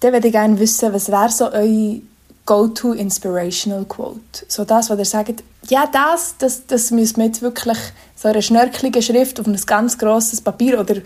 [0.00, 2.02] Dann würde ich gerne wissen, was wäre so eure
[2.44, 4.44] Go-To-Inspirational-Quote?
[4.46, 7.78] So das, was ihr sagt, ja, das, das, das müssen wir jetzt wirklich
[8.14, 10.96] so eine schnörkelige Schrift auf ein ganz grosses Papier oder,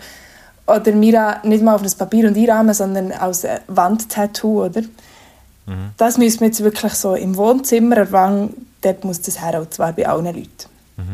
[0.67, 4.83] oder Mira, nicht mal auf ein Papier und einrahmen, sondern als Wandtattoo, oder?
[5.97, 9.93] Das müssen wir jetzt wirklich so im Wohnzimmer erwangen, dort muss das her, und zwar
[9.93, 10.49] bei allen Leuten.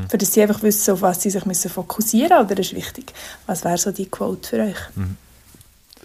[0.09, 2.75] Für dass sie einfach wissen, auf was sie sich müssen fokussieren müssen, oder das ist
[2.75, 3.13] wichtig.
[3.45, 4.75] Was wäre so die Quote für euch?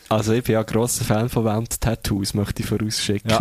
[0.08, 3.30] Also ich bin ja ein grosser Fan von Wand-Tattoos, möchte ich vorausschicken.
[3.30, 3.40] Ja.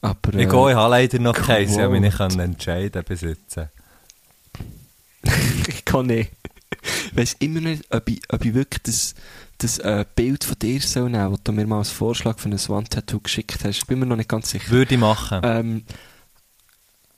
[0.00, 1.46] Aber, Ich äh, gehe, ich habe leider noch Quote.
[1.46, 1.72] keins.
[1.72, 3.68] Ich habe mich nicht können entscheiden besitzen.
[5.68, 6.32] ich kann nicht.
[7.10, 9.14] Ich weiss immer nicht, ob ich, ob ich wirklich das,
[9.62, 12.58] das äh, Bild von dir soll nehmen, das du mir mal als Vorschlag für ein
[12.58, 13.86] Wand-Tattoo geschickt hast.
[13.86, 14.70] Bin mir noch nicht ganz sicher.
[14.70, 15.40] Würde ich machen.
[15.42, 15.84] Ähm,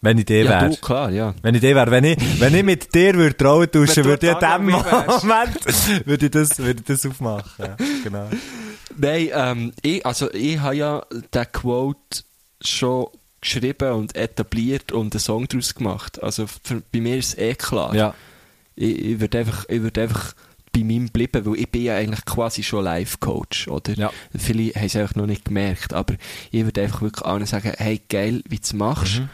[0.04, 0.76] wenn ich dir ja, wäre.
[0.76, 1.34] klar, ja.
[1.40, 4.32] Wenn ich dir wäre, wenn ich, wenn ich mit dir würde Trauen tauschen, würde ich
[4.34, 4.64] in dem.
[4.66, 7.64] Moment, würde ich das, würde ich das aufmachen.
[7.64, 8.28] Ja, genau.
[8.96, 12.22] Nein, ähm, ich, also ich habe ja den Quote
[12.60, 13.06] schon
[13.40, 16.22] geschrieben und etabliert und einen Song daraus gemacht.
[16.22, 17.94] Also für, bei mir ist es eh klar.
[17.94, 18.14] Ja.
[18.76, 20.34] Ich, ich würde einfach, ich würd einfach
[20.74, 23.94] bei meinem bleiben, weil ich bin ja eigentlich quasi schon Life-Coach, oder?
[23.94, 24.10] Ja.
[24.36, 26.14] Viele haben es einfach noch nicht gemerkt, aber
[26.50, 29.20] ich würde einfach wirklich allen sagen, hey, geil, wie du es machst.
[29.20, 29.28] Mhm.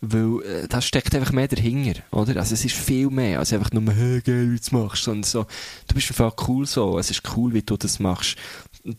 [0.00, 2.36] Weil äh, da steckt einfach mehr dahinter, oder?
[2.36, 5.24] Also es ist viel mehr als einfach nur, hey, geil, wie du es machst, sondern
[5.24, 5.46] so,
[5.88, 8.36] du bist einfach cool so, es ist cool, wie du das machst.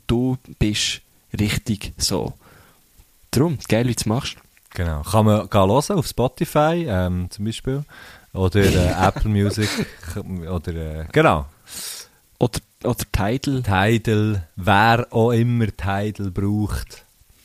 [0.06, 1.02] Du bist
[1.40, 2.34] richtig so.
[3.32, 4.38] Darum, geil, wie du es machst.
[4.72, 5.02] Genau.
[5.02, 7.84] Kann man gehen hören auf Spotify, ähm, zum Beispiel.
[8.34, 9.70] Oder äh, Apple Music.
[10.50, 11.46] Oder, äh, genau.
[12.40, 13.64] Oder, oder Tidal.
[13.64, 17.04] Tidal, wer auch immer Tidal braucht,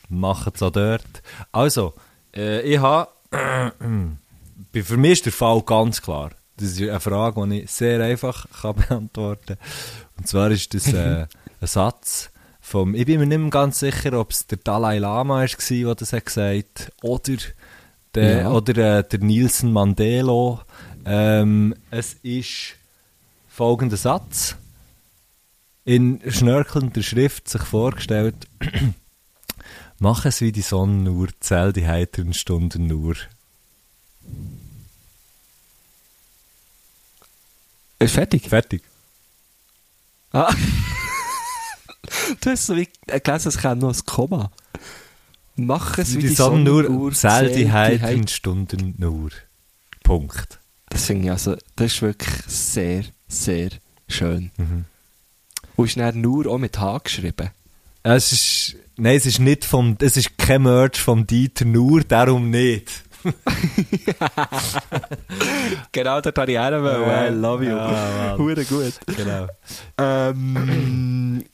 [0.09, 1.23] macht es auch dort.
[1.53, 1.95] Also,
[2.35, 3.09] äh, ich habe,
[4.73, 6.31] für mich ist der Fall ganz klar.
[6.59, 9.59] Das ist eine Frage, die ich sehr einfach kann beantworten kann.
[10.19, 11.27] Und zwar ist das äh,
[11.61, 15.41] ein Satz vom, ich bin mir nicht mehr ganz sicher, ob es der Dalai Lama
[15.41, 17.39] war, der das hat gesagt oder
[18.15, 18.51] der, Ja.
[18.51, 20.65] oder äh, der Nielsen Mandela.
[21.05, 22.75] Ähm, es ist
[23.53, 24.57] folgender Satz
[25.85, 28.49] in schnörkelnder Schrift sich vorgestellt,
[29.99, 33.15] mach es wie die Sonne nur, zähl die heiteren Stunden nur.
[37.99, 38.49] Ist fertig?
[38.49, 38.83] Fertig.
[40.33, 40.53] Ah.
[42.41, 44.51] du hast so wie äh, gelesen, es käme noch ein Komma.
[45.57, 49.31] Mach es Wie die, Sonne nur, zähl die heiteren Stunden nur.
[50.03, 50.59] Punkt.
[50.89, 53.71] Das finde ich also, das ist wirklich sehr, sehr
[54.09, 54.51] schön.
[54.57, 54.85] Mhm.
[55.77, 57.51] Und ist dann nur auch mit H geschrieben.
[58.03, 62.51] Es ist, nein, es ist nicht vom, es ist kein Merch vom Dieter nur, darum
[62.51, 62.91] nicht.
[65.93, 66.21] Genau,
[66.59, 67.03] auch noch wollen.
[67.03, 67.71] Ja, I love you.
[67.71, 68.37] ja.
[68.37, 68.95] Hure gut.
[69.17, 69.47] Genau.
[69.99, 71.45] Ähm,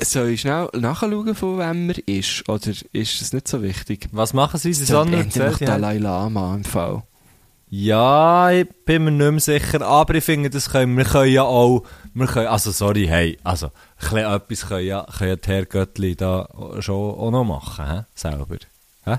[0.00, 2.48] soll ich schnell nachschauen, von wem er ist?
[2.48, 4.08] Oder ist das nicht so wichtig?
[4.12, 4.74] Was machen sie?
[4.74, 7.02] Sie die Dalai Lama im Fall.
[7.76, 11.42] Ja, ich bin mir nicht mehr sicher, aber ich finde, das können wir können ja
[11.42, 11.82] auch,
[12.14, 16.14] wir können, also sorry, hey, also, ein bisschen etwas können ja, können ja die Herrgöttli
[16.14, 16.48] da
[16.78, 18.02] schon auch noch machen, hä?
[18.14, 18.58] selber.
[19.04, 19.16] Hä?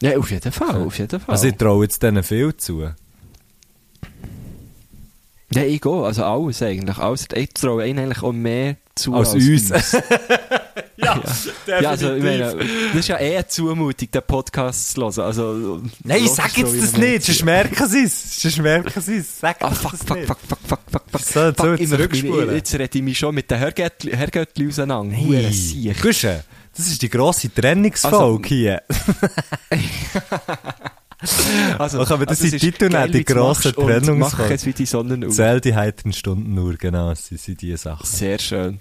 [0.00, 1.32] Ja, auf jeden Fall, auf jeden Fall.
[1.32, 2.82] Also ich traue jetzt denen viel zu.
[5.50, 6.98] ja, ich gehe, also alles eigentlich.
[6.98, 9.72] Alles, ich traue ihnen eigentlich auch mehr zu Als uns.
[10.96, 11.22] ja,
[11.66, 15.20] ja, also ich meine, das ist ja eh eine Zumutung, den Podcast zu hören.
[15.20, 18.42] Also, Nein, sag jetzt ich das nicht, sonst merken sie es.
[18.42, 19.40] Sonst merken sie es.
[19.40, 20.26] Sag Ah, jetzt fuck, das fuck, nicht.
[20.26, 22.54] fuck, fuck, fuck, fuck, fuck, So, jetzt sollen wir ich zurückspulen.
[22.54, 25.14] Jetzt rede ich mich schon mit den Herrgöttli auseinander.
[25.16, 26.00] Hey, Siech.
[26.00, 26.40] Guschen,
[26.76, 28.82] das ist die grosse Trennungsfolge hier.
[31.78, 34.42] Also, können wir das es in ist Titel die wie du's grosse machst und Trennungsfolge.
[34.44, 35.32] Mach es wie die Sonne auf.
[35.34, 38.06] Zähl die heiteren Stunden nur, genau, das sind die Sachen.
[38.06, 38.80] Sehr schön.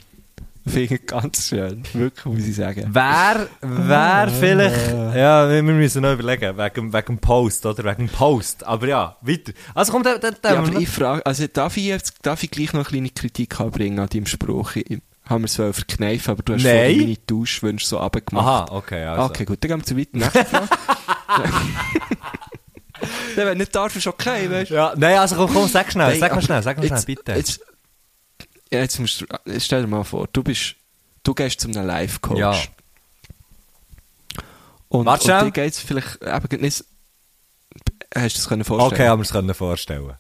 [0.68, 1.84] Finde ich ganz schön.
[1.94, 2.90] Wirklich, muss ich sagen.
[2.90, 7.84] Wer, wer vielleicht, ja, wir müssen noch überlegen, wegen, wegen dem Post, oder?
[7.84, 8.66] Wegen dem Post.
[8.66, 9.54] Aber ja, weiter.
[9.76, 12.50] Also komm, da, da, da Ja, aber ich frage, also darf ich jetzt, darf ich
[12.50, 14.76] gleich noch eine kleine Kritik anbringen an deinem Spruch?
[14.76, 16.74] Ich, haben wir es wollen verkneifen, aber du hast Nein.
[16.74, 18.46] vorhin meine Tauschwünsche so abgemacht.
[18.46, 19.24] Aha, okay, also.
[19.26, 20.10] Okay, gut, dann gehen wir zu weiter.
[20.14, 20.70] Nächste Frage.
[23.36, 24.76] Dann, wenn nicht darf, ist okay, weißt du?
[24.76, 27.34] Ja, nein, also komm, komm, sag schnell, Nein, sag mal schnell, sag mal schnell, bitte.
[27.34, 27.60] Jetzt,
[28.80, 30.76] jetzt musst du, jetzt stell dir mal vor, du bist,
[31.24, 32.40] du gehst zu einem Live-Coach.
[32.40, 32.54] Ja.
[34.90, 36.86] Und, Warte und dir geht's vielleicht eben nicht,
[38.16, 38.94] hast du das können vorstellen?
[38.94, 40.14] okay, haben wir es können vorstellen.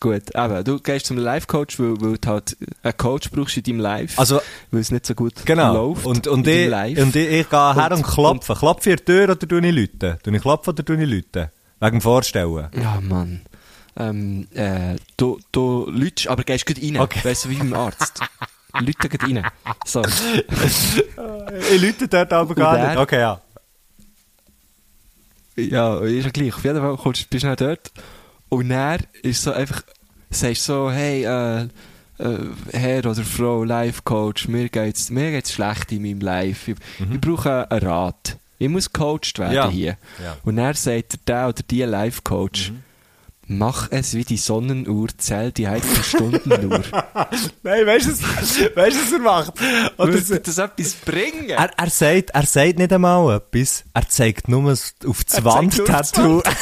[0.00, 3.80] Gut, eben, du gehst zum Live-Coach, weil, weil du halt einen Coach brauchst in deinem
[3.80, 4.40] Live, Also,
[4.70, 5.72] weil es nicht so gut genau.
[5.88, 8.54] läuft Und, und, in ich, und ich, ich gehe her und Und- klopfe.
[8.54, 10.18] Klopfe ich an die Tür oder tue ich Leute?
[10.22, 11.50] Tue ich klopfen oder tue ich Leute?
[11.80, 12.68] Wegen dem Vorstellen.
[12.80, 13.40] Ja, Mann.
[13.98, 16.98] Ähm, äh, du, du lütst, aber gehst gut rein.
[16.98, 17.20] Okay.
[17.24, 18.20] Weißt du, wie beim Arzt.
[18.78, 19.44] Leute gut rein.
[19.84, 20.02] So.
[21.72, 22.94] Ich lüte dort aber gar nicht.
[22.96, 23.40] er- Okay, ja.
[25.56, 26.54] Ja, ist ja gleich.
[26.54, 27.90] Auf jeden Fall kommst, bist du dort.
[28.48, 29.82] Und dann ist so einfach,
[30.30, 31.62] sagst so, hey, äh,
[32.18, 32.38] äh,
[32.72, 36.70] Herr oder Frau, Life Coach, mir geht's, mir geht's schlecht in meinem Life.
[36.70, 36.76] Ich,
[37.12, 38.36] ich brauche einen Rat.
[38.58, 39.68] Ich muss gecoacht werden Ja.
[39.70, 39.96] hier.
[40.22, 40.36] Ja.
[40.44, 42.72] Und er sagt der, der oder die Life Coach,
[43.48, 46.82] mach es wie die Sonnenuhr, zähl die heiligen Stunden nur.
[47.62, 49.52] Nein, weißt du, was- weißt du, was er macht?
[49.98, 51.48] Oder Würde das etwas bringen?
[51.50, 56.42] er, er, sagt, er sagt nicht einmal etwas, er zeigt nur auf aufs Wandtattoo.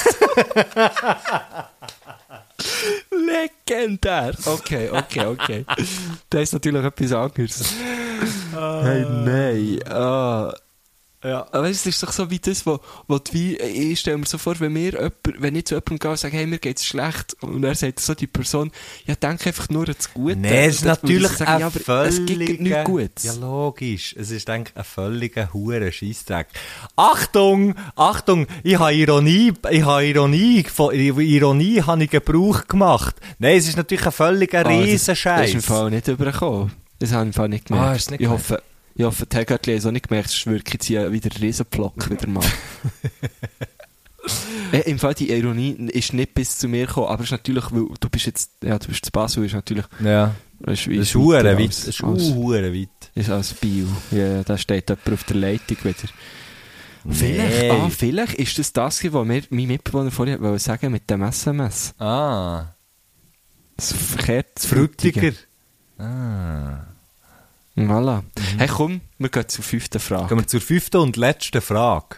[3.11, 4.35] Legendär.
[4.45, 5.65] Okay, okay, okay.
[6.31, 7.75] das ist natürlich etwas anderes.
[8.55, 9.79] Hey, nein.
[9.93, 10.53] Ah.
[11.25, 11.47] Ja.
[11.51, 12.79] Aber weißt, du, es ist doch so wie das, wo,
[13.09, 13.57] wo die, wie,
[13.93, 16.37] ich stelle mir so vor, wenn, mir jemand, wenn ich zu jemandem gehe und sage,
[16.37, 18.71] hey, mir geht's schlecht, und er sagt so die Person,
[19.07, 20.37] ja, denk einfach nur an das Gute.
[20.37, 22.63] Nein, es ist natürlich sagen, ein ja, aber es gibt völliger...
[22.63, 23.25] nichts Gutes.
[23.25, 24.15] Ja, logisch.
[24.19, 26.49] Es ist, denke ich, ein völliger hure Scheissdreck.
[26.97, 27.75] Achtung!
[27.97, 28.47] Achtung!
[28.63, 33.17] Ich habe Ironie, ich habe Ironie, von Ironie habe ich Gebrauch gemacht.
[33.39, 35.41] Nein, es ist natürlich ein völliger Ah, das- Riesenscheiß.
[35.41, 36.73] Das ist im Fall nicht übergekommen.
[36.99, 37.87] Das habe ich im Fall nicht gemerkt.
[37.87, 38.33] Ah, nicht ich gemerkt?
[38.51, 38.63] hoffe,
[38.97, 41.43] ich hoffe, die Heggertli haben es auch nicht gemerkt, sonst ich jetzt hier wieder einen
[41.43, 42.51] Riesenblock wieder machen.
[44.73, 47.71] äh, Im Fall, die Ironie ist nicht bis zu mir gekommen, aber es ist natürlich,
[47.73, 50.35] weil du bist jetzt, ja, du bist zu Basel, ist natürlich, Ja.
[50.61, 51.45] das ist, Das ist weit.
[51.45, 53.11] Das ist weit.
[53.15, 53.87] ist als Bio.
[54.11, 55.95] Ja, da steht jemand auf der Leitung wieder.
[57.09, 57.71] Vielleicht, Nee.
[57.71, 61.95] ah, vielleicht ist das das, was mir mein Mitbewohner vorhin wollte sagen mit dem SMS.
[62.01, 62.75] Ah.
[63.77, 65.33] Das verkehrt, das Frutiger.
[65.99, 66.85] Ah.
[67.77, 68.23] Voilà.
[68.57, 70.29] Hey, komm, wir gehen zur fünften Frage.
[70.29, 72.17] Gehen wir zur fünften und letzten Frage.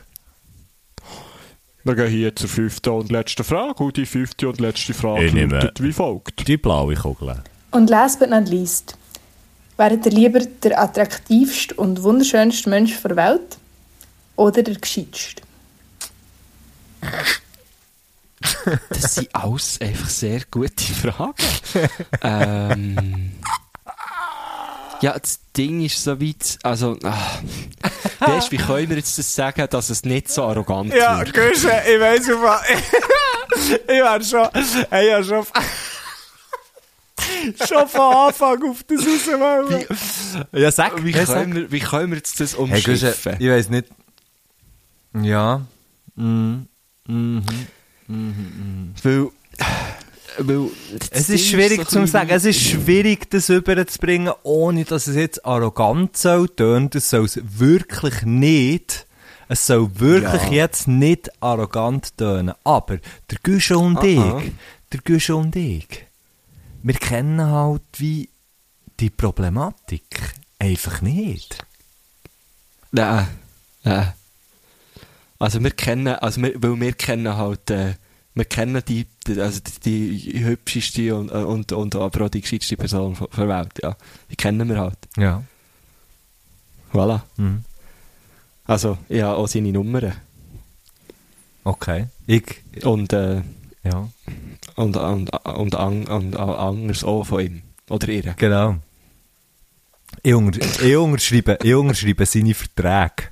[1.82, 3.82] Wir gehen hier zur fünften und letzten Frage.
[3.82, 6.46] Und die fünfte und letzte Frage lautet wie folgt.
[6.46, 7.42] Die blaue Kugel.
[7.72, 8.96] Und last but not least,
[9.76, 13.58] wäret ihr lieber der attraktivste und wunderschönste Mensch der Welt
[14.36, 15.42] oder der gescheitste?
[18.90, 21.34] Das sind alles einfach sehr gute Fragen.
[22.22, 23.32] ähm,
[25.00, 27.16] ja, das Ding ist so weit, also, ah,
[28.20, 31.32] weißt, wie können wir jetzt das sagen, dass es nicht so arrogant Ja, wird?
[31.34, 32.62] Güsche, ich weiss auf was-
[33.66, 35.46] Ich wär schon, ich hab schon,
[37.66, 39.84] schon von Anfang auf das rauswollen.
[40.52, 41.36] Ja, sag, Wie ja, sag.
[41.38, 43.36] können, wir, wie können wir jetzt das Hey, umschiffen?
[43.38, 43.86] ich weiss nicht.
[45.14, 45.62] Ja.
[46.14, 46.68] Mhm.
[47.06, 47.42] weil,
[49.02, 49.66] weil das
[51.10, 55.44] Es ist schwierig so zu sagen, es ist schwierig, das überzubringen, ohne dass es jetzt
[55.44, 56.90] arrogant soll tönen.
[56.90, 59.06] Das soll es wirklich nicht.
[59.48, 60.50] Es soll wirklich Ja.
[60.50, 62.54] jetzt nicht arrogant tönen.
[62.64, 62.98] Aber
[63.30, 64.40] der Güsche und Aha.
[64.44, 64.52] ich,
[64.92, 66.06] der Güsche und ich,
[66.82, 68.28] wir kennen halt wie
[69.00, 71.64] die Problematik einfach nicht.
[72.92, 73.26] Nein,
[73.84, 74.12] nein.
[75.38, 77.94] Also wir kennen, also wir, weil wir kennen halt, äh,
[78.38, 82.76] wir kennen die, also die, die hübscheste und, äh, und, und aber auch die gescheiteste
[82.76, 83.96] Person der Welt, ja.
[84.30, 84.98] Die kennen wir halt.
[85.16, 85.42] Ja.
[86.92, 87.22] Voilà.
[87.36, 87.64] Mhm.
[88.64, 90.12] Also, ja, auch seine Nummern.
[91.64, 92.06] Okay.
[92.26, 93.42] Ich, Und, äh,
[93.82, 94.08] ja.
[94.76, 97.62] und, und, und, an, und, anders auch von ihm.
[97.90, 98.34] Oder ihr.
[98.36, 98.76] Genau.
[100.22, 103.30] Ich, unter, ich, unterschreibe, ich unterschreibe seine Verträge.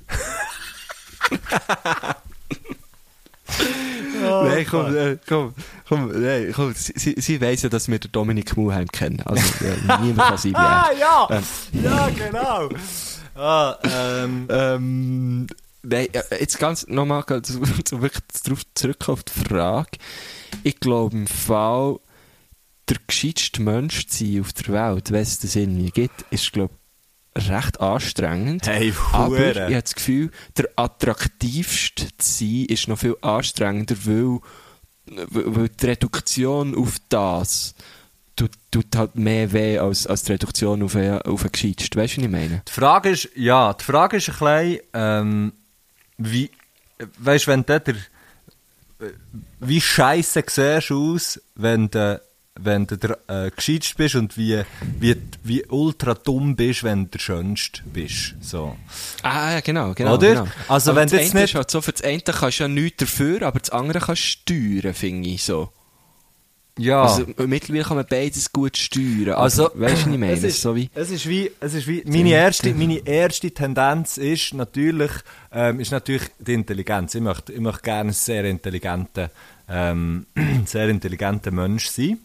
[4.43, 5.53] Nein, komm, äh, komm,
[5.87, 6.73] komm, nein, komm.
[6.73, 9.21] Sie, sie, sie weiss ja, dass wir den Dominik Muheim kennen.
[9.25, 10.91] Also, ja, niemand kann wie er.
[10.99, 11.27] ja!
[11.31, 11.43] Ähm.
[11.83, 12.69] Ja, genau!
[13.35, 15.47] Ah, ähm, Ähm,
[15.83, 19.91] nein, äh, jetzt ganz nochmal zu, zu wirklich darauf zurück auf die Frage.
[20.63, 21.99] Ich glaube im Fall,
[22.89, 26.73] der gescheiteste Mensch zu sein auf der Welt, wenn es das irgendwie gibt, ist, glaube
[26.73, 26.76] ich,
[27.37, 28.67] recht anstrengend.
[28.67, 34.39] hey, Aber ich habe das Gefühl, der attraktivste zu sein ist noch viel anstrengender, weil,
[35.05, 37.75] weil die Reduktion auf das
[38.35, 42.01] tut, tut halt mehr weh als, als die Reduktion auf einen, auf einen gescheitsten.
[42.01, 42.61] Weißt du, was ich meine?
[42.67, 45.53] Die Frage ist, ja, die Frage ist ein bisschen, ähm,
[46.17, 46.51] wie,
[47.19, 47.95] weißt du, wenn du der,
[49.59, 52.21] wie scheiße siehst du aus, wenn du,
[52.59, 54.61] wenn du der äh, gescheitste bist und wie,
[54.99, 58.35] wie, wie ultra dumm bist, wenn du der schönste bist.
[58.41, 58.75] So.
[59.23, 60.15] Ah, ja, genau, genau.
[60.15, 60.29] Oder?
[60.29, 60.47] Genau.
[60.67, 62.97] Also, Aber wenn das jetzt nicht- halt so, für das eine kannst du ja nichts
[62.97, 65.69] dafür, aber das andere kannst du steuern, finde ich so.
[66.79, 67.01] Ja.
[67.03, 69.33] Also, mittlerweile kann man beides gut steuern.
[69.33, 70.31] Also, weißt du, was ich meine?
[70.31, 74.17] Es ist, so wie, es ist wie, es ist wie, meine erste, meine erste Tendenz
[74.17, 75.09] ist natürlich,
[75.51, 77.15] ähm, ist natürlich die Intelligenz.
[77.15, 79.31] Ich möchte, ich möchte gerne ein sehr intelligenter,
[79.67, 80.27] ähm,
[80.65, 82.19] sehr intelligenter Mensch sein.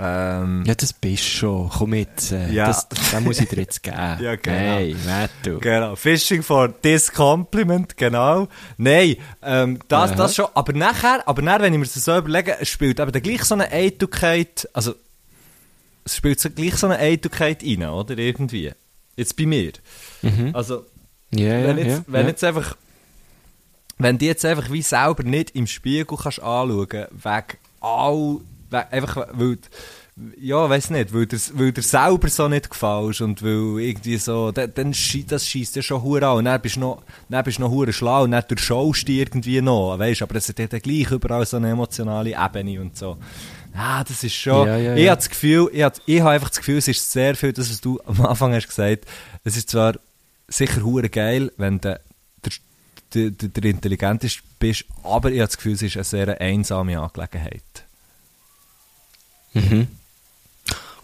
[0.00, 1.68] Ähm, ja, das bist du schon.
[1.70, 2.30] Komm jetzt.
[2.30, 2.66] Äh, Ja.
[2.66, 3.96] das, das muss ich dir jetzt geben.
[4.20, 4.56] Ja, genau.
[4.56, 4.96] Hey,
[5.42, 5.58] du.
[5.58, 8.46] Genau, Fishing for this compliment, genau.
[8.76, 10.16] Nein, ähm, das, Aha.
[10.16, 10.46] das schon.
[10.54, 13.72] Aber nachher, aber nachher, wenn ich mir das so überlege, spielt eben gleich so eine
[13.72, 14.94] Eitelkeit, also
[16.04, 18.16] es spielt so gleich so eine Eitelkeit rein, oder?
[18.16, 18.72] Irgendwie.
[19.16, 19.72] Jetzt bei mir.
[20.22, 20.50] Mhm.
[20.54, 20.86] Also,
[21.34, 22.04] ja, wenn, jetzt, ja.
[22.06, 22.28] wenn ja.
[22.28, 22.76] jetzt einfach,
[23.98, 29.56] wenn du jetzt einfach wie selber nicht im Spiegel kannst anschauen, wegen all, einfach, weil,
[29.56, 29.68] du-
[30.40, 34.50] ja, weiß nicht, weil dir, weil dir selber so nicht gefällst und weil irgendwie so,
[34.50, 34.94] dann, dann
[35.28, 37.70] das schießt ja schon hure an und dann bist du noch, dann bist du noch
[37.70, 41.10] hure schlau und dann durchschaust du irgendwie noch, weißt, aber es hat ja dann gleich
[41.12, 43.16] überall so eine emotionale Ebene und so.
[43.74, 45.10] Ah, das ist schon, Ja, ja, ich ja.
[45.12, 47.70] habe das Gefühl, ich habe, ich habe einfach das Gefühl, es ist sehr viel, das,
[47.70, 49.04] was du am Anfang hast gesagt,
[49.44, 49.94] es ist zwar
[50.48, 52.00] sicher hure geil, wenn du
[52.42, 52.50] der,
[53.14, 56.98] der, der, der intelligenteste bist, aber ich habe das Gefühl, es ist eine sehr einsame
[56.98, 57.62] Angelegenheit.
[59.60, 59.88] Mhm.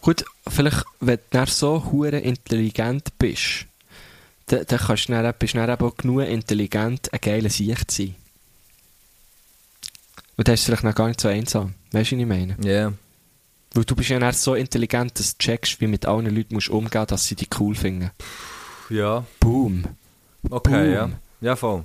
[0.01, 3.67] Gut, vielleicht, wenn du dann so hure intelligent bist,
[4.47, 8.03] dann, dann kannst du dann, bist du dann eben genug intelligent, ein geiler Sicht zu
[8.03, 8.15] sein.
[10.37, 11.75] Und dann ist vielleicht noch gar nicht so einsam.
[11.93, 12.57] Weißt du, was ich meine?
[12.63, 12.71] Ja.
[12.71, 12.93] Yeah.
[13.73, 16.69] Weil du bist ja dann so intelligent, dass du checkst, wie mit allen Leuten musst
[16.69, 18.11] umgehen dass sie dich cool finden.
[18.91, 19.25] Ja.
[19.41, 19.85] Boom.
[20.49, 20.93] Okay, Boom.
[20.93, 21.11] ja.
[21.41, 21.85] Ja, voll.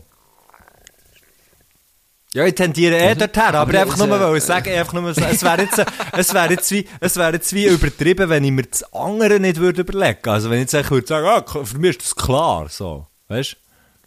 [2.34, 5.18] Ja, ich tendiere eh dorthin, aber, Aber einfach nur äh, wollen sagen, einfach nur, es
[5.42, 5.84] wäre jetzt,
[6.16, 9.58] es wäre jetzt wie, es wäre jetzt wie übertrieben, wenn ich mir das andere nicht
[9.58, 10.30] würde überlegen.
[10.30, 13.08] Also wenn ich jetzt einfach würde sagen, ah, für mich ist das klar, so.
[13.30, 13.58] Weißt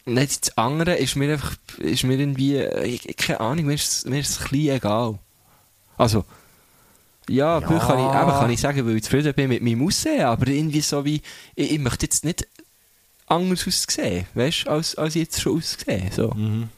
[0.05, 3.75] Nein, das andere ist mir einfach, ist mir irgendwie, äh, ich, ich, keine Ahnung, mir
[3.75, 5.19] ist, es- mir ist es ein bisschen egal.
[5.97, 6.25] Also,
[7.29, 7.67] ja, ja.
[7.67, 10.81] Kann, ich, eben kann ich sagen, weil ich zufrieden bin mit meinem Aussehen, aber irgendwie
[10.81, 11.23] so wie,
[11.55, 12.47] ich, ich möchte jetzt nicht
[13.27, 16.11] anders aussehen, weißt du, als, als ich jetzt schon aussehe.
[16.15, 16.31] So.
[16.35, 16.69] Mhm.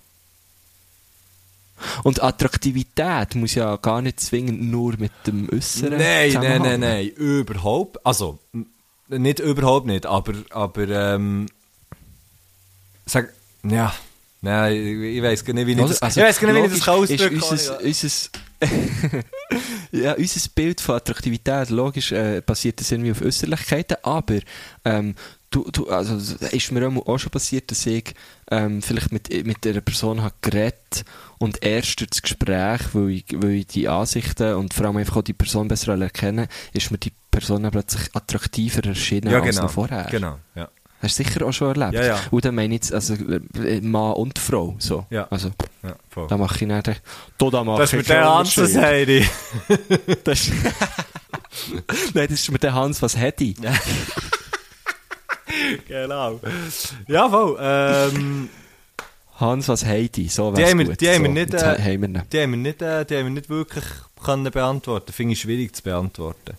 [2.02, 7.08] Und Attraktivität muss ja gar nicht zwingend nur mit dem Äußeren Nein, nein, nein, nein,
[7.08, 8.04] überhaupt.
[8.04, 8.38] Also,
[9.08, 11.46] nicht überhaupt nicht, aber, aber, ähm,
[13.06, 13.32] sag,
[13.62, 13.94] ja,
[14.40, 15.88] nein, ich, ich weiß gar nicht, wie ich Oder?
[15.88, 17.48] das, Also, ich weiß gar nicht, wie ich das ausdrücken kann.
[17.50, 18.08] unser, unser,
[19.92, 24.38] ja, unser Bild von Attraktivität, logisch, äh, basiert das irgendwie auf Äußerlichkeiten, aber
[24.84, 25.14] ähm,
[25.50, 28.14] du, du, also, es ist mir auch auch schon passiert, dass ich
[28.50, 31.04] ähm, vielleicht mit, mit einer Person habe geredet
[31.44, 35.18] und erst durch das Gespräch, weil ich, weil ich die Ansichten und vor allem einfach
[35.18, 39.62] auch die Person besser erkennen, ist mir die Person plötzlich attraktiver erschienen ja, als genau,
[39.62, 40.06] noch vorher.
[40.10, 40.68] genau, ja.
[41.00, 41.92] Hast du sicher auch schon erlebt?
[41.92, 42.20] Ja, ja.
[42.30, 45.04] Und dann meine ich jetzt, also äh, Mann und Frau, so.
[45.10, 45.26] Ja.
[45.28, 45.50] Also,
[45.82, 46.28] ja voll.
[46.28, 47.02] da mache ich nicht.
[47.36, 48.74] Da, da mache Das ist mit der Hans, das.
[48.74, 49.26] Heidi.
[50.24, 50.50] Das
[52.14, 53.56] Nein, das ist mit der Hans, was hätte ich?
[55.88, 56.40] genau.
[57.06, 58.48] Ja, voll, ähm,
[59.44, 60.28] Hans, was Heidi?
[60.28, 61.00] So Die wär's haben wir- gut.
[61.00, 62.22] die haben wir so, nicht, jetzt äh, haben wir ihn.
[62.32, 63.84] die haben wir nicht, äh, die haben wir nicht wirklich
[64.24, 65.12] können beantworten.
[65.12, 66.56] Finde ich schwierig zu beantworten.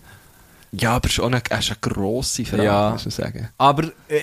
[0.71, 2.89] Ja, aber schon eine, ist eine grosse Frage, Ja.
[2.91, 3.49] muss man sagen.
[3.57, 4.21] Aber äh,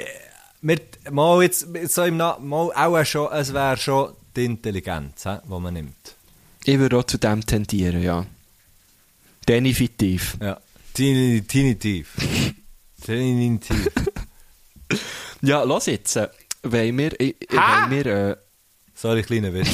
[0.61, 0.79] wir,
[1.11, 5.75] mal jetzt, so im Na mal auch schon, es wäre schon die Intelligenz, die man
[5.75, 5.97] nimmt.
[6.65, 8.25] Ich würde auch zu dem tendieren, ja.
[9.49, 10.37] Definitiv.
[10.41, 10.61] Ja.
[10.97, 12.15] Definitiv.
[13.07, 13.89] Definitiv.
[15.45, 16.15] Ja, los jetzt.
[16.17, 16.29] äh,
[16.63, 18.37] Wenn wir, äh, wenn wir, äh,
[19.03, 19.69] Sorry, kleiner Witz.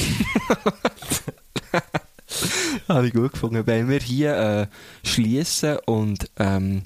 [2.88, 4.66] habe ich gut gefunden, wenn wir hier äh,
[5.06, 6.84] schließen und ähm,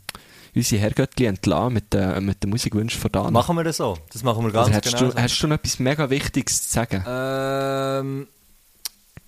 [0.52, 3.32] unsere Herrgöttli entlassen mit, äh, mit den Musikwünschen von Dan.
[3.32, 3.96] machen wir das so?
[4.12, 5.12] Das machen wir ganz Oder hättest, genau.
[5.12, 7.04] du, hättest du noch etwas mega Wichtiges zu sagen?
[7.06, 8.26] ähm,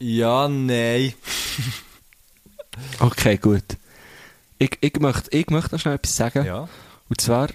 [0.00, 1.14] ja, nein.
[2.98, 3.62] Okay, gut.
[4.58, 6.44] Ich, ich, möchte, ich möchte noch schnell etwas sagen.
[6.44, 6.68] Ja.
[7.08, 7.50] Und zwar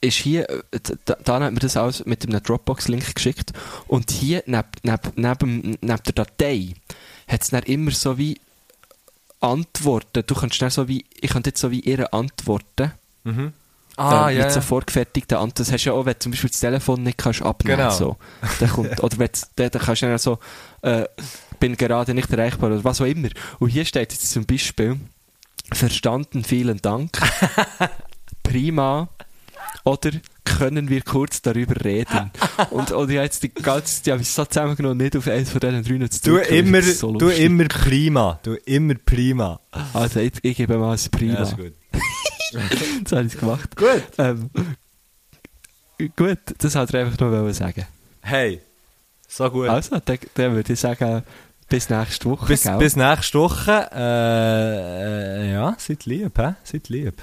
[0.00, 0.62] ist hier, äh,
[1.04, 3.52] da, da hat mir das alles mit einem Dropbox-Link geschickt
[3.86, 6.74] und hier neben, neben, neben, neben der Datei
[7.28, 8.40] hat es dann immer so wie
[9.40, 10.22] Antworten.
[10.26, 12.92] Du kannst dann so wie, ich könnte jetzt so wie ihre Antworten.
[13.24, 13.52] Mhm.
[13.96, 14.44] Ah, äh, ja.
[14.44, 15.58] Mit so vorgefertigten Antworten.
[15.64, 17.90] Das hast du ja auch, wenn du zum Beispiel das Telefon nicht kannst abnehmen Genau.
[17.90, 18.16] so.
[18.58, 20.38] Dann kommt, oder wenn du- dann, dann kannst du dann so,
[20.82, 21.04] äh,
[21.58, 23.28] bin gerade nicht erreichbar oder was auch immer.
[23.58, 24.98] Und hier steht jetzt zum Beispiel,
[25.72, 27.10] verstanden, vielen Dank.
[28.42, 29.08] Prima.
[29.84, 30.10] Oder
[30.44, 32.30] können wir kurz darüber reden?
[32.70, 35.60] Und, und ich habe jetzt die ganze habe ich so zusammengenommen, nicht auf eins von
[35.60, 38.38] diesen drei zu Du weil ich immer, so du immer prima.
[38.42, 39.60] Du immer prima.
[39.94, 41.34] Also, ich, ich gebe mal ein Prima.
[41.34, 41.72] Ja, ist gut.
[42.98, 43.76] Jetzt habe ich es gemacht.
[43.76, 44.02] Gut.
[44.18, 44.50] Ähm,
[46.16, 47.86] gut, das wollte ich einfach nur sagen.
[48.20, 48.60] Hey,
[49.26, 49.68] so gut.
[49.68, 51.22] Also, dann, dann würde ich sagen,
[51.70, 52.46] bis nächste Woche.
[52.46, 53.88] bis, bis nächste Woche.
[53.94, 56.54] Äh, äh, ja, seid lieb, hä?
[56.64, 57.14] Seid lieb.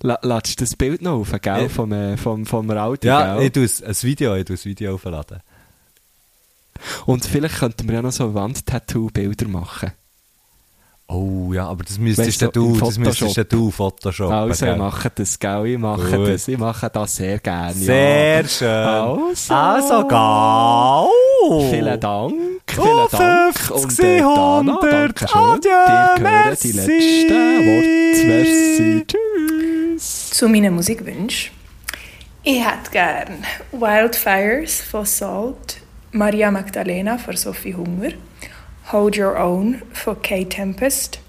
[0.00, 0.08] Du
[0.56, 1.62] das Bild noch auf, gell?
[1.62, 1.68] Ja.
[1.68, 3.46] Vom, äh, vom, vom Audi, Ja, gell?
[3.46, 5.40] ich tue ein Video, ich tue ein Video aufladen.
[7.06, 9.92] Und vielleicht könnten wir ja noch so Wandtattoo-Bilder machen.
[11.12, 13.48] Oh ja, aber das müsstest Weißt du, du, das müsstest Photoshop.
[13.48, 14.30] du Photoshop.
[14.30, 14.76] also, gell?
[14.76, 15.66] machen das, gell?
[15.66, 16.28] Ich mache Gut.
[16.28, 16.46] das.
[16.48, 17.74] Ich mache das sehr gerne.
[17.74, 18.68] Sehr schön.
[18.68, 19.12] Ja.
[19.14, 19.54] Also.
[19.54, 21.08] Also, gau.
[21.68, 22.34] Vielen Dank.
[22.68, 23.58] Vielen Dank.
[23.58, 24.92] 50 Und äh, Dana, 100.
[24.92, 25.40] danke schön.
[25.40, 26.72] Adieu, Dir gehören die merci.
[26.72, 28.26] letzten Worte.
[28.26, 29.04] Merci.
[29.08, 29.59] Tschüss.
[30.30, 31.52] Zu meinen Musikwünschen.
[32.42, 35.78] Ich hätte gern Wildfires von Salt,
[36.12, 38.12] Maria Magdalena von Sophie Hunger,
[38.92, 41.20] Hold Your Own von Kay Tempest,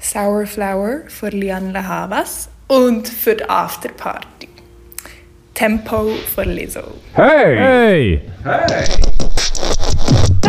[0.00, 4.48] Sour Flower von Lian Lahavas und für die Afterparty
[5.54, 6.94] Tempo von Lizzo.
[7.14, 8.22] Hey!
[8.42, 9.77] Du, du,